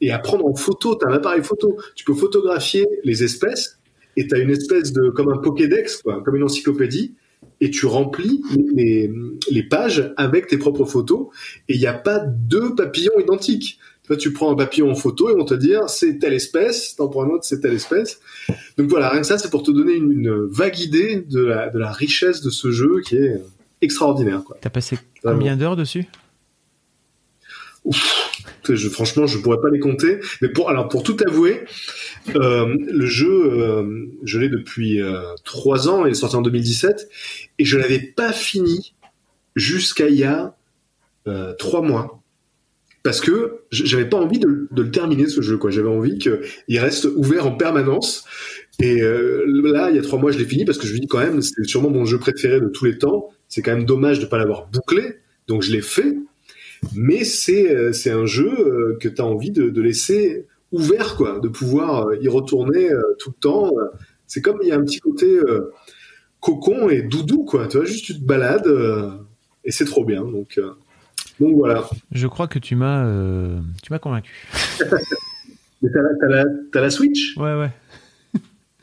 et 0.00 0.12
à 0.12 0.18
prendre 0.20 0.46
en 0.46 0.54
photo. 0.54 0.96
Tu 0.96 1.04
as 1.04 1.10
un 1.10 1.14
appareil 1.14 1.42
photo. 1.42 1.76
Tu 1.96 2.04
peux 2.04 2.14
photographier 2.14 2.86
les 3.02 3.24
espèces 3.24 3.80
et 4.16 4.28
tu 4.28 4.34
as 4.36 4.38
une 4.38 4.50
espèce 4.50 4.92
de 4.92 5.08
comme 5.08 5.32
un 5.32 5.38
Pokédex, 5.38 6.02
quoi, 6.02 6.22
comme 6.22 6.36
une 6.36 6.44
encyclopédie 6.44 7.14
et 7.60 7.70
tu 7.70 7.86
remplis 7.86 8.42
les, 8.74 9.10
les 9.50 9.62
pages 9.62 10.12
avec 10.16 10.46
tes 10.46 10.58
propres 10.58 10.84
photos 10.84 11.28
et 11.68 11.74
il 11.74 11.80
n'y 11.80 11.86
a 11.86 11.94
pas 11.94 12.18
deux 12.18 12.74
papillons 12.74 13.18
identiques. 13.18 13.78
Toi, 14.06 14.16
tu 14.16 14.32
prends 14.32 14.50
un 14.50 14.56
papillon 14.56 14.90
en 14.90 14.94
photo 14.94 15.30
et 15.30 15.40
on 15.40 15.44
te 15.44 15.54
dire 15.54 15.88
c'est 15.88 16.18
telle 16.18 16.32
espèce, 16.32 16.96
t'en 16.96 17.08
prends 17.08 17.24
un 17.24 17.28
autre, 17.28 17.44
c'est 17.44 17.60
telle 17.60 17.74
espèce. 17.74 18.20
Donc 18.76 18.88
voilà, 18.88 19.08
rien 19.08 19.20
que 19.20 19.26
ça, 19.26 19.38
c'est 19.38 19.50
pour 19.50 19.62
te 19.62 19.70
donner 19.70 19.94
une, 19.94 20.10
une, 20.10 20.46
vague 20.46 20.80
idée 20.80 21.24
de 21.28 21.40
la, 21.44 21.68
de 21.68 21.78
la 21.78 21.92
richesse 21.92 22.40
de 22.40 22.50
ce 22.50 22.70
jeu 22.72 23.02
qui 23.04 23.16
est 23.16 23.40
extraordinaire. 23.82 24.42
T'as 24.60 24.70
passé 24.70 24.98
combien 25.22 25.56
d'heures 25.56 25.76
dessus? 25.76 26.06
Ouf, 27.84 28.30
je, 28.68 28.88
franchement, 28.88 29.26
je 29.26 29.38
pourrais 29.38 29.60
pas 29.60 29.70
les 29.70 29.78
compter. 29.78 30.20
Mais 30.42 30.48
pour 30.48 30.70
alors 30.70 30.88
pour 30.88 31.02
tout 31.02 31.16
avouer, 31.26 31.64
euh, 32.36 32.76
le 32.78 33.06
jeu, 33.06 33.28
euh, 33.30 34.06
je 34.22 34.38
l'ai 34.38 34.48
depuis 34.48 35.00
euh, 35.00 35.22
trois 35.44 35.88
ans, 35.88 36.06
il 36.06 36.12
est 36.12 36.14
sorti 36.14 36.36
en 36.36 36.42
2017, 36.42 37.08
et 37.58 37.64
je 37.64 37.78
l'avais 37.78 38.00
pas 38.00 38.32
fini 38.32 38.94
jusqu'à 39.56 40.08
il 40.08 40.16
y 40.16 40.24
a 40.24 40.54
trois 41.58 41.82
mois. 41.82 42.22
Parce 43.04 43.20
que 43.20 43.60
j'avais 43.70 44.08
pas 44.08 44.16
envie 44.18 44.40
de, 44.40 44.68
le 44.76 44.90
terminer 44.90 45.28
ce 45.28 45.40
jeu, 45.42 45.56
quoi. 45.56 45.70
J'avais 45.70 45.88
envie 45.88 46.18
qu'il 46.18 46.78
reste 46.78 47.04
ouvert 47.04 47.46
en 47.46 47.52
permanence. 47.52 48.24
Et 48.80 49.00
là, 49.00 49.90
il 49.90 49.96
y 49.96 49.98
a 49.98 50.02
trois 50.02 50.18
mois, 50.18 50.32
je 50.32 50.38
l'ai 50.38 50.44
fini 50.44 50.64
parce 50.64 50.76
que 50.76 50.88
je 50.88 50.94
me 50.94 50.98
dis 50.98 51.06
quand 51.06 51.20
même, 51.20 51.40
c'est 51.40 51.64
sûrement 51.64 51.90
mon 51.90 52.04
jeu 52.04 52.18
préféré 52.18 52.60
de 52.60 52.68
tous 52.68 52.84
les 52.84 52.98
temps. 52.98 53.30
C'est 53.48 53.62
quand 53.62 53.74
même 53.74 53.84
dommage 53.84 54.18
de 54.18 54.26
pas 54.26 54.38
l'avoir 54.38 54.66
bouclé. 54.66 55.18
Donc 55.46 55.62
je 55.62 55.70
l'ai 55.70 55.82
fait. 55.82 56.16
Mais 56.94 57.24
c'est 57.24 57.92
c'est 57.92 58.10
un 58.10 58.26
jeu 58.26 58.96
que 59.00 59.08
tu 59.08 59.20
as 59.20 59.24
envie 59.24 59.50
de, 59.50 59.68
de 59.68 59.82
laisser 59.82 60.46
ouvert, 60.72 61.16
quoi, 61.16 61.40
de 61.40 61.48
pouvoir 61.48 62.14
y 62.14 62.28
retourner 62.28 62.90
euh, 62.90 63.02
tout 63.18 63.30
le 63.30 63.40
temps. 63.40 63.72
C'est 64.26 64.40
comme 64.40 64.58
il 64.62 64.68
y 64.68 64.72
a 64.72 64.76
un 64.76 64.84
petit 64.84 65.00
côté 65.00 65.26
euh, 65.26 65.72
cocon 66.40 66.88
et 66.88 67.02
doudou, 67.02 67.44
quoi. 67.44 67.66
Tu 67.66 67.78
vois, 67.78 67.86
juste 67.86 68.04
tu 68.04 68.14
te 68.14 68.24
balades 68.24 68.66
euh, 68.66 69.10
et 69.64 69.70
c'est 69.70 69.84
trop 69.84 70.04
bien. 70.04 70.22
Donc, 70.22 70.60
donc 71.40 71.56
voilà. 71.56 71.88
Je 72.12 72.26
crois 72.26 72.48
que 72.48 72.58
tu 72.58 72.76
m'as, 72.76 73.04
tu 73.82 73.92
m'as 73.92 73.98
convaincu. 73.98 74.48
Mais 75.82 75.88
t'as 75.92 76.28
la, 76.28 76.44
la, 76.44 76.80
la 76.80 76.90
Switch? 76.90 77.36
Ouais, 77.38 77.54
ouais. 77.58 77.70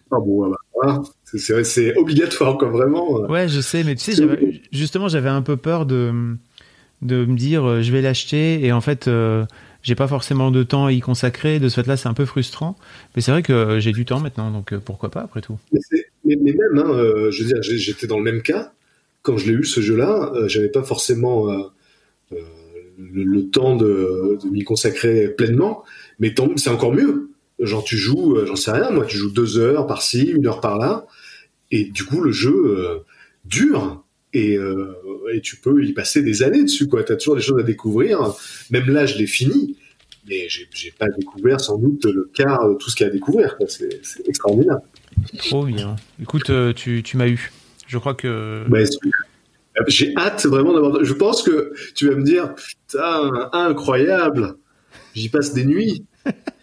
Ah 0.10 0.20
bon, 0.20 0.52
voilà. 0.74 1.02
C'est, 1.24 1.96
obligatoire, 1.96 2.58
quoi, 2.58 2.70
vraiment. 2.70 3.20
Ouais, 3.28 3.48
je 3.48 3.62
sais, 3.62 3.84
mais 3.84 3.94
tu 3.94 4.14
sais, 4.14 4.62
justement, 4.72 5.08
j'avais 5.08 5.30
un 5.30 5.44
peu 5.44 5.58
peur 5.58 5.86
de, 5.86 6.38
de 7.02 7.26
me 7.26 7.36
dire, 7.36 7.82
je 7.82 7.92
vais 7.92 8.02
l'acheter 8.02 8.66
et 8.66 8.72
en 8.72 8.82
fait 8.82 9.08
j'ai 9.88 9.96
pas 9.96 10.10
forcément 10.10 10.52
de 10.52 10.64
temps 10.64 10.88
à 10.88 10.92
y 10.92 11.00
consacrer. 11.00 11.60
De 11.60 11.70
ce 11.70 11.76
fait-là, 11.82 11.96
c'est 11.96 12.10
un 12.10 12.14
peu 12.14 12.26
frustrant. 12.26 12.76
Mais 13.16 13.22
c'est 13.22 13.32
vrai 13.32 13.42
que 13.42 13.80
j'ai 13.80 13.94
du 13.94 14.04
temps 14.04 14.20
maintenant, 14.20 14.52
donc 14.52 14.74
euh, 14.74 14.80
pourquoi 14.84 15.10
pas 15.10 15.22
après 15.22 15.40
tout. 15.40 15.58
Mais, 16.26 16.36
même, 16.36 16.78
hein, 16.78 16.92
euh, 16.92 17.32
je 17.32 17.44
veux 17.44 17.48
dire, 17.48 17.62
j'étais 17.62 18.06
dans 18.06 18.18
le 18.18 18.24
même 18.24 18.42
cas 18.42 18.74
quand 19.22 19.38
je 19.38 19.48
l'ai 19.48 19.54
eu 19.54 19.64
ce 19.64 19.80
jeu-là. 19.80 20.34
Euh, 20.36 20.50
J'avais 20.50 20.68
pas 20.68 20.84
forcément 20.84 21.50
euh, 21.50 21.64
euh, 22.34 22.38
le, 22.98 23.50
temps 23.50 23.78
de, 23.78 24.38
de 24.44 24.50
m'y 24.50 24.66
consacrer 24.66 25.30
pleinement. 25.30 25.86
Mais 26.20 26.36
c'est 26.58 26.70
encore 26.70 26.94
mieux. 26.94 27.32
Genre 27.60 27.84
tu 27.86 27.96
joues, 27.96 28.36
euh, 28.36 28.46
j'en 28.46 28.58
sais 28.58 28.72
rien, 28.72 28.92
moi, 28.92 29.06
tu 29.06 29.16
joues 29.16 29.32
deux 29.32 29.58
heures 29.58 29.88
par-ci, 29.88 30.24
une 30.24 30.48
heure 30.48 30.60
par-là, 30.60 31.08
et 31.72 31.86
du 31.86 32.04
coup 32.04 32.20
le 32.20 32.32
jeu 32.32 33.04
dure 33.46 34.04
et, 34.38 34.58
euh, 34.58 34.94
et, 35.34 35.42
tu 35.42 35.58
peux 35.58 35.84
y 35.84 35.94
passer 35.94 36.22
des 36.22 36.44
années 36.44 36.64
dessus 36.64 36.88
quoi. 36.88 37.04
T'as 37.04 37.16
toujours 37.16 37.36
des 37.36 37.42
choses 37.42 37.60
à 37.60 37.64
découvrir. 37.64 38.34
Même 38.70 38.90
là, 38.90 39.06
je 39.06 39.18
l'ai 39.18 39.28
fini, 39.28 39.78
mais 40.28 40.48
j'ai 40.50 40.92
pas 40.98 41.08
découvert 41.10 41.60
sans 41.60 41.78
doute 41.78 42.06
le 42.06 42.30
quart 42.34 42.70
de 42.70 42.76
tout 42.76 42.90
ce 42.90 42.96
qu'il 42.96 43.06
y 43.06 43.08
a 43.08 43.12
à 43.12 43.14
découvrir. 43.14 43.58
C'est 43.68 44.28
extraordinaire. 44.28 44.78
Trop 45.38 45.66
bien. 45.66 45.96
Écoute, 46.22 46.50
euh, 46.50 46.74
tu, 46.74 47.02
tu 47.04 47.18
m'as 47.18 47.28
eu. 47.28 47.52
Je 47.88 47.98
crois 47.98 48.14
que. 48.14 48.64
Bah, 48.70 48.80
j'ai 49.88 50.14
hâte 50.18 50.46
vraiment 50.46 50.74
d'avoir. 50.74 51.04
Je 51.04 51.14
pense 51.14 51.44
que 51.44 51.74
tu 51.96 52.10
vas 52.10 52.16
me 52.16 52.24
dire, 52.24 52.54
putain, 52.56 53.50
incroyable. 53.54 54.56
J'y 55.16 55.30
passe 55.30 55.54
des 55.54 55.66
nuits. 55.66 56.06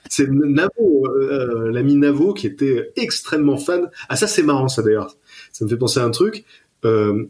C'est 0.08 0.28
Navo, 0.28 1.08
euh, 1.08 1.72
l'ami 1.72 1.96
Navo, 1.96 2.34
qui 2.34 2.46
était 2.46 2.92
extrêmement 2.96 3.56
fan. 3.56 3.90
Ah 4.08 4.14
ça 4.14 4.26
c'est 4.28 4.42
marrant 4.42 4.68
ça 4.68 4.82
d'ailleurs. 4.82 5.16
Ça 5.50 5.64
me 5.64 5.70
fait 5.70 5.76
penser 5.76 5.98
à 5.98 6.04
un 6.04 6.10
truc 6.10 6.44
euh, 6.84 7.24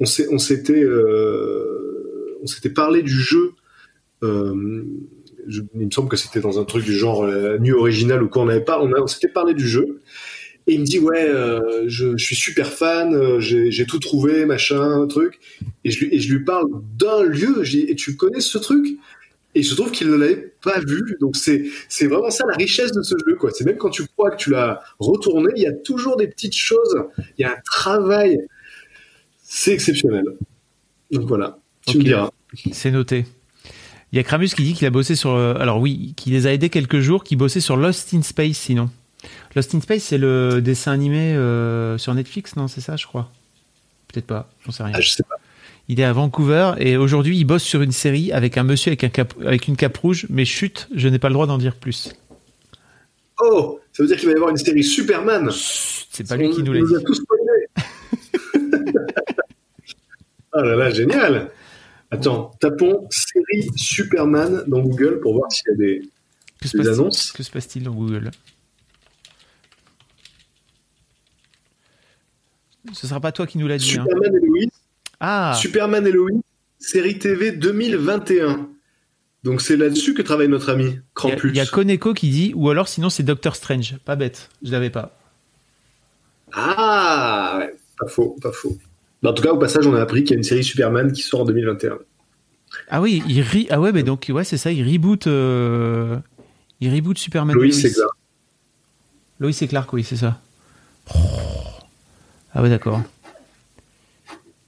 on 0.00 0.38
s'était 0.38 0.84
euh, 0.84 2.38
on 2.42 2.46
s'était 2.46 2.70
parlé 2.70 3.02
du 3.02 3.18
jeu. 3.20 3.52
euh, 4.22 4.84
il 5.48 5.86
me 5.86 5.90
semble 5.90 6.08
que 6.08 6.16
c'était 6.16 6.40
dans 6.40 6.58
un 6.58 6.64
truc 6.64 6.84
du 6.84 6.92
genre 6.92 7.24
euh, 7.24 7.58
nu 7.58 7.72
original 7.72 8.22
ou 8.22 8.28
quoi. 8.28 8.42
On 8.42 8.48
avait 8.48 8.64
pas, 8.64 8.80
on, 8.82 9.06
s'était 9.06 9.28
parlé 9.28 9.54
du 9.54 9.66
jeu. 9.66 10.00
Et 10.66 10.74
il 10.74 10.80
me 10.80 10.84
dit 10.84 10.98
ouais, 10.98 11.22
euh, 11.22 11.84
je, 11.86 12.16
suis 12.16 12.34
super 12.34 12.72
fan, 12.72 13.38
j'ai 13.38 13.86
tout 13.86 14.00
trouvé, 14.00 14.46
machin, 14.46 15.06
truc. 15.06 15.38
Et 15.84 15.90
je, 15.90 16.32
lui- 16.32 16.44
parle 16.44 16.66
d'un 16.98 17.22
lieu. 17.22 17.62
Je 17.62 17.78
dis 17.78 17.86
et 17.88 17.94
tu 17.94 18.16
connais 18.16 18.40
ce 18.40 18.58
truc? 18.58 18.98
Et 19.54 19.60
il 19.60 19.64
se 19.64 19.74
trouve 19.74 19.90
qu'il 19.92 20.10
ne 20.10 20.16
l'avait 20.16 20.52
pas 20.62 20.80
vu. 20.80 21.16
Donc 21.20 21.36
c'est 21.36 21.64
c'est 21.88 22.08
vraiment 22.08 22.30
ça 22.30 22.44
la 22.46 22.56
richesse 22.56 22.92
de 22.92 23.02
ce 23.02 23.14
jeu 23.26 23.36
quoi. 23.36 23.50
C'est 23.52 23.64
même 23.64 23.78
quand 23.78 23.90
tu 23.90 24.04
crois 24.06 24.30
que 24.32 24.36
tu 24.36 24.50
l'as 24.50 24.80
retourné, 24.98 25.50
il 25.56 25.62
y 25.62 25.66
a 25.66 25.72
toujours 25.72 26.16
des 26.16 26.26
petites 26.26 26.56
choses. 26.56 26.96
Il 27.38 27.42
y 27.42 27.44
a 27.44 27.52
un 27.52 27.60
travail. 27.64 28.38
C'est 29.48 29.72
exceptionnel. 29.72 30.24
Donc 31.12 31.26
voilà. 31.26 31.58
Tu 31.86 31.90
Ok. 31.96 32.02
me 32.02 32.02
diras. 32.04 32.30
C'est 32.72 32.90
noté. 32.90 33.26
Il 34.12 34.16
y 34.16 34.18
a 34.18 34.22
Kramus 34.22 34.48
qui 34.48 34.62
dit 34.62 34.74
qu'il 34.74 34.86
a 34.86 34.90
bossé 34.90 35.14
sur. 35.14 35.30
euh, 35.30 35.54
alors 35.58 35.80
oui, 35.80 36.14
qu'il 36.16 36.32
les 36.32 36.46
a 36.46 36.52
aidés 36.52 36.68
quelques 36.70 37.00
jours, 37.00 37.22
qu'il 37.24 37.38
bossait 37.38 37.60
sur 37.60 37.76
Lost 37.76 38.12
in 38.14 38.22
Space 38.22 38.56
sinon. 38.56 38.90
Lost 39.54 39.74
in 39.74 39.80
Space, 39.80 40.02
c'est 40.04 40.18
le 40.18 40.60
dessin 40.62 40.92
animé 40.92 41.34
euh, 41.34 41.96
sur 41.98 42.12
Netflix, 42.14 42.56
non 42.56 42.68
C'est 42.68 42.80
ça, 42.80 42.96
je 42.96 43.06
crois? 43.06 43.30
Peut-être 44.08 44.26
pas, 44.26 44.48
j'en 44.64 44.72
sais 44.72 44.82
rien. 44.82 44.92
Ah, 44.96 45.00
je 45.00 45.10
sais 45.10 45.22
pas. 45.22 45.36
Il 45.88 46.00
est 46.00 46.04
à 46.04 46.12
Vancouver 46.12 46.72
et 46.78 46.96
aujourd'hui 46.96 47.36
il 47.38 47.44
bosse 47.44 47.62
sur 47.62 47.82
une 47.82 47.92
série 47.92 48.32
avec 48.32 48.58
un 48.58 48.64
monsieur 48.64 48.90
avec, 48.90 49.04
un 49.04 49.08
cap, 49.08 49.34
avec 49.44 49.68
une 49.68 49.76
cape 49.76 49.96
rouge, 49.96 50.26
mais 50.30 50.44
chut, 50.44 50.88
je 50.94 51.06
n'ai 51.08 51.18
pas 51.20 51.28
le 51.28 51.34
droit 51.34 51.46
d'en 51.46 51.58
dire 51.58 51.76
plus. 51.76 52.12
Oh, 53.40 53.80
ça 53.92 54.02
veut 54.02 54.08
dire 54.08 54.16
qu'il 54.16 54.26
va 54.26 54.32
y 54.32 54.36
avoir 54.36 54.50
une 54.50 54.56
série 54.56 54.82
Superman. 54.82 55.48
C'est 55.52 56.26
pas 56.26 56.36
lui 56.36 56.50
qui 56.50 56.62
nous 56.62 56.72
l'a 56.72 56.80
dit. 56.80 56.94
Oh 60.52 60.60
là 60.62 60.76
là, 60.76 60.90
génial. 60.90 61.50
Attends, 62.10 62.52
tapons 62.60 63.06
série 63.10 63.68
Superman 63.76 64.62
dans 64.68 64.80
Google 64.80 65.20
pour 65.20 65.34
voir 65.34 65.50
s'il 65.50 65.64
y 65.70 65.72
a 65.72 65.76
des, 65.76 66.02
Que 66.60 66.68
se 66.68 66.76
des 66.76 66.84
passe-t-il 66.84 67.00
annonces. 67.00 67.32
que 67.32 67.42
se 67.42 67.50
passe-t-il 67.50 67.84
dans 67.84 67.92
Google? 67.94 68.30
Ce 72.92 73.06
sera 73.06 73.20
pas 73.20 73.32
toi 73.32 73.46
qui 73.46 73.58
nous 73.58 73.66
l'a 73.66 73.78
dit. 73.78 73.96
hein. 73.98 74.04
Superman 74.04 74.34
et 74.36 74.46
Lois. 74.46 74.70
Ah, 75.18 75.54
Superman 75.60 76.06
et 76.06 76.12
Lois, 76.12 76.30
série 76.78 77.18
TV 77.18 77.50
2021. 77.52 78.68
Donc 79.42 79.60
c'est 79.60 79.76
là-dessus 79.76 80.14
que 80.14 80.22
travaille 80.22 80.48
notre 80.48 80.70
ami 80.70 80.98
Krampus. 81.14 81.50
il 81.52 81.56
y, 81.56 81.60
a 81.60 81.66
Koneko 81.66 82.14
qui 82.14 82.30
dit, 82.30 82.52
ou 82.54 82.68
alors 82.70 82.88
sinon 82.88 83.10
c'est 83.10 83.22
Doctor 83.22 83.54
Strange. 83.56 83.96
Pas 84.04 84.16
bête, 84.16 84.48
je 84.62 84.70
l'avais 84.72 84.90
pas. 84.90 85.18
Ah, 86.52 87.56
ouais, 87.58 87.74
pas 87.98 88.06
faux, 88.08 88.36
pas 88.42 88.52
faux. 88.52 88.76
Bah, 89.22 89.30
en 89.30 89.32
tout 89.34 89.42
cas, 89.42 89.52
au 89.52 89.58
passage, 89.58 89.86
on 89.86 89.94
a 89.94 90.00
appris 90.00 90.22
qu'il 90.24 90.32
y 90.32 90.34
a 90.34 90.38
une 90.38 90.42
série 90.44 90.64
Superman 90.64 91.12
qui 91.12 91.22
sort 91.22 91.40
en 91.40 91.44
2021. 91.44 91.98
Ah 92.88 93.00
oui, 93.00 93.22
il 93.26 93.40
re- 93.42 93.66
ah 93.70 93.80
ouais, 93.80 93.92
mais 93.92 94.02
donc 94.02 94.26
ouais, 94.28 94.44
c'est 94.44 94.58
ça, 94.58 94.70
il 94.72 94.86
reboot, 94.86 95.26
euh, 95.26 96.18
il 96.80 96.94
reboot 96.94 97.16
Superman. 97.18 97.56
et 97.56 97.60
Lois, 97.62 97.72
c'est 97.72 97.92
clair. 97.92 98.06
Lois 99.40 99.50
et 99.60 99.68
Clark, 99.68 99.92
oui, 99.92 100.04
c'est 100.04 100.16
ça. 100.16 100.40
Ah 102.54 102.62
ouais, 102.62 102.68
d'accord. 102.68 103.02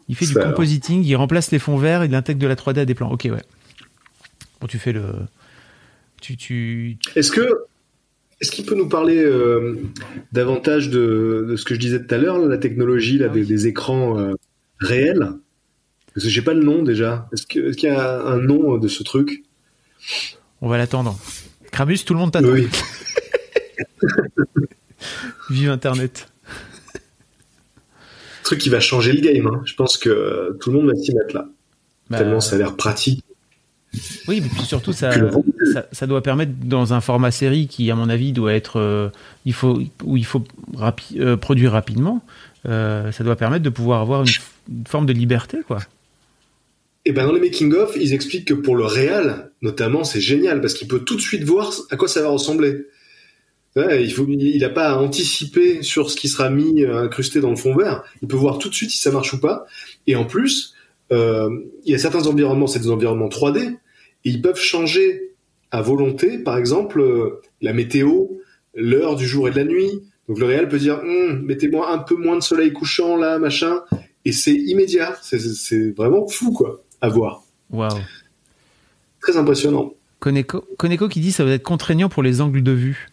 Il 0.08 0.16
fait 0.16 0.26
du 0.26 0.32
Ça, 0.32 0.42
compositing, 0.44 1.04
il 1.04 1.14
remplace 1.16 1.50
les 1.50 1.58
fonds 1.58 1.76
verts, 1.76 2.04
il 2.04 2.14
intègre 2.14 2.40
de 2.40 2.46
la 2.46 2.54
3D 2.56 2.78
à 2.80 2.84
des 2.86 2.94
plans. 2.94 3.10
Ok, 3.10 3.24
ouais. 3.30 3.42
Bon, 4.60 4.66
tu 4.66 4.78
fais 4.78 4.92
le. 4.92 5.04
Tu, 6.20 6.36
tu... 6.36 6.96
Est-ce 7.14 7.30
que 7.30 7.46
est-ce 8.40 8.50
qu'il 8.52 8.64
peut 8.64 8.74
nous 8.76 8.88
parler 8.88 9.18
euh, 9.22 9.76
davantage 10.32 10.90
de, 10.90 11.46
de 11.48 11.56
ce 11.56 11.64
que 11.64 11.74
je 11.74 11.80
disais 11.80 12.04
tout 12.04 12.14
à 12.14 12.18
l'heure, 12.18 12.38
la 12.38 12.58
technologie 12.58 13.18
là, 13.18 13.26
Ah 13.30 13.34
des, 13.34 13.44
des 13.44 13.66
écrans 13.66 14.18
euh, 14.18 14.34
réels? 14.80 15.30
Parce 16.14 16.24
que 16.24 16.30
j'ai 16.30 16.42
pas 16.42 16.54
le 16.54 16.62
nom 16.62 16.82
déjà. 16.82 17.28
Est-ce 17.32 17.46
que- 17.46 17.68
est-ce 17.68 17.76
qu'il 17.76 17.88
y 17.88 17.92
a 17.92 18.22
un 18.26 18.38
nom 18.38 18.76
de 18.78 18.88
ce 18.88 19.02
truc? 19.02 19.44
On 20.60 20.68
va 20.68 20.78
l'attendre. 20.78 21.18
Kramus, 21.70 21.98
tout 22.04 22.14
le 22.14 22.20
monde 22.20 22.32
t'attend. 22.32 22.48
Oui. 22.48 22.66
Vive 25.50 25.70
Internet. 25.70 26.28
truc 28.44 28.58
qui 28.60 28.68
va 28.68 28.80
changer 28.80 29.12
le 29.12 29.20
game. 29.20 29.46
hein. 29.46 29.62
Je 29.64 29.74
pense 29.74 29.96
que 29.98 30.08
euh, 30.08 30.56
tout 30.60 30.70
le 30.72 30.78
monde 30.78 30.88
va 30.90 30.94
s'y 30.96 31.14
mettre 31.14 31.34
là. 31.34 31.48
Bah, 32.10 32.18
Tellement 32.18 32.40
ça 32.40 32.56
a 32.56 32.58
l'air 32.58 32.76
pratique. 32.76 33.22
Oui, 34.26 34.40
mais 34.42 34.48
puis 34.48 34.62
surtout, 34.64 34.92
ça, 34.92 35.16
le. 35.16 35.30
Ça, 35.92 36.06
doit 36.06 36.22
permettre, 36.22 36.52
dans 36.62 36.92
un 36.92 37.00
format 37.00 37.30
série 37.30 37.68
qui, 37.68 37.90
à 37.90 37.94
mon 37.94 38.08
avis, 38.08 38.32
doit 38.32 38.54
être. 38.54 38.78
euh, 38.78 39.08
il 39.44 39.52
faut, 39.52 39.80
où 40.04 40.16
il 40.16 40.24
faut 40.24 40.44
euh, 41.16 41.36
produire 41.36 41.72
rapidement, 41.72 42.22
euh, 42.66 43.12
ça 43.12 43.24
doit 43.24 43.36
permettre 43.36 43.64
de 43.64 43.70
pouvoir 43.70 44.00
avoir 44.00 44.22
une, 44.22 44.84
forme 44.86 45.06
de 45.06 45.12
liberté, 45.12 45.58
quoi. 45.66 45.78
Et 47.04 47.12
ben 47.12 47.26
dans 47.26 47.32
les 47.32 47.40
making 47.40 47.72
of, 47.72 47.96
ils 47.96 48.12
expliquent 48.12 48.48
que 48.48 48.54
pour 48.54 48.76
le 48.76 48.84
réal, 48.84 49.50
notamment, 49.62 50.04
c'est 50.04 50.20
génial 50.20 50.60
parce 50.60 50.74
qu'il 50.74 50.88
peut 50.88 50.98
tout 51.00 51.16
de 51.16 51.20
suite 51.20 51.42
voir 51.42 51.72
à 51.90 51.96
quoi 51.96 52.06
ça 52.06 52.20
va 52.20 52.28
ressembler. 52.28 52.86
Il 53.76 54.12
il 54.28 54.64
a 54.64 54.68
pas 54.68 54.88
à 54.88 54.96
anticiper 54.96 55.82
sur 55.82 56.10
ce 56.10 56.16
qui 56.16 56.28
sera 56.28 56.50
mis 56.50 56.84
incrusté 56.84 57.40
dans 57.40 57.50
le 57.50 57.56
fond 57.56 57.74
vert. 57.74 58.02
Il 58.20 58.28
peut 58.28 58.36
voir 58.36 58.58
tout 58.58 58.68
de 58.68 58.74
suite 58.74 58.90
si 58.90 58.98
ça 58.98 59.12
marche 59.12 59.32
ou 59.32 59.40
pas. 59.40 59.66
Et 60.06 60.16
en 60.16 60.24
plus, 60.24 60.74
il 61.10 61.62
y 61.86 61.94
a 61.94 61.98
certains 61.98 62.26
environnements, 62.26 62.66
c'est 62.66 62.80
des 62.80 62.90
environnements 62.90 63.28
3D, 63.28 63.76
et 64.24 64.30
ils 64.30 64.42
peuvent 64.42 64.60
changer 64.60 65.27
à 65.70 65.82
volonté, 65.82 66.38
par 66.38 66.56
exemple, 66.58 67.00
euh, 67.00 67.40
la 67.60 67.72
météo, 67.72 68.26
l'heure 68.74 69.16
du 69.16 69.26
jour 69.26 69.48
et 69.48 69.50
de 69.50 69.56
la 69.56 69.64
nuit. 69.64 69.90
Donc 70.28 70.38
le 70.38 70.46
réal 70.46 70.68
peut 70.68 70.78
dire, 70.78 71.00
Hum, 71.02 71.42
mettez-moi 71.42 71.90
un 71.92 71.98
peu 71.98 72.14
moins 72.16 72.36
de 72.36 72.42
soleil 72.42 72.72
couchant 72.72 73.16
là, 73.16 73.38
machin, 73.38 73.80
et 74.24 74.32
c'est 74.32 74.54
immédiat. 74.54 75.16
C'est- 75.22 75.94
vraiment 75.96 76.26
fou, 76.28 76.52
quoi, 76.52 76.82
à 77.00 77.08
voir. 77.08 77.42
Waouh. 77.70 77.98
Très 79.20 79.36
impressionnant. 79.36 79.94
Koneko, 80.20 80.64
Koneko 80.78 81.08
qui 81.08 81.20
dit 81.20 81.32
ça 81.32 81.44
va 81.44 81.52
être 81.52 81.62
contraignant 81.62 82.08
pour 82.08 82.22
les 82.22 82.40
angles 82.40 82.62
de 82.62 82.72
vue. 82.72 83.08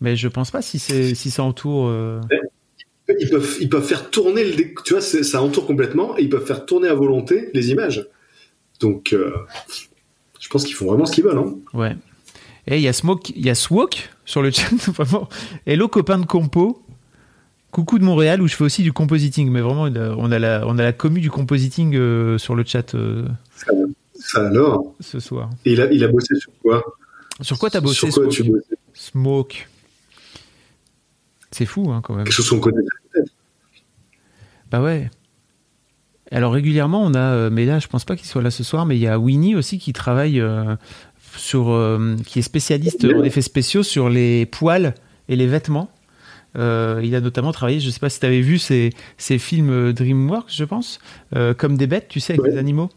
Mais 0.00 0.14
je 0.14 0.28
pense 0.28 0.50
pas 0.50 0.62
si, 0.62 0.78
c'est 0.78 1.14
si 1.14 1.30
ça 1.30 1.42
entoure. 1.42 1.88
euh, 1.88 2.20
Ils 3.20 3.30
peuvent, 3.30 3.56
ils 3.60 3.68
peuvent 3.68 3.84
faire 3.86 4.10
tourner 4.10 4.44
le 4.44 4.74
tu 4.84 4.92
vois, 4.92 5.00
ça 5.00 5.42
entoure 5.42 5.66
complètement 5.66 6.16
et 6.18 6.22
ils 6.22 6.28
peuvent 6.28 6.44
faire 6.46 6.66
tourner 6.66 6.88
à 6.88 6.94
volonté 6.94 7.50
les 7.54 7.70
images. 7.70 8.06
Donc, 8.80 9.12
euh, 9.12 9.32
je 10.46 10.50
pense 10.52 10.64
qu'ils 10.64 10.76
font 10.76 10.86
vraiment 10.86 11.06
ce 11.06 11.12
qu'ils 11.12 11.24
veulent. 11.24 11.38
Hein. 11.38 11.56
Ouais. 11.74 11.96
Et 12.68 12.76
il 12.76 12.82
y 12.82 12.86
a 12.86 12.92
Smoke, 12.92 13.32
il 13.34 13.44
y 13.44 13.50
a 13.50 13.56
Swok 13.56 14.10
sur 14.24 14.42
le 14.42 14.52
chat, 14.52 14.70
vraiment. 14.92 15.28
Hello 15.66 15.88
copain 15.88 16.18
de 16.18 16.24
compo. 16.26 16.80
Coucou 17.72 17.98
de 17.98 18.04
Montréal 18.04 18.40
où 18.40 18.46
je 18.46 18.54
fais 18.54 18.62
aussi 18.62 18.84
du 18.84 18.92
compositing. 18.92 19.50
Mais 19.50 19.60
vraiment, 19.60 19.82
on 19.82 20.30
a 20.30 20.38
la, 20.38 20.64
on 20.68 20.78
a 20.78 20.82
la 20.84 20.92
commu 20.92 21.20
du 21.20 21.30
compositing 21.32 21.96
euh, 21.96 22.38
sur 22.38 22.54
le 22.54 22.62
chat 22.64 22.94
euh, 22.94 23.26
Ça, 23.56 23.72
ça 24.14 24.46
alors. 24.46 24.94
ce 25.00 25.18
soir. 25.18 25.50
Et 25.64 25.72
il 25.72 25.80
a, 25.80 25.90
il 25.92 26.04
a 26.04 26.08
bossé 26.08 26.36
sur 26.36 26.52
quoi? 26.62 26.80
Sur 27.40 27.58
quoi 27.58 27.68
t'as 27.68 27.80
bossé, 27.80 28.08
Sur 28.08 28.22
quoi 28.22 28.30
Smoke? 28.30 28.34
tu 28.36 28.42
bossais? 28.44 28.76
Smoke. 28.94 29.68
C'est 31.50 31.66
fou, 31.66 31.90
hein, 31.90 32.02
quand 32.04 32.14
même. 32.14 32.22
Quelque 32.24 32.34
chose 32.34 32.48
qu'on 32.50 32.60
connaît 32.60 32.84
peut-être. 33.12 33.32
Bah 34.70 34.80
ouais. 34.80 35.10
Alors 36.32 36.52
régulièrement, 36.52 37.02
on 37.04 37.14
a, 37.14 37.18
euh, 37.34 37.50
mais 37.50 37.64
là, 37.66 37.78
je 37.78 37.86
pense 37.86 38.04
pas 38.04 38.16
qu'il 38.16 38.26
soit 38.26 38.42
là 38.42 38.50
ce 38.50 38.64
soir, 38.64 38.84
mais 38.86 38.96
il 38.96 39.00
y 39.02 39.06
a 39.06 39.18
Winnie 39.18 39.54
aussi 39.54 39.78
qui 39.78 39.92
travaille 39.92 40.40
euh, 40.40 40.74
sur, 41.36 41.70
euh, 41.70 42.16
qui 42.26 42.40
est 42.40 42.42
spécialiste 42.42 43.04
en 43.04 43.22
effets 43.22 43.42
spéciaux 43.42 43.82
sur 43.84 44.08
les 44.08 44.44
poils 44.46 44.94
et 45.28 45.36
les 45.36 45.46
vêtements. 45.46 45.90
Euh, 46.58 47.00
il 47.04 47.14
a 47.14 47.20
notamment 47.20 47.52
travaillé, 47.52 47.78
je 47.80 47.90
sais 47.90 48.00
pas 48.00 48.08
si 48.08 48.18
tu 48.18 48.26
avais 48.26 48.40
vu 48.40 48.58
ces, 48.58 48.90
ces 49.18 49.38
films 49.38 49.92
DreamWorks, 49.92 50.50
je 50.52 50.64
pense, 50.64 50.98
euh, 51.34 51.52
comme 51.54 51.76
des 51.76 51.86
bêtes, 51.86 52.08
tu 52.08 52.18
sais, 52.18 52.32
avec 52.32 52.42
Ouais. 52.42 52.50
des 52.52 52.58
animaux. 52.58 52.88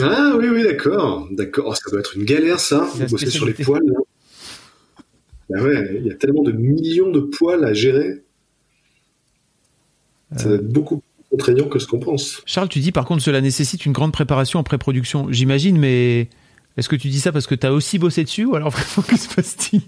Ah 0.00 0.34
oui, 0.38 0.46
oui, 0.50 0.62
d'accord. 0.62 1.26
D'accord. 1.32 1.64
Oh, 1.70 1.74
ça 1.74 1.90
doit 1.90 2.00
être 2.00 2.16
une 2.16 2.24
galère, 2.24 2.60
ça, 2.60 2.86
bosser 3.10 3.30
sur 3.30 3.46
les 3.46 3.54
poils. 3.54 3.82
là. 3.86 3.98
Bah 5.48 5.62
ouais, 5.62 5.96
il 6.00 6.06
y 6.06 6.10
a 6.10 6.14
tellement 6.14 6.42
de 6.42 6.52
millions 6.52 7.10
de 7.10 7.20
poils 7.20 7.64
à 7.64 7.72
gérer. 7.72 8.22
Ça 10.36 10.44
Euh. 10.44 10.48
doit 10.48 10.56
être 10.58 10.68
beaucoup 10.68 10.96
plus 10.98 11.05
contraignant 11.36 11.68
que 11.68 11.78
ce 11.78 11.86
qu'on 11.86 11.98
pense. 11.98 12.42
Charles, 12.46 12.68
tu 12.68 12.80
dis 12.80 12.92
par 12.92 13.04
contre 13.04 13.22
cela 13.22 13.40
nécessite 13.40 13.84
une 13.84 13.92
grande 13.92 14.12
préparation 14.12 14.58
en 14.58 14.62
pré-production. 14.62 15.26
J'imagine, 15.30 15.78
mais 15.78 16.28
est-ce 16.76 16.88
que 16.88 16.96
tu 16.96 17.08
dis 17.08 17.20
ça 17.20 17.30
parce 17.30 17.46
que 17.46 17.54
tu 17.54 17.66
as 17.66 17.72
aussi 17.72 17.98
bossé 17.98 18.24
dessus 18.24 18.46
ou 18.46 18.56
alors 18.56 18.70
vraiment 18.70 19.06
que 19.06 19.16
se 19.16 19.32
passe-t-il 19.34 19.82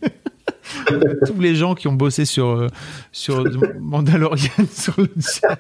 Tous 1.26 1.40
les 1.40 1.54
gens 1.54 1.74
qui 1.74 1.88
ont 1.88 1.94
bossé 1.94 2.24
sur, 2.24 2.48
euh, 2.48 2.68
sur 3.12 3.44
Mandalorian 3.80 4.50
sur 4.72 4.94
le 4.98 5.08
chat. 5.20 5.58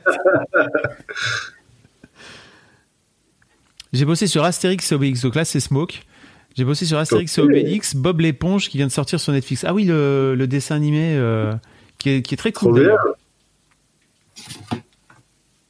J'ai 3.92 4.04
bossé 4.04 4.26
sur 4.26 4.44
Astérix 4.44 4.92
et 4.92 4.94
Obélix, 4.94 5.22
donc 5.22 5.34
là 5.34 5.44
c'est 5.46 5.60
Smoke. 5.60 5.94
J'ai 6.56 6.64
bossé 6.64 6.84
sur 6.84 6.98
Astérix 6.98 7.38
et. 7.38 7.40
Obélix, 7.40 7.94
Bob 7.94 8.20
l'éponge 8.20 8.68
qui 8.68 8.76
vient 8.76 8.86
de 8.86 8.92
sortir 8.92 9.20
sur 9.20 9.32
Netflix. 9.32 9.64
Ah 9.66 9.72
oui, 9.72 9.84
le, 9.84 10.34
le 10.34 10.46
dessin 10.46 10.76
animé 10.76 11.14
euh, 11.16 11.54
qui, 11.98 12.10
est, 12.10 12.22
qui 12.22 12.34
est 12.34 12.38
très 12.38 12.52
cool. 12.52 12.94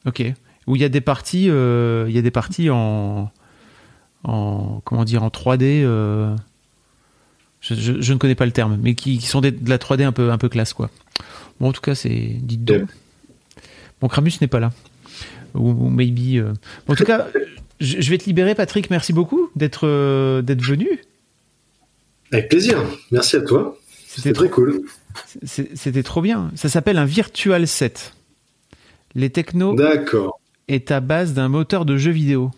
Ok. 0.06 0.22
Où 0.66 0.76
il 0.76 0.82
y 0.82 0.84
a 0.84 0.88
des 0.88 1.00
parties, 1.00 1.48
euh, 1.48 2.06
il 2.08 2.14
y 2.14 2.18
a 2.18 2.22
des 2.22 2.30
parties 2.30 2.68
en, 2.70 3.30
en 4.24 4.80
comment 4.84 5.04
dire, 5.04 5.22
en 5.22 5.28
3D. 5.30 5.82
euh, 5.84 6.34
je, 7.60 7.74
je- 7.74 8.00
je 8.00 8.12
ne 8.12 8.18
connais 8.18 8.34
pas 8.34 8.46
le 8.46 8.52
terme, 8.52 8.78
mais 8.82 8.94
qui, 8.94 9.18
qui 9.18 9.26
sont 9.26 9.40
des- 9.40 9.50
de 9.50 9.68
la 9.70 9.78
3D 9.78 10.04
un 10.04 10.12
peu, 10.12 10.30
un 10.30 10.38
peu 10.38 10.48
classe, 10.48 10.72
quoi. 10.74 10.90
Bon, 11.60 11.68
en 11.68 11.72
tout 11.72 11.80
cas, 11.80 11.94
c'est 11.94 12.36
dites 12.40 12.64
donc. 12.64 12.88
Bon, 14.00 14.08
Kramus 14.08 14.32
n'est 14.40 14.46
pas 14.46 14.60
là. 14.60 14.70
Ou, 15.54 15.72
maybe. 15.88 16.44
En 16.86 16.94
tout 16.94 17.04
cas, 17.04 17.26
je 17.80 18.10
vais 18.10 18.18
te 18.18 18.26
libérer, 18.26 18.54
Patrick. 18.54 18.90
Merci 18.90 19.12
beaucoup 19.12 19.50
d'être 19.56 20.40
d'être 20.42 20.62
venu. 20.62 20.88
Avec 22.30 22.48
plaisir. 22.50 22.78
Merci 23.10 23.36
à 23.36 23.40
toi. 23.40 23.76
C'était 24.06 24.32
très 24.34 24.50
cool. 24.50 24.82
C'était 25.42 26.02
trop 26.02 26.20
bien. 26.22 26.50
Ça 26.54 26.68
s'appelle 26.68 26.98
un 26.98 27.04
Virtual 27.06 27.66
Set. 27.66 28.14
Les 29.14 29.30
technos. 29.30 29.74
D'accord. 29.74 30.40
Est 30.68 30.90
à 30.90 31.00
base 31.00 31.32
d'un 31.32 31.48
moteur 31.48 31.84
de 31.84 31.96
jeu 31.96 32.10
vidéo. 32.10 32.50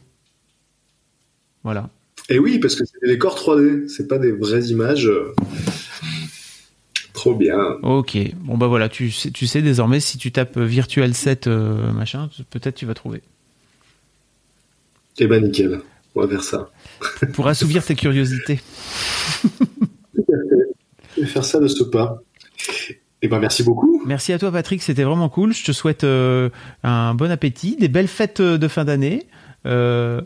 Voilà. 1.63 1.91
Et 2.29 2.39
oui, 2.39 2.59
parce 2.59 2.75
que 2.75 2.85
c'est 2.85 3.01
des 3.03 3.13
décors 3.13 3.37
3D, 3.37 3.89
c'est 3.89 4.09
pas 4.09 4.19
des 4.19 4.33
vraies 4.33 4.65
images. 4.65 5.11
Trop 7.13 7.35
bien. 7.35 7.77
Ok, 7.83 8.17
bon 8.37 8.57
bah 8.57 8.67
voilà, 8.67 8.89
tu 8.89 9.11
sais, 9.11 9.31
tu 9.31 9.47
sais 9.47 9.63
désormais 9.63 10.01
si 10.01 10.17
tu 10.17 10.33
tapes 10.33 10.59
Virtual 10.59 11.13
Set 11.13 11.49
euh, 11.49 11.93
machin, 11.93 12.31
peut-être 12.51 12.77
tu 12.77 12.87
vas 12.87 12.95
trouver. 12.95 13.21
Eh 15.19 15.27
ben 15.27 15.45
nickel, 15.45 15.81
on 16.15 16.23
va 16.23 16.29
faire 16.29 16.43
ça. 16.43 16.71
Pour 17.35 17.49
assouvir 17.49 17.85
tes 17.85 17.95
curiosités. 17.95 18.61
Je 21.17 21.21
vais 21.23 21.27
faire 21.27 21.45
ça 21.45 21.59
de 21.59 21.69
ce 21.69 21.83
pas. 21.83 22.23
Eh 23.23 23.29
ben 23.29 23.39
merci 23.39 23.63
beaucoup. 23.63 24.03
Merci 24.07 24.33
à 24.33 24.39
toi 24.39 24.51
Patrick, 24.51 24.83
c'était 24.83 25.03
vraiment 25.03 25.29
cool. 25.29 25.53
Je 25.53 25.65
te 25.65 25.73
souhaite 25.73 26.05
euh, 26.05 26.49
un 26.83 27.15
bon 27.15 27.31
appétit, 27.31 27.77
des 27.77 27.89
belles 27.89 28.09
fêtes 28.09 28.41
de 28.41 28.69
fin 28.69 28.85
d'année. 28.85 29.27
Euh, 29.67 30.21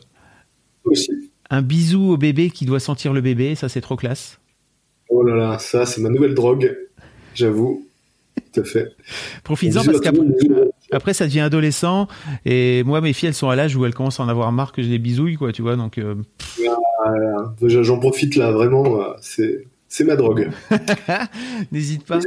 aussi. 0.84 1.10
Un 1.50 1.62
bisou 1.62 2.12
au 2.12 2.16
bébé 2.16 2.50
qui 2.50 2.66
doit 2.66 2.80
sentir 2.80 3.12
le 3.12 3.20
bébé, 3.20 3.54
ça 3.54 3.68
c'est 3.68 3.80
trop 3.80 3.96
classe. 3.96 4.38
Oh 5.08 5.22
là 5.22 5.34
là, 5.34 5.58
ça 5.58 5.86
c'est 5.86 6.00
ma 6.00 6.08
nouvelle 6.08 6.34
drogue, 6.34 6.76
j'avoue. 7.34 7.86
Tout 8.52 8.60
à 8.60 8.64
fait. 8.64 8.92
Profites-en 9.42 9.84
parce 9.84 10.00
qu'après 10.00 11.14
ça 11.14 11.26
devient 11.26 11.40
adolescent 11.40 12.08
et 12.44 12.82
moi 12.84 13.00
mes 13.00 13.12
filles 13.12 13.28
elles 13.28 13.34
sont 13.34 13.48
à 13.48 13.56
l'âge 13.56 13.74
où 13.76 13.84
elles 13.84 13.94
commencent 13.94 14.20
à 14.20 14.24
en 14.24 14.28
avoir 14.28 14.50
marre 14.52 14.72
que 14.72 14.82
j'ai 14.82 14.88
des 14.88 14.98
bisouilles 14.98 15.36
quoi, 15.36 15.52
tu 15.52 15.62
vois 15.62 15.76
donc. 15.76 15.98
Euh, 15.98 16.14
ah, 17.04 17.12
j'en 17.60 17.98
profite 17.98 18.36
là 18.36 18.52
vraiment, 18.52 19.00
euh, 19.00 19.12
c'est 19.20 19.66
c'est 19.88 20.04
ma 20.04 20.16
drogue. 20.16 20.50
N'hésite 21.72 22.04
pas. 22.04 22.18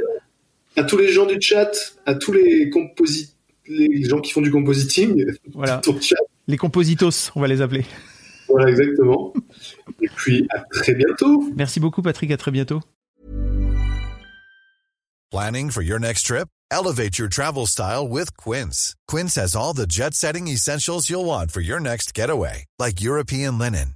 À 0.77 0.83
tous 0.83 0.97
les 0.97 1.11
gens 1.11 1.25
du 1.25 1.37
chat, 1.41 1.71
à 2.05 2.15
tous 2.15 2.31
les 2.31 2.69
composi 2.69 3.33
les 3.69 4.03
gens 4.03 4.21
qui 4.21 4.31
font 4.31 4.41
du 4.41 4.51
compositing. 4.51 5.25
Voilà. 5.53 5.81
Les 6.47 6.55
compositos, 6.55 7.29
on 7.35 7.41
va 7.41 7.47
les 7.47 7.61
appeler. 7.61 7.85
Voilà, 8.47 8.69
exactement. 8.69 9.33
Et 10.01 10.07
puis, 10.15 10.47
à 10.55 10.61
très 10.71 10.93
bientôt. 10.93 11.43
Merci 11.57 11.81
beaucoup, 11.81 12.01
Patrick. 12.01 12.31
À 12.31 12.37
très 12.37 12.51
bientôt. 12.51 12.79
Planning 15.29 15.69
for 15.71 15.83
your 15.83 15.99
next 15.99 16.25
trip? 16.25 16.47
Elevate 16.71 17.19
your 17.19 17.27
travel 17.27 17.65
style 17.65 18.07
with 18.07 18.29
Quince. 18.37 18.95
Quince 19.09 19.35
has 19.35 19.57
all 19.57 19.73
the 19.73 19.85
jet 19.85 20.13
setting 20.13 20.47
essentials 20.47 21.09
you'll 21.09 21.25
want 21.25 21.51
for 21.51 21.59
your 21.59 21.81
next 21.81 22.13
getaway, 22.13 22.63
like 22.79 23.01
European 23.01 23.57
linen, 23.57 23.95